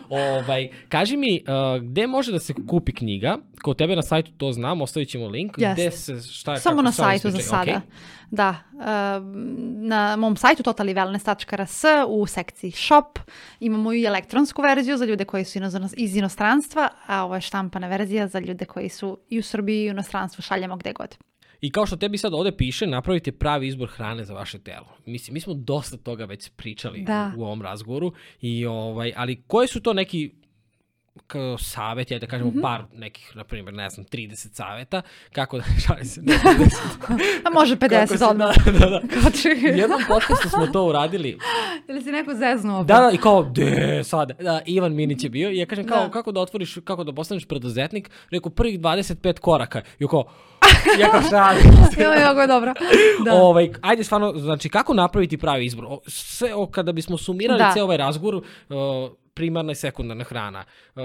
ovaj, 0.39 0.69
kaži 0.89 1.17
mi, 1.17 1.43
uh, 1.47 1.83
gde 1.83 2.07
može 2.07 2.31
da 2.31 2.39
se 2.39 2.53
kupi 2.67 2.93
knjiga? 2.93 3.37
Kod 3.61 3.77
tebe 3.77 3.95
na 3.95 4.01
sajtu 4.01 4.31
to 4.37 4.51
znam, 4.51 4.81
ostavit 4.81 5.09
ćemo 5.09 5.27
link. 5.27 5.51
Jeste. 5.57 5.81
Gde 5.81 5.91
se, 5.91 6.21
šta 6.33 6.53
je, 6.53 6.59
Samo 6.59 6.73
kako 6.75 6.81
na 6.81 6.91
sajtu 6.91 7.29
za? 7.31 7.37
Sada. 7.59 7.77
Ok. 7.77 7.83
Da, 8.31 8.55
na 9.77 10.15
mom 10.15 10.35
sajtu 10.35 10.63
totaliwellness.rs 10.63 11.83
u 12.07 12.25
sekciji 12.25 12.71
shop 12.71 13.19
imamo 13.59 13.93
i 13.93 14.03
elektronsku 14.03 14.61
verziju 14.61 14.97
za 14.97 15.05
ljude 15.05 15.25
koji 15.25 15.45
su 15.45 15.59
iz 15.97 16.15
inostranstva, 16.15 16.89
a 17.05 17.23
ovo 17.23 17.35
je 17.35 17.41
štampana 17.41 17.87
verzija 17.87 18.27
za 18.27 18.39
ljude 18.39 18.65
koji 18.65 18.89
su 18.89 19.17
i 19.29 19.39
u 19.39 19.43
Srbiji 19.43 19.83
i 19.83 19.87
u 19.87 19.91
inostranstvu, 19.91 20.41
šaljemo 20.41 20.77
gde 20.77 20.93
god. 20.93 21.17
I 21.61 21.71
kao 21.71 21.85
što 21.85 21.95
tebi 21.95 22.17
sad 22.17 22.33
ovde 22.33 22.51
piše, 22.57 22.87
napravite 22.87 23.31
pravi 23.31 23.67
izbor 23.67 23.89
hrane 23.89 24.25
za 24.25 24.33
vaše 24.33 24.59
telo. 24.59 24.87
Mislim, 25.05 25.33
mi 25.33 25.39
smo 25.39 25.53
dosta 25.53 25.97
toga 25.97 26.25
već 26.25 26.49
pričali 26.49 27.01
Da. 27.01 27.31
u 27.37 27.43
ovom 27.43 27.61
razgovoru, 27.61 28.13
i, 28.41 28.65
ovaj, 28.65 29.13
ali 29.15 29.43
koje 29.47 29.67
su 29.67 29.81
to 29.81 29.93
neki 29.93 30.31
kao 31.19 31.57
savjet, 31.57 32.11
ja 32.11 32.19
da 32.19 32.27
kažemo 32.27 32.49
Mhm. 32.49 32.61
par 32.61 32.83
nekih, 32.93 33.31
na 33.35 33.43
primjer, 33.43 33.73
ne 33.73 33.89
znam, 33.89 34.05
30 34.05 34.35
savjeta, 34.53 35.01
kako 35.31 35.57
da, 35.57 35.63
šalim 35.87 36.05
se, 36.05 36.21
ne 36.21 36.33
30, 36.35 36.69
A 37.45 37.49
može 37.51 37.75
50 37.75 37.89
kako 37.99 38.17
se- 38.17 38.25
odmah. 38.25 38.55
Da, 38.65 38.71
da, 38.71 38.79
da. 38.79 39.01
Kao 39.01 39.31
U 39.65 39.77
jednom 39.77 40.01
podcastu 40.07 40.49
smo 40.49 40.67
to 40.67 40.83
uradili. 40.83 41.37
Ili 41.87 42.01
si 42.01 42.11
neko 42.11 42.33
zeznuo? 42.33 42.83
Da, 42.83 42.93
da, 42.95 43.11
i 43.13 43.17
kao, 43.17 43.43
de, 43.45 43.65
sad, 44.03 44.31
da, 44.39 44.61
Ivan 44.65 44.93
Minić 44.93 45.23
je 45.23 45.29
bio 45.29 45.49
i 45.49 45.57
ja 45.57 45.65
kažem 45.65 45.87
kao, 45.87 45.99
Da. 45.99 46.11
kako 46.11 46.31
da 46.31 46.39
otvoriš, 46.39 46.77
kako 46.83 47.03
da 47.03 47.13
postaneš 47.13 47.45
preduzetnik, 47.45 48.09
rekao, 48.29 48.49
prvih 48.51 48.79
25 48.79 49.39
koraka. 49.39 49.81
I 49.99 50.07
kao, 50.07 50.25
ja 50.99 51.11
kao 51.11 51.21
šalim. 51.21 51.63
Jo, 51.97 52.11
jako 52.11 52.41
je 52.41 52.47
dobro. 52.47 52.73
Da. 53.25 53.33
Ovaj, 53.33 53.71
ajde 53.81 54.03
stvarno, 54.03 54.33
znači 54.35 54.69
kako 54.69 54.93
napraviti 54.93 55.37
pravi 55.37 55.65
izbor? 55.65 55.85
Sve, 56.07 56.53
o, 56.53 56.65
kada 56.67 56.91
bismo 56.91 57.17
sumirali 57.17 57.59
Da. 57.59 57.71
ceo 57.73 57.83
ovaj 57.83 57.97
razgovor, 57.97 58.35
uh, 58.35 58.43
primarna 59.37 59.71
i 59.71 59.75
sekundarna 59.75 60.23
hrana, 60.23 60.63
uh, 60.95 61.01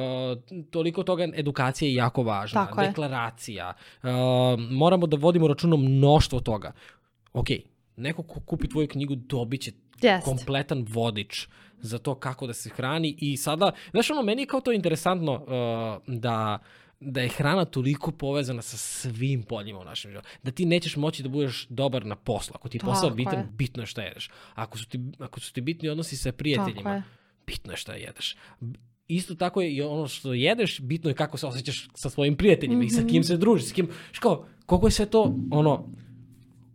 toliko 0.70 1.03
toga 1.03 1.28
edukacija 1.35 1.89
je 1.89 1.95
jako 1.95 2.22
važna, 2.22 2.66
Tako 2.66 2.80
je. 2.80 2.89
deklaracija, 2.89 3.74
uh, 4.03 4.11
moramo 4.70 5.07
da 5.07 5.16
vodimo 5.16 5.49
računom 5.49 5.85
mnoštvo 5.85 6.41
toga. 6.41 6.72
Ok, 7.33 7.47
neko 7.97 8.22
ko 8.22 8.41
kupi 8.41 8.68
tvoju 8.68 8.89
knjigu 8.89 9.14
dobit 9.14 9.62
će 9.62 9.72
Jest. 10.03 10.24
kompletan 10.24 10.87
vodič 10.89 11.49
za 11.78 11.99
to 11.99 12.14
kako 12.14 12.47
da 12.47 12.55
se 12.55 12.70
hrani 12.70 13.14
i 13.18 13.37
sada, 13.37 13.72
znaš 13.91 14.11
ono, 14.11 14.22
meni 14.22 14.43
je 14.43 14.47
kao 14.47 14.61
to 14.61 14.72
interesantno 14.72 15.33
uh, 15.35 16.14
da 16.14 16.59
da 17.05 17.20
je 17.20 17.28
hrana 17.28 17.64
toliko 17.64 18.11
povezana 18.11 18.62
sa 18.62 18.76
svim 18.76 19.43
poljima 19.43 19.80
u 19.80 19.85
našem 19.85 20.11
životu. 20.11 20.28
Da 20.43 20.51
ti 20.51 20.66
nećeš 20.66 20.97
moći 20.97 21.22
da 21.22 21.28
budeš 21.28 21.66
dobar 21.68 22.07
na 22.07 22.16
poslu. 22.16 22.55
Ako 22.55 22.68
ti 22.68 22.76
je 22.76 22.80
posao 22.80 23.03
Tako 23.03 23.16
bitan, 23.16 23.39
je. 23.39 23.47
bitno 23.53 23.83
je 23.83 23.87
šta 23.87 24.03
jedeš. 24.03 24.30
Ako 24.55 24.78
su 24.78 24.89
ti, 24.89 25.01
ako 25.18 25.41
su 25.41 25.53
ti 25.53 25.61
bitni 25.61 25.89
odnosi 25.89 26.16
sa 26.16 26.30
Tako 26.30 26.39
prijateljima, 26.39 26.95
je. 26.95 27.03
Bitno 27.47 27.72
je 27.72 27.76
šta 27.76 27.93
jedeš. 27.95 28.36
Isto 29.09 29.34
tako 29.34 29.61
je 29.61 29.72
i 29.72 29.82
ono 29.82 30.09
što 30.09 30.32
jedeš, 30.32 30.80
bitno 30.80 31.11
je 31.11 31.14
kako 31.14 31.36
se 31.36 31.47
osjećaš 31.47 31.88
sa 31.95 32.11
svojim 32.11 32.36
prijateljima 32.36 32.84
i 32.84 32.90
sa 32.90 33.01
Mhm. 33.01 33.09
kim 33.09 33.24
se 33.24 33.36
družiš, 33.36 33.64
s 33.64 33.72
kim, 33.72 33.88
ško, 34.12 34.45
koliko 34.66 34.86
je 34.86 34.90
sve 34.90 35.07
to, 35.07 35.34
ono, 35.51 35.88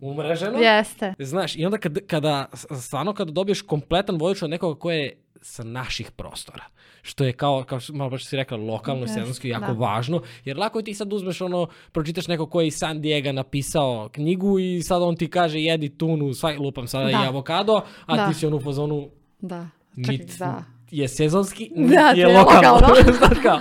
umreženo. 0.01 0.57
Jeste. 0.59 1.13
Znaš, 1.20 1.55
i 1.55 1.65
onda 1.65 1.78
kad, 1.78 1.97
kada, 2.07 2.45
stvarno 2.82 3.13
kada 3.13 3.32
dobiješ 3.32 3.61
kompletan 3.61 4.18
vodič 4.18 4.41
od 4.41 4.49
nekoga 4.49 4.80
ko 4.80 4.91
je 4.91 5.18
sa 5.41 5.63
naših 5.63 6.11
prostora, 6.11 6.63
što 7.01 7.24
je 7.24 7.34
kao, 7.34 7.63
kao 7.63 7.80
što 7.80 7.93
malo 7.93 8.09
baš 8.09 8.26
si 8.26 8.36
rekla, 8.36 8.57
lokalno 8.57 9.05
i 9.05 9.09
sezonski 9.09 9.49
jako 9.49 9.65
da. 9.65 9.72
važno, 9.74 10.22
jer 10.45 10.57
lako 10.57 10.80
je 10.80 10.86
ti 10.86 10.93
sad 10.93 11.13
uzmeš 11.13 11.41
ono, 11.41 11.68
pročitaš 11.91 12.28
neko 12.28 12.45
ko 12.45 12.61
je 12.61 12.68
iz 12.68 12.76
San 12.76 13.01
Diego 13.01 13.32
napisao 13.32 14.09
knjigu 14.09 14.59
i 14.59 14.82
sad 14.82 15.01
on 15.01 15.15
ti 15.15 15.30
kaže 15.30 15.59
jedi 15.59 15.89
tunu, 15.89 16.34
svaj, 16.34 16.57
lupam 16.57 16.88
sada 16.88 17.05
Da. 17.05 17.11
i 17.13 17.28
avokado, 17.28 17.82
a 18.05 18.15
Da. 18.15 18.28
ti 18.28 18.34
si 18.34 18.45
ono 18.45 18.57
u 18.57 18.61
fazonu, 18.61 19.09
Da. 19.39 19.68
Čekaj, 19.98 20.18
nit 20.18 20.39
da. 20.39 20.64
je 20.91 21.08
sezonski, 21.08 21.72
Da, 21.76 21.84
nit 22.10 22.18
je 22.18 22.28
lokalno. 22.30 22.72
lokalno. 22.72 22.95
Znaš 23.14 23.38
kao. 23.43 23.60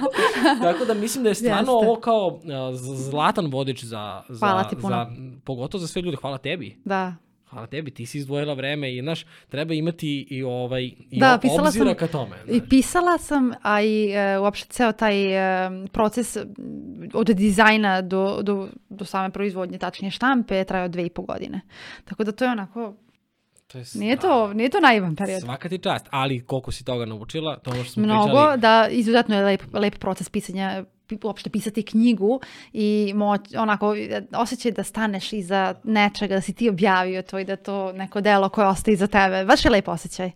Tako 0.63 0.85
da 0.85 0.95
mislim 0.95 1.25
da 1.25 1.31
je 1.31 1.35
stvarno 1.35 1.59
Jeste. 1.59 1.71
ovo 1.71 1.97
kao 1.97 2.27
uh, 2.27 2.41
zlatan 3.01 3.47
vodič 3.47 3.85
za, 3.85 4.23
za, 4.29 4.39
Hvala 4.39 4.65
ti 4.65 4.77
puno. 4.77 4.89
za, 4.89 5.07
pogotovo 5.45 5.81
za 5.81 5.87
sve 5.87 6.03
ljude. 6.03 6.17
Hvala 6.17 6.39
tebi. 6.39 6.77
Da. 6.85 7.15
Hvala 7.47 7.67
tebi, 7.67 7.91
ti 7.91 8.07
si 8.07 8.19
izdvojila 8.19 8.55
vreme 8.55 8.95
i 8.95 9.03
znaš, 9.03 9.25
treba 9.49 9.75
imati 9.75 10.27
i 10.31 10.43
ovaj 10.43 10.83
i 10.83 10.95
Da, 11.13 11.39
pisala 11.43 11.63
obzira 11.63 11.85
sam- 11.87 11.95
ka 11.95 12.07
tome. 12.09 12.37
I 12.47 12.53
znaš. 12.53 12.69
pisala 12.71 13.19
sam, 13.19 13.53
a 13.63 13.83
i 13.83 14.07
e, 14.07 14.39
uopšte 14.39 14.69
ceo 14.69 14.93
taj 14.93 15.17
e, 15.27 15.71
proces 15.87 16.37
od 17.13 17.27
dizajna 17.27 18.03
do, 18.03 18.43
do, 18.43 18.69
do 18.89 19.05
same 19.05 19.31
proizvodnje, 19.31 19.79
tačnije 19.79 20.11
štampe, 20.11 20.57
je 20.57 20.65
trajao 20.65 20.89
dve 20.89 21.07
i 21.07 21.11
po 21.11 21.23
godine. 21.23 21.61
Tako 22.05 22.25
da 22.25 22.33
to 22.33 22.45
je 22.45 22.51
onako, 22.51 22.95
To 23.67 23.79
je 23.79 23.85
nije 23.95 24.17
to, 24.17 24.53
nije 24.55 24.69
to 24.69 24.81
naivan 24.81 25.17
period. 25.17 25.41
Svaka 25.43 25.69
ti 25.69 25.79
čast, 25.79 26.07
ali 26.11 26.45
koliko 26.45 26.73
si 26.73 26.85
toga 26.85 27.05
naučila, 27.05 27.57
to 27.59 27.71
ono 27.71 27.85
što 27.85 27.93
smo 27.93 28.03
Mnogo, 28.03 28.25
pričali. 28.27 28.61
da, 28.61 28.89
izuzetno 28.91 29.37
je 29.37 29.45
lep, 29.45 29.63
lep 29.73 29.99
proces 29.99 30.29
pisanja, 30.29 30.85
pi- 31.09 31.19
uopšte 31.27 31.51
pisati 31.51 31.83
knjigu 31.83 32.41
i 32.73 33.13
moć, 33.15 33.41
onako, 33.59 33.95
osjećaj 34.33 34.73
da 34.73 34.83
staneš 34.85 35.33
iza 35.33 35.75
nečega, 35.85 36.35
da 36.35 36.41
si 36.41 36.53
ti 36.53 36.69
objavio 36.69 37.23
to 37.23 37.39
i 37.39 37.45
da 37.45 37.57
to 37.57 37.93
neko 37.93 38.21
delo 38.21 38.49
koje 38.49 38.67
ostaje 38.67 38.93
iza 38.93 39.07
tebe. 39.07 39.45
Baš 39.45 39.65
je 39.65 39.71
lep 39.71 39.89
osjećaj. 39.89 40.31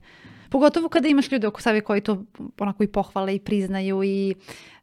Pogotovo 0.51 0.89
kada 0.89 1.09
imaš 1.09 1.33
ljude 1.33 1.47
oko 1.47 1.63
sebe 1.63 1.81
koji 1.81 2.01
to 2.01 2.25
onako 2.59 2.83
i 2.83 2.89
pohvale 2.89 3.35
i 3.35 3.39
priznaju 3.39 4.03
i, 4.05 4.35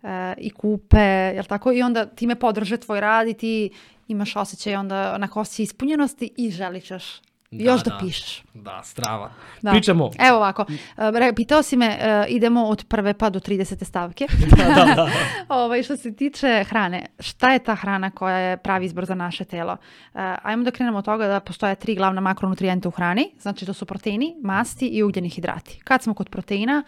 e, 0.04 0.34
i 0.38 0.50
kupe, 0.50 1.32
jel 1.36 1.44
tako? 1.44 1.72
I 1.72 1.82
onda 1.82 2.06
time 2.06 2.36
podrže 2.36 2.78
tvoj 2.78 3.02
rad 3.02 3.28
i 3.28 3.34
ti 3.34 3.70
imaš 4.08 4.36
osjećaj 4.36 4.76
onda 4.76 5.14
onako 5.16 5.40
osjećaj 5.40 5.64
ispunjenosti 5.64 6.34
i 6.38 6.52
želiš 6.52 6.92
još, 6.92 7.22
još 7.52 7.84
da, 7.84 7.98
pišeš. 8.02 8.44
Da, 8.54 8.82
strava. 8.84 9.32
Da. 9.62 9.72
Pričamo. 9.72 10.12
Evo 10.20 10.38
ovako, 10.38 10.66
e, 10.98 11.34
pitao 11.36 11.64
si 11.64 11.78
me, 11.78 11.86
e, 11.86 12.26
idemo 12.30 12.66
od 12.66 12.86
prve 12.88 13.14
pa 13.14 13.30
do 13.30 13.40
30. 13.40 13.84
stavke. 13.84 14.28
da, 14.58 14.64
da, 14.66 14.94
da. 14.96 15.10
ovaj, 15.56 15.84
što 15.84 15.98
se 15.98 16.16
tiče 16.16 16.64
hrane, 16.64 17.06
šta 17.20 17.54
je 17.54 17.60
ta 17.60 17.76
hrana 17.76 18.12
koja 18.12 18.38
je 18.38 18.58
pravi 18.58 18.86
izbor 18.86 19.06
za 19.06 19.16
naše 19.16 19.46
telo? 19.46 19.74
E, 19.74 20.36
ajmo 20.44 20.64
da 20.64 20.72
krenemo 20.72 20.98
od 20.98 21.06
toga 21.06 21.28
da 21.28 21.40
postoje 21.40 21.76
tri 21.76 21.96
glavna 21.96 22.22
makronutrijenta 22.22 22.88
u 22.88 22.92
hrani, 22.92 23.32
znači 23.40 23.66
to 23.66 23.74
su 23.74 23.86
proteini, 23.86 24.36
masti 24.44 24.88
i 24.88 25.04
ugljeni 25.04 25.30
hidrati. 25.30 25.80
Kad 25.84 26.04
smo 26.04 26.14
kod 26.14 26.30
proteina, 26.30 26.84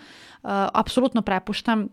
apsolutno 0.74 1.22
prepuštam 1.22 1.88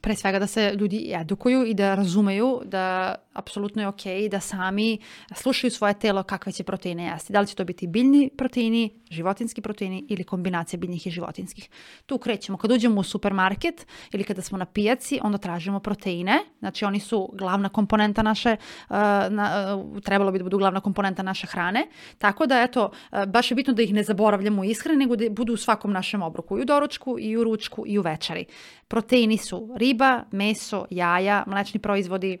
pre 0.00 0.16
svega 0.16 0.38
da 0.38 0.46
se 0.46 0.74
ljudi 0.78 1.12
edukuju 1.14 1.64
i 1.66 1.74
da 1.74 1.94
razumeju 1.94 2.60
da 2.64 3.14
apsolutno 3.32 3.82
je 3.82 3.88
okej 3.88 4.28
da 4.28 4.40
sami 4.40 4.98
slušaju 5.34 5.70
svoje 5.70 5.94
telo 5.94 6.22
kakve 6.22 6.52
će 6.52 6.64
proteine 6.64 7.04
jesti. 7.04 7.32
Da 7.32 7.40
li 7.40 7.46
će 7.46 7.54
to 7.54 7.64
biti 7.64 7.86
biljni 7.86 8.30
proteini, 8.38 8.90
životinski 9.10 9.60
proteini 9.60 10.06
ili 10.08 10.24
kombinacija 10.24 10.78
biljnih 10.78 11.06
i 11.06 11.10
životinskih. 11.10 11.68
Tu 12.06 12.18
krećemo. 12.18 12.58
Kad 12.58 12.72
uđemo 12.72 13.00
u 13.00 13.02
supermarket 13.02 13.86
ili 14.12 14.24
kada 14.24 14.42
smo 14.42 14.58
na 14.58 14.64
pijaci, 14.64 15.20
onda 15.22 15.38
tražimo 15.38 15.80
proteine. 15.80 16.38
Znači 16.58 16.84
oni 16.84 17.00
su 17.00 17.30
glavna 17.32 17.68
komponenta 17.68 18.22
naše, 18.22 18.56
uh, 18.88 18.96
na, 19.30 19.76
uh, 19.76 20.00
trebalo 20.00 20.32
bi 20.32 20.38
da 20.38 20.44
budu 20.44 20.58
glavna 20.58 20.80
komponenta 20.80 21.22
naše 21.22 21.46
hrane. 21.46 21.86
Tako 22.18 22.46
da 22.46 22.62
eto, 22.62 22.90
uh, 23.12 23.24
baš 23.24 23.50
je 23.50 23.54
bitno 23.54 23.72
da 23.72 23.82
ih 23.82 23.94
ne 23.94 24.02
zaboravljamo 24.02 24.62
u 24.62 24.64
ishrani, 24.64 24.98
nego 24.98 25.16
da 25.16 25.30
budu 25.30 25.52
u 25.52 25.56
svakom 25.56 25.92
našem 25.92 26.22
obroku. 26.22 26.58
I 26.58 26.62
u 26.62 26.64
doručku, 26.64 27.16
i 27.20 27.36
u 27.36 27.44
ručku, 27.44 27.84
i 27.86 27.98
u 27.98 28.02
večeri. 28.02 28.44
Proteini 28.88 29.36
su 29.36 29.74
riba, 29.76 30.24
meso, 30.30 30.86
jaja, 30.90 31.44
mlečni 31.46 31.80
proizvodi, 31.80 32.38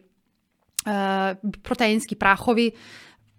proteinski 1.62 2.14
prahovi, 2.14 2.70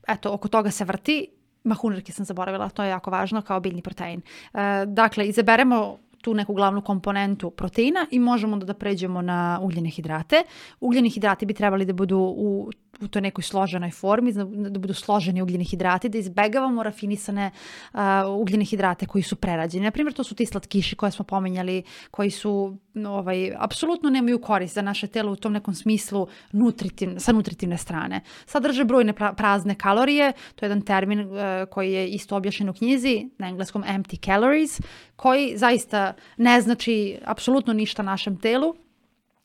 eto, 0.07 0.33
oko 0.33 0.47
toga 0.47 0.71
se 0.71 0.85
vrti. 0.85 1.27
Mahunarke 1.63 2.11
sam 2.11 2.25
zaboravila, 2.25 2.69
to 2.69 2.83
je 2.83 2.89
jako 2.89 3.11
važno 3.11 3.41
kao 3.41 3.59
biljni 3.59 3.81
protein. 3.81 4.21
E, 4.21 4.85
dakle, 4.85 5.27
izaberemo 5.27 5.99
tu 6.23 6.33
neku 6.33 6.53
glavnu 6.53 6.81
komponentu 6.81 7.49
proteina 7.51 8.05
i 8.11 8.19
možemo 8.19 8.57
da, 8.57 8.65
da 8.65 8.73
pređemo 8.73 9.21
na 9.21 9.59
ugljene 9.61 9.89
hidrate. 9.89 10.43
Ugljeni 10.79 11.09
hidrati 11.09 11.45
bi 11.45 11.53
trebali 11.53 11.85
da 11.85 11.93
budu 11.93 12.17
u, 12.17 12.69
u 13.01 13.07
toj 13.07 13.21
nekoj 13.21 13.43
složenoj 13.43 13.91
formi, 13.91 14.31
da, 14.33 14.79
budu 14.79 14.93
složeni 14.93 15.41
ugljeni 15.41 15.65
hidrati, 15.65 16.09
da 16.09 16.17
izbegavamo 16.17 16.83
rafinisane 16.83 17.51
uh, 17.93 17.99
ugljene 18.39 18.65
hidrate 18.65 19.05
koji 19.05 19.23
su 19.23 19.35
prerađeni. 19.35 19.83
Naprimjer, 19.85 20.13
to 20.13 20.23
su 20.23 20.35
ti 20.35 20.45
slatkiši 20.45 20.95
koje 20.95 21.11
smo 21.11 21.25
pomenjali, 21.25 21.83
koji 22.11 22.29
su 22.31 22.77
ovaj, 23.07 23.51
apsolutno 23.57 24.09
nemaju 24.09 24.41
korist 24.41 24.75
za 24.75 24.81
naše 24.81 25.07
telo 25.07 25.31
u 25.31 25.35
tom 25.35 25.53
nekom 25.53 25.73
smislu 25.73 26.27
nutritiv, 26.51 27.17
sa 27.17 27.31
nutritivne 27.31 27.77
strane. 27.77 28.21
Sadrže 28.45 28.85
brojne 28.85 29.13
pra, 29.13 29.33
prazne 29.33 29.75
kalorije, 29.75 30.31
to 30.55 30.65
je 30.65 30.69
jedan 30.69 30.81
termin 30.81 31.19
uh, 31.19 31.35
koji 31.71 31.91
je 31.93 32.07
isto 32.07 32.37
objašnjen 32.37 32.69
u 32.69 32.73
knjizi, 32.73 33.29
na 33.37 33.49
engleskom 33.49 33.83
empty 33.83 34.25
calories, 34.25 34.79
koji 35.15 35.57
zaista 35.57 36.13
ne 36.37 36.61
znači 36.61 37.19
apsolutno 37.25 37.73
ništa 37.73 38.03
našem 38.03 38.37
telu, 38.37 38.75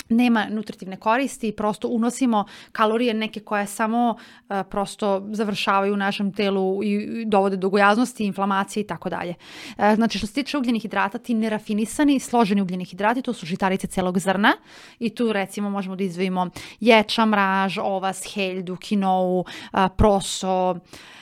nema 0.08 0.46
nutritivne 0.50 0.96
koristi, 0.96 1.52
prosto 1.52 1.88
unosimo 1.88 2.44
kalorije 2.72 3.14
neke 3.14 3.40
koje 3.40 3.66
samo 3.66 4.10
uh, 4.10 4.56
prosto 4.70 5.26
završavaju 5.32 5.94
u 5.94 5.96
našem 5.96 6.32
telu 6.32 6.84
i, 6.84 7.24
dovode 7.26 7.56
do 7.56 7.68
gojaznosti, 7.68 8.24
inflamacije 8.24 8.80
i 8.80 8.86
tako 8.86 9.08
dalje. 9.08 9.34
E, 9.78 9.94
Znači 9.94 10.18
što 10.18 10.26
se 10.26 10.32
tiče 10.32 10.58
ugljenih 10.58 10.82
hidrata, 10.82 11.18
ti 11.18 11.34
nerafinisani, 11.34 12.20
složeni 12.20 12.62
ugljeni 12.62 12.84
hidrati, 12.84 13.22
to 13.22 13.32
su 13.32 13.46
žitarice 13.46 13.86
celog 13.86 14.18
zrna 14.18 14.52
i 14.98 15.10
tu 15.10 15.32
recimo 15.32 15.70
možemo 15.70 15.96
da 15.96 16.04
izvojimo 16.04 16.50
ječa, 16.80 17.26
mraž, 17.26 17.78
ovas, 17.78 18.34
heljdu, 18.34 18.76
kinovu, 18.76 19.44
a, 19.72 19.88
proso, 19.88 20.78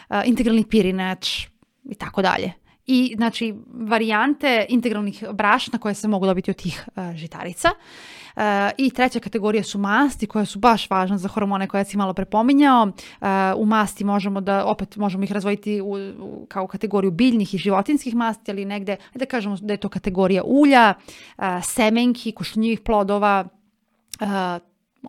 a, 0.08 0.24
integralni 0.24 0.64
pirinač 0.64 1.46
i 1.84 1.94
tako 1.94 2.22
dalje. 2.22 2.65
I 2.86 3.14
znači 3.16 3.54
varijante 3.74 4.66
integralnih 4.68 5.24
brašna 5.32 5.78
koje 5.78 5.94
se 5.94 6.08
mogu 6.08 6.26
dobiti 6.26 6.50
od 6.50 6.56
tih 6.56 6.84
uh, 6.86 7.14
žitarica. 7.14 7.68
Uh, 8.36 8.42
I 8.78 8.90
treća 8.90 9.20
kategorija 9.20 9.62
su 9.62 9.78
masti 9.78 10.26
koje 10.26 10.46
su 10.46 10.58
baš 10.58 10.90
važne 10.90 11.18
za 11.18 11.28
hormone 11.28 11.68
koje 11.68 11.84
si 11.84 11.96
malo 11.96 12.14
prepominjao. 12.14 12.82
Uh, 12.84 13.28
u 13.56 13.66
masti 13.66 14.04
možemo 14.04 14.40
da, 14.40 14.64
opet 14.64 14.96
možemo 14.96 15.24
ih 15.24 15.32
razvojiti 15.32 15.80
u, 15.80 15.92
u, 16.18 16.46
kao 16.48 16.66
kategoriju 16.66 17.10
biljnih 17.10 17.54
i 17.54 17.58
životinskih 17.58 18.14
masti, 18.14 18.50
ali 18.50 18.64
negde, 18.64 18.96
da 19.14 19.26
kažemo 19.26 19.56
da 19.60 19.72
je 19.72 19.76
to 19.76 19.88
kategorija 19.88 20.42
ulja, 20.44 20.94
semenki, 21.62 22.32
košunjivih 22.32 22.80
plodova, 22.80 23.48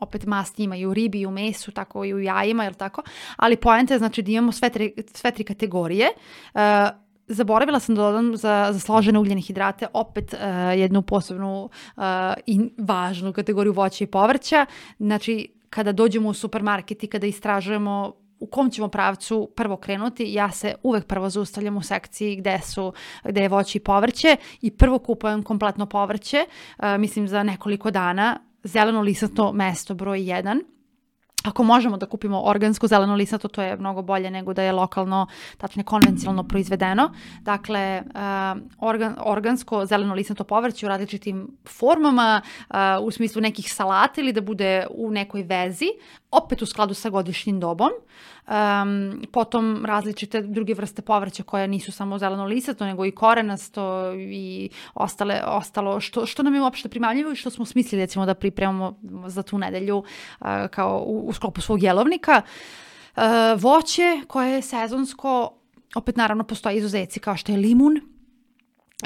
opet 0.02 0.26
masti 0.26 0.64
ima 0.64 0.76
i 0.76 0.86
u 0.86 0.94
ribi 0.94 1.22
i 1.22 1.26
u 1.26 1.32
mesu, 1.32 1.72
tako 1.72 2.06
i 2.06 2.14
u 2.14 2.20
jajima, 2.20 2.64
jel 2.64 2.74
tako? 2.74 3.02
Ali 3.38 3.56
poenta 3.56 3.94
je 3.94 3.98
znači 3.98 4.22
da 4.22 4.32
imamo 4.32 4.52
sve 4.52 4.70
tri, 4.70 4.94
sve 5.14 5.32
tri 5.32 5.44
kategorije. 5.44 6.08
Uh, 6.54 6.62
Zaboravila 7.28 7.80
sam 7.80 7.96
da 7.96 8.02
dodam 8.02 8.38
za, 8.38 8.70
za 8.72 8.80
složene 8.80 9.20
ugljene 9.20 9.42
hidrate 9.42 9.88
opet 9.94 10.34
uh, 10.34 10.40
jednu 10.80 11.02
posebnu 11.02 11.64
uh, 11.64 12.04
i 12.46 12.60
važnu 12.78 13.34
kategoriju 13.34 13.74
voća 13.74 14.04
i 14.04 14.08
povrća. 14.08 14.66
Znači, 15.00 15.48
kada 15.70 15.92
dođemo 15.92 16.30
u 16.30 16.34
supermarket 16.34 17.04
i 17.04 17.08
kada 17.08 17.28
istražujemo 17.28 18.14
u 18.40 18.48
kom 18.48 18.70
ćemo 18.70 18.88
pravcu 18.88 19.50
prvo 19.56 19.78
krenuti, 19.78 20.34
ja 20.34 20.52
se 20.52 20.76
uvek 20.84 21.06
prvo 21.06 21.30
zaustavljam 21.30 21.78
u 21.78 21.82
sekciji 21.82 22.36
gde 22.36 22.60
su, 22.64 22.94
gde 23.24 23.42
je 23.42 23.50
voće 23.50 23.78
i 23.78 23.84
povrće 23.84 24.36
i 24.62 24.72
prvo 24.72 25.00
kupujem 25.00 25.44
kompletno 25.44 25.86
povrće, 25.86 26.46
uh, 26.78 26.86
mislim 27.00 27.28
za 27.28 27.44
nekoliko 27.44 27.92
dana, 27.92 28.40
zeleno 28.64 29.02
lisato 29.02 29.54
mesto 29.54 29.94
broj 29.94 30.20
1 30.20 30.77
Ako 31.44 31.64
možemo 31.64 31.98
da 31.98 32.06
kupimo 32.06 32.42
organsko 32.42 32.88
zeleno 32.88 33.16
lisato, 33.16 33.48
to 33.48 33.62
je 33.62 33.78
mnogo 33.78 34.02
bolje 34.02 34.32
nego 34.32 34.54
da 34.54 34.64
je 34.64 34.72
lokalno, 34.72 35.28
tačnije 35.58 35.86
konvencionalno 35.86 36.44
proizvedeno. 36.44 37.12
Dakle, 37.42 38.04
uh, 38.06 38.62
organ, 38.80 39.16
organsko 39.26 39.86
zeleno 39.86 40.14
lisato 40.14 40.44
povrće 40.44 40.86
u 40.86 40.90
različitim 40.90 41.48
formama, 41.68 42.42
uh, 42.70 42.76
u 43.02 43.12
smislu 43.12 43.42
nekih 43.42 43.74
salata 43.74 44.22
ili 44.22 44.34
da 44.34 44.42
bude 44.42 44.88
u 44.90 45.12
nekoj 45.12 45.44
vezi, 45.44 45.88
opet 46.32 46.62
u 46.62 46.66
skladu 46.66 46.94
sa 46.94 47.10
godišnjim 47.10 47.60
dobom. 47.60 47.90
Um, 48.48 49.22
potom 49.32 49.86
različite 49.86 50.42
druge 50.42 50.74
vrste 50.74 51.02
povrća 51.02 51.44
koje 51.44 51.68
nisu 51.68 51.92
samo 51.92 52.18
zeleno 52.18 52.46
lisato, 52.46 52.86
nego 52.86 53.06
i 53.06 53.12
korenasto 53.12 54.14
i 54.14 54.70
ostale, 54.94 55.42
ostalo 55.46 56.00
što, 56.00 56.26
što 56.26 56.44
nam 56.44 56.56
je 56.56 56.62
uopšte 56.62 56.90
primamljivo 56.90 57.32
i 57.32 57.36
što 57.36 57.50
smo 57.50 57.66
smislili 57.66 58.04
recimo 58.04 58.26
da 58.26 58.34
pripremamo 58.34 59.00
za 59.28 59.44
tu 59.44 59.58
nedelju 59.58 59.98
uh, 59.98 60.48
kao 60.72 61.04
u, 61.06 61.30
u 61.30 61.34
sklopu 61.34 61.62
svog 61.62 61.84
jelovnika. 61.84 62.42
Uh, 63.16 63.24
voće 63.58 64.22
koje 64.28 64.52
je 64.52 64.62
sezonsko, 64.62 65.52
opet 65.96 66.16
naravno 66.16 66.44
postoje 66.44 66.78
izuzeci 66.78 67.20
kao 67.20 67.38
što 67.38 67.52
je 67.52 67.58
limun, 67.58 68.17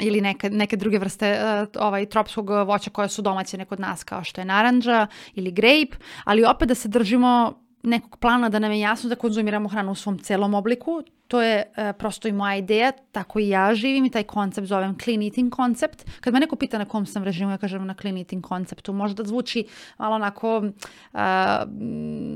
ili 0.00 0.20
neke, 0.20 0.50
neke 0.50 0.76
druge 0.76 0.98
vrste 0.98 1.40
uh, 1.42 1.68
ovaj, 1.82 2.06
tropskog 2.06 2.50
voća 2.50 2.90
koje 2.90 3.08
su 3.08 3.22
domaćene 3.22 3.64
kod 3.64 3.80
nas 3.80 4.04
kao 4.04 4.24
što 4.24 4.40
je 4.40 4.44
naranđa 4.44 5.06
ili 5.34 5.50
grape, 5.50 5.96
ali 6.24 6.44
opet 6.44 6.68
da 6.68 6.74
se 6.74 6.88
držimo 6.88 7.62
nekog 7.82 8.16
plana 8.16 8.48
da 8.48 8.58
nam 8.58 8.72
je 8.72 8.80
jasno 8.80 9.08
da 9.08 9.16
konzumiramo 9.16 9.68
hranu 9.68 9.92
u 9.92 9.94
svom 9.94 10.18
celom 10.18 10.54
obliku. 10.54 11.02
To 11.28 11.42
je 11.42 11.64
uh, 11.66 11.96
prosto 11.98 12.28
i 12.28 12.32
moja 12.32 12.56
ideja, 12.56 12.92
tako 13.12 13.38
i 13.38 13.48
ja 13.48 13.74
živim 13.74 14.04
i 14.04 14.10
taj 14.10 14.22
koncept 14.22 14.66
zovem 14.66 14.98
clean 14.98 15.22
eating 15.22 15.52
koncept. 15.52 16.04
Kad 16.20 16.34
me 16.34 16.40
neko 16.40 16.56
pita 16.56 16.78
na 16.78 16.84
kom 16.84 17.06
sam 17.06 17.24
režimu, 17.24 17.50
ja 17.50 17.58
kažem 17.58 17.86
na 17.86 17.94
clean 17.94 18.16
eating 18.16 18.44
konceptu. 18.44 18.92
Možda 18.92 19.24
zvuči 19.24 19.64
malo 19.98 20.14
onako, 20.14 20.58
uh, 20.58 21.20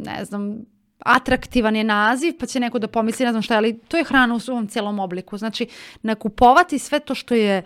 ne 0.07 0.25
znam, 0.25 0.67
atraktivan 0.99 1.77
je 1.77 1.85
naziv, 1.85 2.35
pa 2.41 2.47
će 2.47 2.61
neko 2.61 2.79
da 2.79 2.89
pomisli, 2.89 3.27
ne 3.27 3.33
znam 3.33 3.43
šta, 3.43 3.57
ali 3.57 3.79
to 3.79 3.97
je 3.97 4.05
hrana 4.05 4.35
u 4.35 4.41
svom 4.41 4.69
celom 4.69 4.99
obliku. 4.99 5.39
Znači, 5.39 5.67
nakupovati 6.03 6.79
sve 6.79 7.01
to 7.01 7.15
što 7.15 7.35
je 7.35 7.63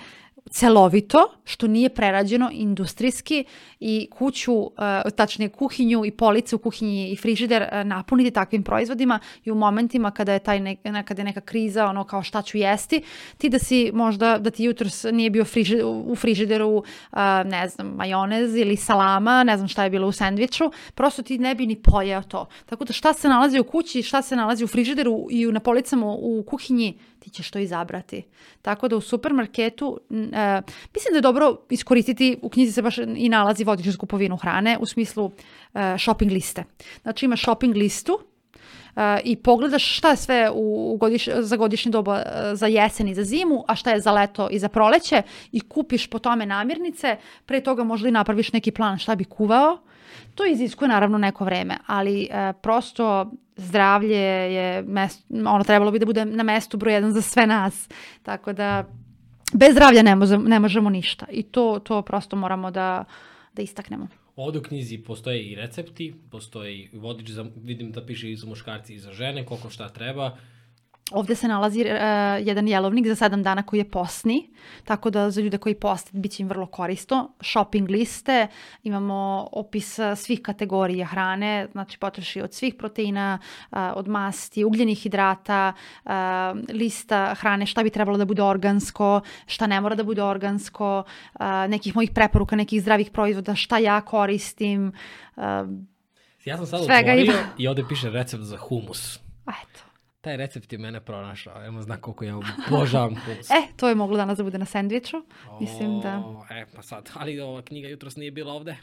celovito, 0.50 1.18
što 1.44 1.66
nije 1.66 1.88
prerađeno 1.88 2.50
industrijski 2.52 3.44
i 3.80 4.08
kuću, 4.10 4.54
uh, 4.54 4.70
tačnije 5.16 5.48
kuhinju 5.48 6.04
i 6.04 6.10
police 6.10 6.56
u 6.56 6.58
kuhinji 6.58 7.10
i 7.10 7.16
frižider 7.16 7.62
uh, 7.62 7.86
napuniti 7.86 8.30
takvim 8.30 8.62
proizvodima 8.62 9.18
i 9.44 9.50
u 9.50 9.54
momentima 9.54 10.10
kada 10.10 10.32
je, 10.32 10.38
taj 10.38 10.60
ne, 10.60 10.76
kada 11.04 11.20
je 11.20 11.24
neka 11.24 11.40
kriza, 11.40 11.86
ono 11.86 12.04
kao 12.04 12.22
šta 12.22 12.42
ću 12.42 12.58
jesti, 12.58 13.02
ti 13.38 13.48
da 13.48 13.58
si 13.58 13.90
možda, 13.94 14.38
da 14.38 14.50
ti 14.50 14.64
jutros 14.64 15.04
nije 15.12 15.30
bio 15.30 15.44
frižider, 15.44 15.84
u 15.86 16.16
frižideru, 16.16 16.76
uh, 16.76 16.84
ne 17.44 17.68
znam, 17.68 17.86
majonez 17.86 18.56
ili 18.56 18.76
salama, 18.76 19.44
ne 19.44 19.56
znam 19.56 19.68
šta 19.68 19.84
je 19.84 19.90
bilo 19.90 20.08
u 20.08 20.12
sendviču, 20.12 20.64
prosto 20.94 21.22
ti 21.22 21.38
ne 21.38 21.54
bi 21.54 21.66
ni 21.66 21.76
pojeo 21.76 22.22
to. 22.22 22.46
Tako 22.66 22.84
da 22.84 22.92
šta 22.92 23.12
se 23.12 23.28
nalazi 23.28 23.60
u 23.60 23.64
kući, 23.64 24.02
šta 24.02 24.22
se 24.22 24.36
nalazi 24.36 24.64
u 24.64 24.68
frižideru 24.68 25.26
i 25.30 25.46
na 25.46 25.60
policama 25.60 26.06
u 26.06 26.44
kuhinji, 26.46 26.98
ćeš 27.30 27.50
to 27.50 27.58
izabrati. 27.58 28.22
Tako 28.62 28.88
da 28.88 28.96
u 28.96 29.00
supermarketu, 29.00 29.86
uh, 29.88 30.16
mislim 30.94 31.12
da 31.12 31.16
je 31.16 31.20
dobro 31.20 31.56
iskoristiti, 31.70 32.38
u 32.42 32.48
knjizi 32.48 32.72
se 32.72 32.82
baš 32.82 32.98
i 32.98 33.28
nalazi 33.28 33.64
vodič 33.64 33.86
za 33.86 33.98
kupovinu 33.98 34.36
hrane, 34.36 34.78
u 34.80 34.86
smislu 34.86 35.24
uh, 35.24 35.80
shopping 35.98 36.32
liste. 36.32 36.64
Znači 37.02 37.24
ima 37.26 37.36
shopping 37.36 37.76
listu, 37.76 38.18
Uh, 38.96 39.02
i 39.24 39.36
pogledaš 39.36 39.96
šta 39.96 40.10
je 40.10 40.16
sve 40.16 40.50
u, 40.54 40.96
godiš, 41.00 41.28
za 41.38 41.56
godišnje 41.56 41.90
doba 41.90 42.14
uh, 42.14 42.22
za 42.58 42.66
jesen 42.66 43.08
i 43.08 43.14
za 43.14 43.24
zimu, 43.24 43.64
a 43.68 43.74
šta 43.74 43.90
je 43.90 44.00
za 44.00 44.12
leto 44.12 44.48
i 44.50 44.58
za 44.58 44.68
proleće 44.68 45.22
i 45.52 45.60
kupiš 45.60 46.06
po 46.06 46.18
tome 46.18 46.46
namirnice, 46.46 47.16
pre 47.46 47.60
toga 47.60 47.84
možda 47.84 48.08
i 48.08 48.12
napraviš 48.12 48.52
neki 48.52 48.70
plan 48.70 48.98
šta 48.98 49.14
bi 49.14 49.24
kuvao. 49.24 49.78
To 50.34 50.46
iziskuje 50.46 50.88
naravno 50.88 51.18
neko 51.18 51.44
vreme, 51.44 51.78
ali 51.86 52.28
uh, 52.30 52.60
prosto 52.62 53.30
zdravlje 53.56 54.18
je 54.54 54.82
mest, 54.82 55.26
ono 55.46 55.64
trebalo 55.64 55.90
bi 55.90 55.98
da 55.98 56.06
bude 56.06 56.24
na 56.24 56.42
mestu 56.42 56.76
broj 56.76 56.94
jedan 56.94 57.12
za 57.12 57.22
sve 57.22 57.46
nas. 57.46 57.88
Tako 58.22 58.52
da 58.52 58.84
bez 59.52 59.72
zdravlja 59.72 60.02
ne 60.02 60.16
možemo, 60.16 60.48
ne 60.48 60.60
možemo 60.60 60.90
ništa 60.90 61.26
i 61.30 61.42
to, 61.42 61.80
to 61.84 62.02
prosto 62.02 62.36
moramo 62.36 62.70
da, 62.70 63.04
da 63.54 63.62
istaknemo. 63.62 64.08
Ovde 64.36 64.58
u 64.58 64.62
knjizi 64.62 64.98
postoje 64.98 65.42
i 65.42 65.54
recepti, 65.54 66.14
postoje 66.30 66.78
i 66.78 66.88
vodič, 66.92 67.30
za, 67.30 67.46
vidim 67.56 67.92
da 67.92 68.06
piše 68.06 68.30
i 68.30 68.36
za 68.36 68.46
muškarci 68.46 68.94
i 68.94 68.98
za 68.98 69.12
žene, 69.12 69.44
koliko 69.44 69.70
šta 69.70 69.88
treba. 69.88 70.36
Ovde 71.10 71.34
se 71.34 71.48
nalazi 71.48 71.80
uh, 71.80 71.86
jedan 72.46 72.68
jelovnik 72.68 73.06
za 73.06 73.14
sedam 73.14 73.42
dana 73.42 73.62
koji 73.62 73.80
je 73.80 73.90
posni, 73.90 74.50
tako 74.84 75.10
da 75.10 75.30
za 75.30 75.40
ljude 75.40 75.58
koji 75.58 75.74
poste 75.74 76.10
bit 76.12 76.32
će 76.32 76.42
im 76.42 76.48
vrlo 76.48 76.66
koristo. 76.66 77.32
Shopping 77.40 77.90
liste, 77.90 78.46
imamo 78.82 79.48
opis 79.52 79.98
e, 79.98 80.16
svih 80.16 80.42
kategorija 80.42 81.06
hrane, 81.06 81.68
znači 81.72 81.98
potroši 81.98 82.42
od 82.42 82.54
svih 82.54 82.74
proteina, 82.74 83.38
uh, 83.70 83.78
od 83.94 84.08
masti, 84.08 84.64
ugljenih 84.64 84.98
hidrata, 84.98 85.72
uh, 86.04 86.10
lista 86.68 87.34
hrane, 87.34 87.66
šta 87.66 87.82
bi 87.82 87.90
trebalo 87.90 88.18
da 88.18 88.24
bude 88.24 88.42
organsko, 88.42 89.20
šta 89.46 89.66
ne 89.66 89.80
mora 89.80 89.94
da 89.94 90.04
bude 90.04 90.22
organsko, 90.22 91.02
uh, 91.34 91.40
nekih 91.68 91.96
mojih 91.96 92.10
preporuka, 92.14 92.56
nekih 92.56 92.82
zdravih 92.82 93.10
proizvoda, 93.10 93.54
šta 93.54 93.78
ja 93.78 94.00
koristim. 94.00 94.92
Uh, 95.36 95.44
ja 96.44 96.56
sam 96.56 96.66
sad 96.66 96.80
otvorio 96.80 97.34
i 97.58 97.68
ovde 97.68 97.84
piše 97.88 98.10
recept 98.10 98.42
za 98.42 98.56
humus. 98.56 99.18
Eto. 99.46 99.89
Taj 100.20 100.36
recept 100.36 100.72
je 100.72 100.78
mene 100.78 101.00
pronašao, 101.00 101.64
evo 101.66 101.82
zna 101.82 101.96
koliko 101.96 102.24
ja 102.24 102.36
obožavam 102.68 103.14
humus. 103.24 103.50
e, 103.50 103.62
to 103.76 103.88
je 103.88 103.94
moglo 103.94 104.16
danas 104.16 104.38
da 104.38 104.44
bude 104.44 104.58
na 104.58 104.64
sendviču, 104.64 105.16
mislim 105.60 106.00
da... 106.00 106.22
E, 106.50 106.66
pa 106.76 106.82
sad, 106.82 107.10
ali 107.14 107.40
ova 107.40 107.62
knjiga 107.62 107.88
jutros 107.88 108.16
nije 108.16 108.30
bila 108.30 108.52
ovde. 108.52 108.76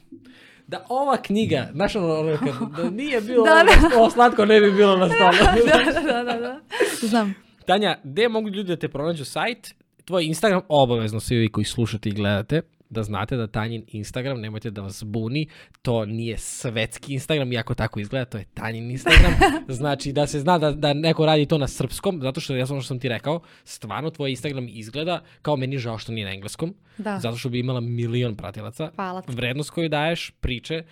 Da 0.67 0.85
ova 0.89 1.17
knjiga, 1.17 1.69
znaš 1.73 1.95
ono, 1.95 2.37
kad, 2.37 2.69
da 2.83 2.89
nije 2.89 3.21
bilo 3.21 3.43
da, 3.43 3.63
da. 3.63 3.97
ovo 3.97 4.09
slatko, 4.09 4.45
ne 4.45 4.61
bi 4.61 4.71
bilo 4.71 4.97
na 4.97 5.09
stolu. 5.15 5.55
da, 5.65 6.01
da, 6.01 6.23
da, 6.23 6.39
da, 6.39 6.59
znam. 7.07 7.33
Tanja, 7.65 7.97
gde 8.03 8.29
mogu 8.29 8.49
ljudi 8.49 8.69
da 8.69 8.75
te 8.75 8.87
pronađu 8.87 9.25
sajt? 9.25 9.75
Tvoj 10.05 10.25
Instagram, 10.25 10.61
obavezno 10.69 11.19
svi 11.19 11.37
vi 11.37 11.51
koji 11.51 11.65
slušate 11.65 12.09
i 12.09 12.13
gledate, 12.13 12.61
da 12.89 13.03
znate 13.03 13.37
da 13.37 13.47
Tanjin 13.47 13.83
Instagram, 13.87 14.41
nemojte 14.41 14.71
da 14.71 14.81
vas 14.81 15.03
buni, 15.03 15.47
to 15.81 16.05
nije 16.05 16.37
svetski 16.37 17.13
Instagram, 17.13 17.53
iako 17.53 17.73
tako 17.73 17.99
izgleda, 17.99 18.25
to 18.25 18.37
je 18.37 18.45
Tanjin 18.53 18.91
Instagram. 18.91 19.33
Znači 19.67 20.13
da 20.13 20.27
se 20.27 20.39
zna 20.39 20.57
da, 20.57 20.71
da 20.71 20.93
neko 20.93 21.25
radi 21.25 21.45
to 21.45 21.57
na 21.57 21.67
srpskom, 21.67 22.21
zato 22.21 22.41
što 22.41 22.55
ja 22.55 22.65
sam 22.65 22.81
što 22.81 22.87
sam 22.87 22.99
ti 22.99 23.09
rekao, 23.09 23.41
stvarno 23.63 24.09
tvoj 24.09 24.29
Instagram 24.29 24.67
izgleda 24.69 25.21
kao 25.41 25.55
meni 25.55 25.77
žao 25.77 25.97
što 25.97 26.11
nije 26.11 26.25
na 26.25 26.33
engleskom, 26.33 26.75
da. 26.97 27.19
zato 27.19 27.37
što 27.37 27.49
bi 27.49 27.59
imala 27.59 27.79
milion 27.79 28.35
pratilaca. 28.35 28.91
Hvala 28.95 29.21
ti. 29.21 29.31
Vrednost 29.31 29.69
koju 29.69 29.89
daješ, 29.89 30.31
priče, 30.39 30.83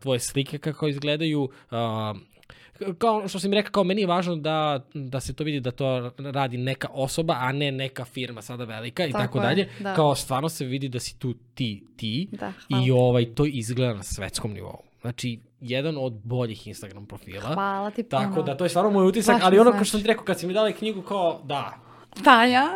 tvoje 0.00 0.20
slike 0.20 0.58
kako 0.58 0.88
izgledaju, 0.88 1.48
kao 2.98 3.28
što 3.28 3.38
sam 3.38 3.52
rekao, 3.52 3.72
kao 3.72 3.84
meni 3.84 4.00
je 4.00 4.06
važno 4.06 4.36
da, 4.36 4.84
da 4.94 5.20
se 5.20 5.32
to 5.32 5.44
vidi 5.44 5.60
da 5.60 5.70
to 5.70 6.12
radi 6.18 6.56
neka 6.56 6.88
osoba, 6.92 7.36
a 7.40 7.52
ne 7.52 7.72
neka 7.72 8.04
firma 8.04 8.42
sada 8.42 8.64
velika 8.64 9.06
i 9.06 9.12
tako, 9.12 9.24
tako 9.24 9.40
dalje. 9.40 9.68
Da. 9.80 9.94
Kao 9.94 10.14
stvarno 10.14 10.48
se 10.48 10.64
vidi 10.64 10.88
da 10.88 11.00
si 11.00 11.18
tu 11.18 11.34
ti, 11.54 11.84
ti 11.96 12.28
da, 12.32 12.52
i 12.68 12.90
ovaj, 12.90 13.34
to 13.34 13.44
izgleda 13.46 13.94
na 13.94 14.02
svetskom 14.02 14.52
nivou. 14.52 14.82
Znači, 15.00 15.40
jedan 15.60 15.96
od 15.98 16.12
boljih 16.12 16.66
Instagram 16.66 17.06
profila. 17.06 17.54
Hvala 17.54 17.90
ti 17.90 18.02
puno. 18.02 18.22
Tako 18.22 18.42
da, 18.42 18.56
to 18.56 18.64
je 18.64 18.68
stvarno 18.68 18.90
moj 18.90 19.06
utisak, 19.06 19.34
Baš 19.34 19.44
ali 19.44 19.58
ono 19.58 19.70
kao 19.70 19.84
što 19.84 19.90
sam 19.90 20.00
ti 20.00 20.08
rekao, 20.08 20.24
kad 20.24 20.40
si 20.40 20.46
mi 20.46 20.52
dala 20.52 20.72
knjigu, 20.72 21.02
kao, 21.02 21.40
da, 21.44 21.78
Tanja. 22.22 22.68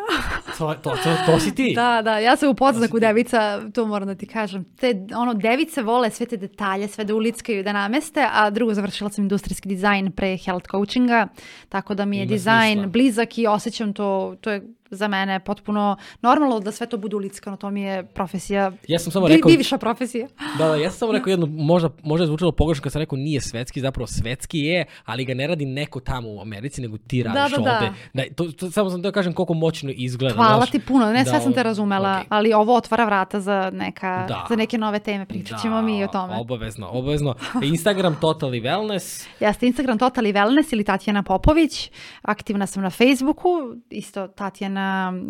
to, 0.59 0.75
to, 0.75 0.91
to, 0.91 1.17
to 1.27 1.41
si 1.41 1.55
ti. 1.55 1.73
Da, 1.75 2.03
da, 2.03 2.19
ja 2.19 2.37
sam 2.37 2.49
u 2.49 2.55
podznaku 2.55 3.01
devica, 3.01 3.71
to 3.75 3.87
moram 3.87 4.09
da 4.09 4.15
ti 4.15 4.27
kažem. 4.27 4.65
Te, 4.81 5.07
ono, 5.17 5.35
device 5.35 5.83
vole 5.83 6.11
sve 6.11 6.27
te 6.27 6.37
detalje, 6.37 6.89
sve 6.89 7.05
da 7.05 7.15
ulickaju 7.15 7.63
da 7.63 7.73
nameste, 7.73 8.27
a 8.33 8.51
drugo 8.51 8.75
završila 8.75 9.11
sam 9.11 9.25
industrijski 9.25 9.69
dizajn 9.69 10.13
pre 10.13 10.37
health 10.37 10.71
coachinga, 10.71 11.29
tako 11.69 11.95
da 11.95 12.05
mi 12.05 12.19
je 12.19 12.27
dizajn 12.27 12.73
smisla. 12.73 12.91
blizak 12.91 13.39
i 13.39 13.47
osjećam 13.47 13.93
to, 13.93 14.37
to 14.41 14.51
je 14.51 14.63
za 14.91 15.09
mene 15.09 15.41
potpuno 15.41 15.97
normalno 16.23 16.61
da 16.61 16.73
sve 16.73 16.87
to 16.87 16.97
bude 16.97 17.17
ulickano, 17.17 17.57
to 17.57 17.71
mi 17.71 17.83
je 17.83 18.07
profesija, 18.07 18.73
Ja 18.89 18.99
sam 18.99 19.13
samo 19.13 19.29
rekao... 19.29 19.51
diviša 19.51 19.79
profesija. 19.79 20.29
Da, 20.59 20.69
da, 20.69 20.75
ja 20.75 20.91
sam 20.91 20.99
samo 20.99 21.13
rekao 21.17 21.31
jedno, 21.31 21.47
možda, 21.47 21.91
možda 22.03 22.23
je 22.23 22.27
zvučalo 22.27 22.53
pogrešno 22.53 22.83
kad 22.83 22.93
sam 22.93 23.01
rekao 23.01 23.19
nije 23.19 23.41
svetski, 23.41 23.81
zapravo 23.81 24.07
svetski 24.07 24.59
je, 24.59 24.85
ali 25.05 25.25
ga 25.25 25.35
ne 25.35 25.47
radi 25.47 25.67
neko 25.67 26.01
tamo 26.01 26.29
u 26.29 26.41
Americi, 26.41 26.81
nego 26.83 26.99
ti 26.99 27.23
radiš 27.23 27.57
da, 27.57 27.63
da. 27.63 27.75
ovde. 27.75 27.93
Da, 28.15 28.23
to, 28.35 28.53
to, 28.53 28.71
samo 28.71 28.91
sam 28.91 29.03
da 29.03 29.13
kažem 29.13 29.33
koliko 29.33 29.55
moćno 29.55 29.91
izgleda. 29.95 30.35
Hvala 30.35 30.57
znaš. 30.57 30.71
ti 30.71 30.81
puno, 30.81 31.13
ne, 31.13 31.25
sve 31.25 31.33
Da, 31.33 31.41
sam 31.41 31.53
te 31.53 31.63
razumela, 31.63 32.17
okej. 32.17 32.27
ali 32.29 32.53
ovo 32.53 32.77
otvara 32.77 33.05
vrata 33.05 33.41
za, 33.41 33.71
neka, 33.75 34.25
Da. 34.29 34.47
za 34.49 34.57
neke 34.57 34.79
nove 34.79 34.99
teme, 34.99 35.27
pričat 35.27 35.63
ćemo 35.63 35.83
mi 35.83 35.99
i 35.99 36.05
o 36.05 36.07
tome. 36.07 36.35
Obavezno, 36.37 36.89
obavezno. 36.91 37.35
Instagram 37.63 38.17
Totally 38.21 38.63
Wellness. 38.63 39.27
Jeste 39.45 39.67
Instagram 39.67 39.99
Totally 39.99 40.33
Wellness 40.33 40.73
ili 40.73 40.85
Tatjana 40.85 41.23
Popović. 41.23 41.91
Aktivna 42.23 42.67
sam 42.67 42.83
na 42.83 42.91
Facebooku, 42.91 43.49
isto 43.91 44.29
Tatjana 44.29 44.78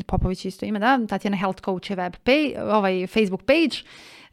Popović 0.07 0.44
isto 0.44 0.66
ime, 0.66 0.78
da. 0.78 0.99
Tatjana 1.09 1.36
Health 1.36 1.61
Coach 1.64 1.90
je 1.90 1.96
web 1.96 2.16
page, 2.24 2.62
ovaj 2.62 3.07
Facebook 3.07 3.42
page. 3.42 3.82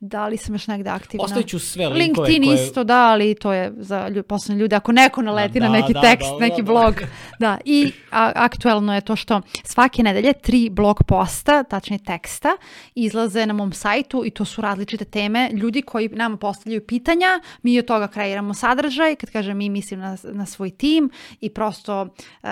Da 0.08 0.28
li 0.28 0.38
sam 0.38 0.56
još 0.56 0.68
negde 0.68 0.90
aktivna? 0.90 1.24
Ostavit 1.24 1.48
ću 1.48 1.60
sve 1.60 1.88
linkove 1.88 2.28
LinkedIn 2.30 2.44
koje... 2.44 2.66
isto, 2.66 2.84
da, 2.84 2.98
ali 2.98 3.36
to 3.36 3.54
je 3.54 3.74
za 3.78 4.10
lju, 4.10 4.24
poslovne 4.24 4.62
ljude. 4.62 4.76
Ako 4.76 4.92
neko 4.92 5.22
naleti 5.22 5.60
Da, 5.60 5.66
na 5.66 5.72
neki 5.72 5.94
da, 5.94 6.02
tekst, 6.02 6.30
da, 6.40 6.40
neki 6.40 6.62
da, 6.62 6.66
da. 6.66 6.72
blog. 6.72 6.96
Da, 7.40 7.58
i 7.66 7.92
a, 8.12 8.32
aktuelno 8.36 8.96
je 8.96 9.02
to 9.02 9.16
što 9.16 9.42
svake 9.64 10.04
nedelje 10.04 10.34
tri 10.34 10.70
blog 10.70 11.04
posta, 11.04 11.64
tačnije 11.64 12.00
teksta, 12.00 12.50
izlaze 12.96 13.46
na 13.46 13.54
mom 13.54 13.74
sajtu 13.74 14.24
i 14.26 14.30
to 14.30 14.46
su 14.46 14.62
različite 14.62 15.06
teme. 15.06 15.50
Ljudi 15.54 15.82
koji 15.82 16.10
nama 16.10 16.38
postavljaju 16.38 16.86
pitanja, 16.88 17.40
mi 17.64 17.80
od 17.80 17.86
toga 17.86 18.08
kreiramo 18.08 18.54
sadržaj, 18.54 19.16
kad 19.16 19.32
kažem 19.32 19.58
mi 19.58 19.70
mislim 19.70 20.00
na, 20.00 20.18
na 20.24 20.46
svoj 20.46 20.70
tim 20.70 21.10
i 21.42 21.50
prosto 21.50 22.08
e, 22.44 22.48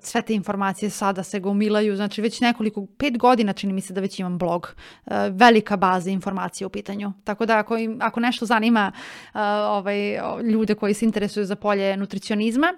sve 0.00 0.22
te 0.22 0.34
informacije 0.34 0.90
sada 0.90 1.22
se 1.22 1.40
gomilaju, 1.40 1.96
znači 1.96 2.22
već 2.22 2.40
nekoliko, 2.40 2.86
pet 2.98 3.18
godina 3.18 3.52
čini 3.52 3.72
mi 3.72 3.80
se 3.80 3.92
da 3.92 4.00
već 4.00 4.18
imam 4.18 4.38
blog, 4.38 4.74
E, 5.06 5.30
velika 5.30 5.76
baza 5.76 6.10
informacija 6.10 6.66
u 6.66 6.70
pitanju. 6.76 7.12
Tako 7.24 7.46
da 7.46 7.58
ako, 7.58 7.76
im, 7.76 7.98
ako 8.02 8.20
nešto 8.20 8.46
zanima 8.46 8.92
e, 8.92 9.38
ovaj, 9.78 10.18
ljude 10.52 10.74
koji 10.74 10.94
se 10.94 11.04
interesuju 11.04 11.46
za 11.46 11.56
polje 11.56 11.96
nutricionizma, 11.96 12.74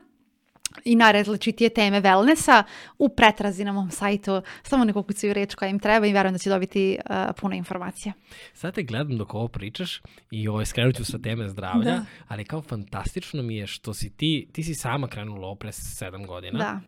i 0.85 0.97
najrazličitije 0.97 1.71
teme 1.71 2.01
wellnessa 2.01 2.63
u 2.99 3.09
pretrazi 3.09 3.65
na 3.65 3.73
mom 3.73 3.91
sajtu. 3.91 4.43
Samo 4.63 4.85
ne 4.85 4.93
kukucaju 4.93 5.35
reč 5.35 5.55
koja 5.55 5.69
im 5.69 5.79
treba 5.79 6.07
i 6.07 6.13
verujem 6.13 6.35
da 6.35 6.39
će 6.39 6.51
dobiti 6.51 6.99
uh, 6.99 7.17
puno 7.41 7.55
informacija. 7.55 8.13
Sad 8.55 8.75
te 8.75 8.83
gledam 8.83 9.19
dok 9.19 9.35
ovo 9.35 9.49
pričaš 9.49 10.03
i 10.31 10.49
ovo 10.49 10.65
skrenut 10.65 10.97
ću 10.97 11.05
sa 11.05 11.19
teme 11.19 11.49
zdravlja, 11.49 11.91
Da. 11.91 12.05
ali 12.29 12.45
kao 12.45 12.63
fantastično 12.63 13.43
mi 13.43 13.57
je 13.57 13.67
što 13.67 13.95
si 13.95 14.11
ti, 14.17 14.49
ti 14.53 14.63
si 14.63 14.75
sama 14.75 15.09
krenula 15.09 15.47
ovo 15.47 15.55
pre 15.55 15.73
sedam 15.73 16.27
godina. 16.27 16.59
Da. 16.59 16.81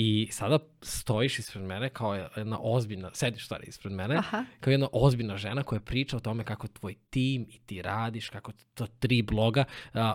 I 0.00 0.28
sada 0.30 0.58
stojiš 0.82 1.38
ispred 1.38 1.64
mene 1.64 1.88
kao 1.88 2.14
jedna 2.14 2.58
ozbiljna, 2.60 3.10
sediš 3.14 3.44
stvari 3.44 3.64
ispred 3.68 3.92
mene, 3.92 4.16
Aha. 4.16 4.44
kao 4.60 4.70
jedna 4.70 4.88
ozbiljna 4.92 5.36
žena 5.36 5.62
koja 5.62 5.80
priča 5.80 6.16
o 6.16 6.20
tome 6.20 6.44
kako 6.44 6.68
tvoj 6.68 6.94
tim 7.10 7.46
i 7.50 7.58
ti 7.58 7.82
radiš, 7.82 8.28
kako 8.28 8.52
to 8.74 8.86
tri 8.86 9.22
bloga. 9.22 9.64
A, 9.94 10.14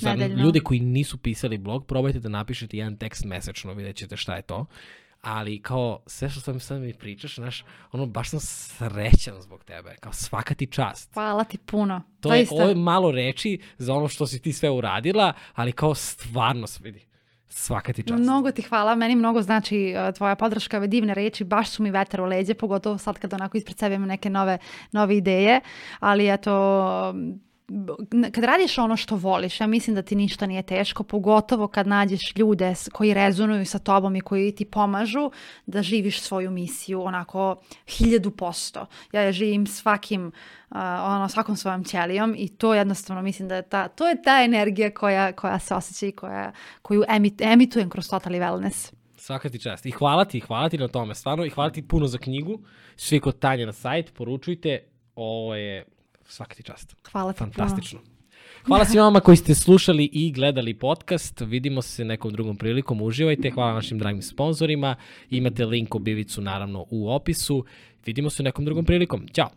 za 0.00 0.14
Nedeljno. 0.14 0.42
ljude 0.44 0.60
koji 0.60 0.80
nisu 0.80 1.18
pisali 1.18 1.58
blog, 1.58 1.86
probajte 1.86 2.20
da 2.20 2.28
napišete 2.28 2.76
jedan 2.76 2.96
tekst 2.96 3.24
mesečno, 3.24 3.74
vidjet 3.74 3.96
ćete 3.96 4.16
šta 4.16 4.36
je 4.36 4.42
to. 4.42 4.66
Ali 5.20 5.62
kao 5.62 6.02
sve 6.06 6.30
što 6.30 6.40
sam 6.40 6.60
sad 6.60 6.80
mi 6.80 6.94
pričaš, 6.94 7.34
znaš, 7.34 7.64
ono, 7.92 8.06
baš 8.06 8.30
sam 8.30 8.40
srećan 8.40 9.42
zbog 9.42 9.64
tebe. 9.64 9.96
Kao 10.00 10.12
svaka 10.12 10.54
ti 10.54 10.66
čast. 10.66 11.14
Hvala 11.14 11.44
ti 11.44 11.58
puno. 11.58 12.02
To 12.20 12.34
je, 12.34 12.38
Doista. 12.38 12.54
ovo 12.54 12.68
je 12.68 12.74
malo 12.74 13.10
reči 13.10 13.60
za 13.78 13.94
ono 13.94 14.08
što 14.08 14.26
si 14.26 14.42
ti 14.42 14.52
sve 14.52 14.70
uradila, 14.70 15.32
ali 15.54 15.72
kao 15.72 15.94
stvarno 15.94 16.66
se 16.66 16.80
vidi. 16.82 17.13
Svaka 17.48 17.92
ti 17.92 18.02
čast. 18.02 18.22
Mnogo 18.22 18.50
ti 18.50 18.62
hvala, 18.62 18.94
meni 18.94 19.16
mnogo 19.16 19.42
znači 19.42 19.94
uh, 19.96 20.14
tvoja 20.14 20.34
podrška, 20.34 20.76
ove 20.76 20.86
divne 20.86 21.14
reči, 21.14 21.44
baš 21.44 21.70
su 21.70 21.82
mi 21.82 21.90
vetar 21.90 22.20
u 22.20 22.24
leđe, 22.24 22.54
pogotovo 22.54 22.98
sad 22.98 23.18
kad 23.18 23.34
onako 23.34 23.56
ispred 23.56 23.78
sebe 23.78 23.94
imam 23.94 24.08
neke 24.08 24.30
nove, 24.30 24.58
nove 24.92 25.16
ideje, 25.16 25.60
ali 26.00 26.32
eto, 26.32 27.14
kad 28.32 28.44
radiš 28.44 28.78
ono 28.78 28.96
što 28.96 29.16
voliš, 29.16 29.60
ja 29.60 29.66
mislim 29.66 29.96
da 29.96 30.02
ti 30.02 30.14
ništa 30.14 30.46
nije 30.46 30.62
teško, 30.62 31.02
pogotovo 31.02 31.68
kad 31.68 31.86
nađeš 31.86 32.36
ljude 32.36 32.74
koji 32.92 33.14
rezonuju 33.14 33.66
sa 33.66 33.78
tobom 33.78 34.16
i 34.16 34.20
koji 34.20 34.54
ti 34.54 34.64
pomažu 34.64 35.30
da 35.66 35.82
živiš 35.82 36.20
svoju 36.20 36.50
misiju 36.50 37.02
onako 37.02 37.56
hiljadu 37.86 38.30
posto. 38.30 38.86
Ja 39.12 39.20
je 39.20 39.32
živim 39.32 39.66
svakim, 39.66 40.26
uh, 40.26 40.76
ono, 41.04 41.28
svakom 41.28 41.56
svojom 41.56 41.84
ćelijom 41.84 42.34
i 42.38 42.48
to 42.48 42.74
jednostavno 42.74 43.22
mislim 43.22 43.48
da 43.48 43.56
je 43.56 43.62
ta, 43.62 43.88
to 43.88 44.08
je 44.08 44.22
ta 44.22 44.42
energija 44.44 44.94
koja, 44.94 45.32
koja 45.32 45.58
se 45.58 45.74
osjeća 45.74 46.06
i 46.06 46.12
koja, 46.12 46.52
koju 46.82 47.04
emit, 47.08 47.40
emitujem 47.40 47.90
kroz 47.90 48.04
Totally 48.04 48.40
Wellness. 48.40 48.92
Svaka 49.16 49.48
ti 49.48 49.58
čast. 49.58 49.86
I 49.86 49.90
hvala 49.90 50.24
ti, 50.24 50.40
hvala 50.40 50.68
ti 50.68 50.78
na 50.78 50.88
tome, 50.88 51.14
stvarno. 51.14 51.44
I 51.44 51.50
hvala 51.50 51.70
ti 51.70 51.88
puno 51.88 52.06
za 52.06 52.18
knjigu. 52.18 52.60
Svi 52.96 53.20
kod 53.20 53.38
Tanje 53.38 53.66
na 53.66 53.72
sajt, 53.72 54.14
poručujte. 54.14 54.78
Ovo 55.14 55.54
je 55.54 55.84
svaka 56.28 56.54
ti 56.54 56.62
čast. 56.62 56.96
Hvala 57.12 57.32
ti 57.32 57.38
puno. 57.38 57.52
Fantastično. 57.52 58.00
Hvala 58.66 58.84
svima 58.84 59.04
vama 59.04 59.20
koji 59.20 59.36
ste 59.36 59.54
slušali 59.54 60.10
i 60.12 60.32
gledali 60.32 60.74
podcast. 60.74 61.40
Vidimo 61.40 61.82
se 61.82 62.04
nekom 62.04 62.32
drugom 62.32 62.56
prilikom. 62.56 63.02
Uživajte. 63.02 63.50
Hvala 63.50 63.74
našim 63.74 63.98
dragim 63.98 64.22
sponsorima. 64.22 64.96
Imate 65.30 65.64
link 65.64 65.94
obivicu 65.94 66.40
naravno 66.40 66.86
u 66.90 67.10
opisu. 67.10 67.64
Vidimo 68.06 68.30
se 68.30 68.42
nekom 68.42 68.64
drugom 68.64 68.84
prilikom. 68.84 69.26
Ćao. 69.34 69.48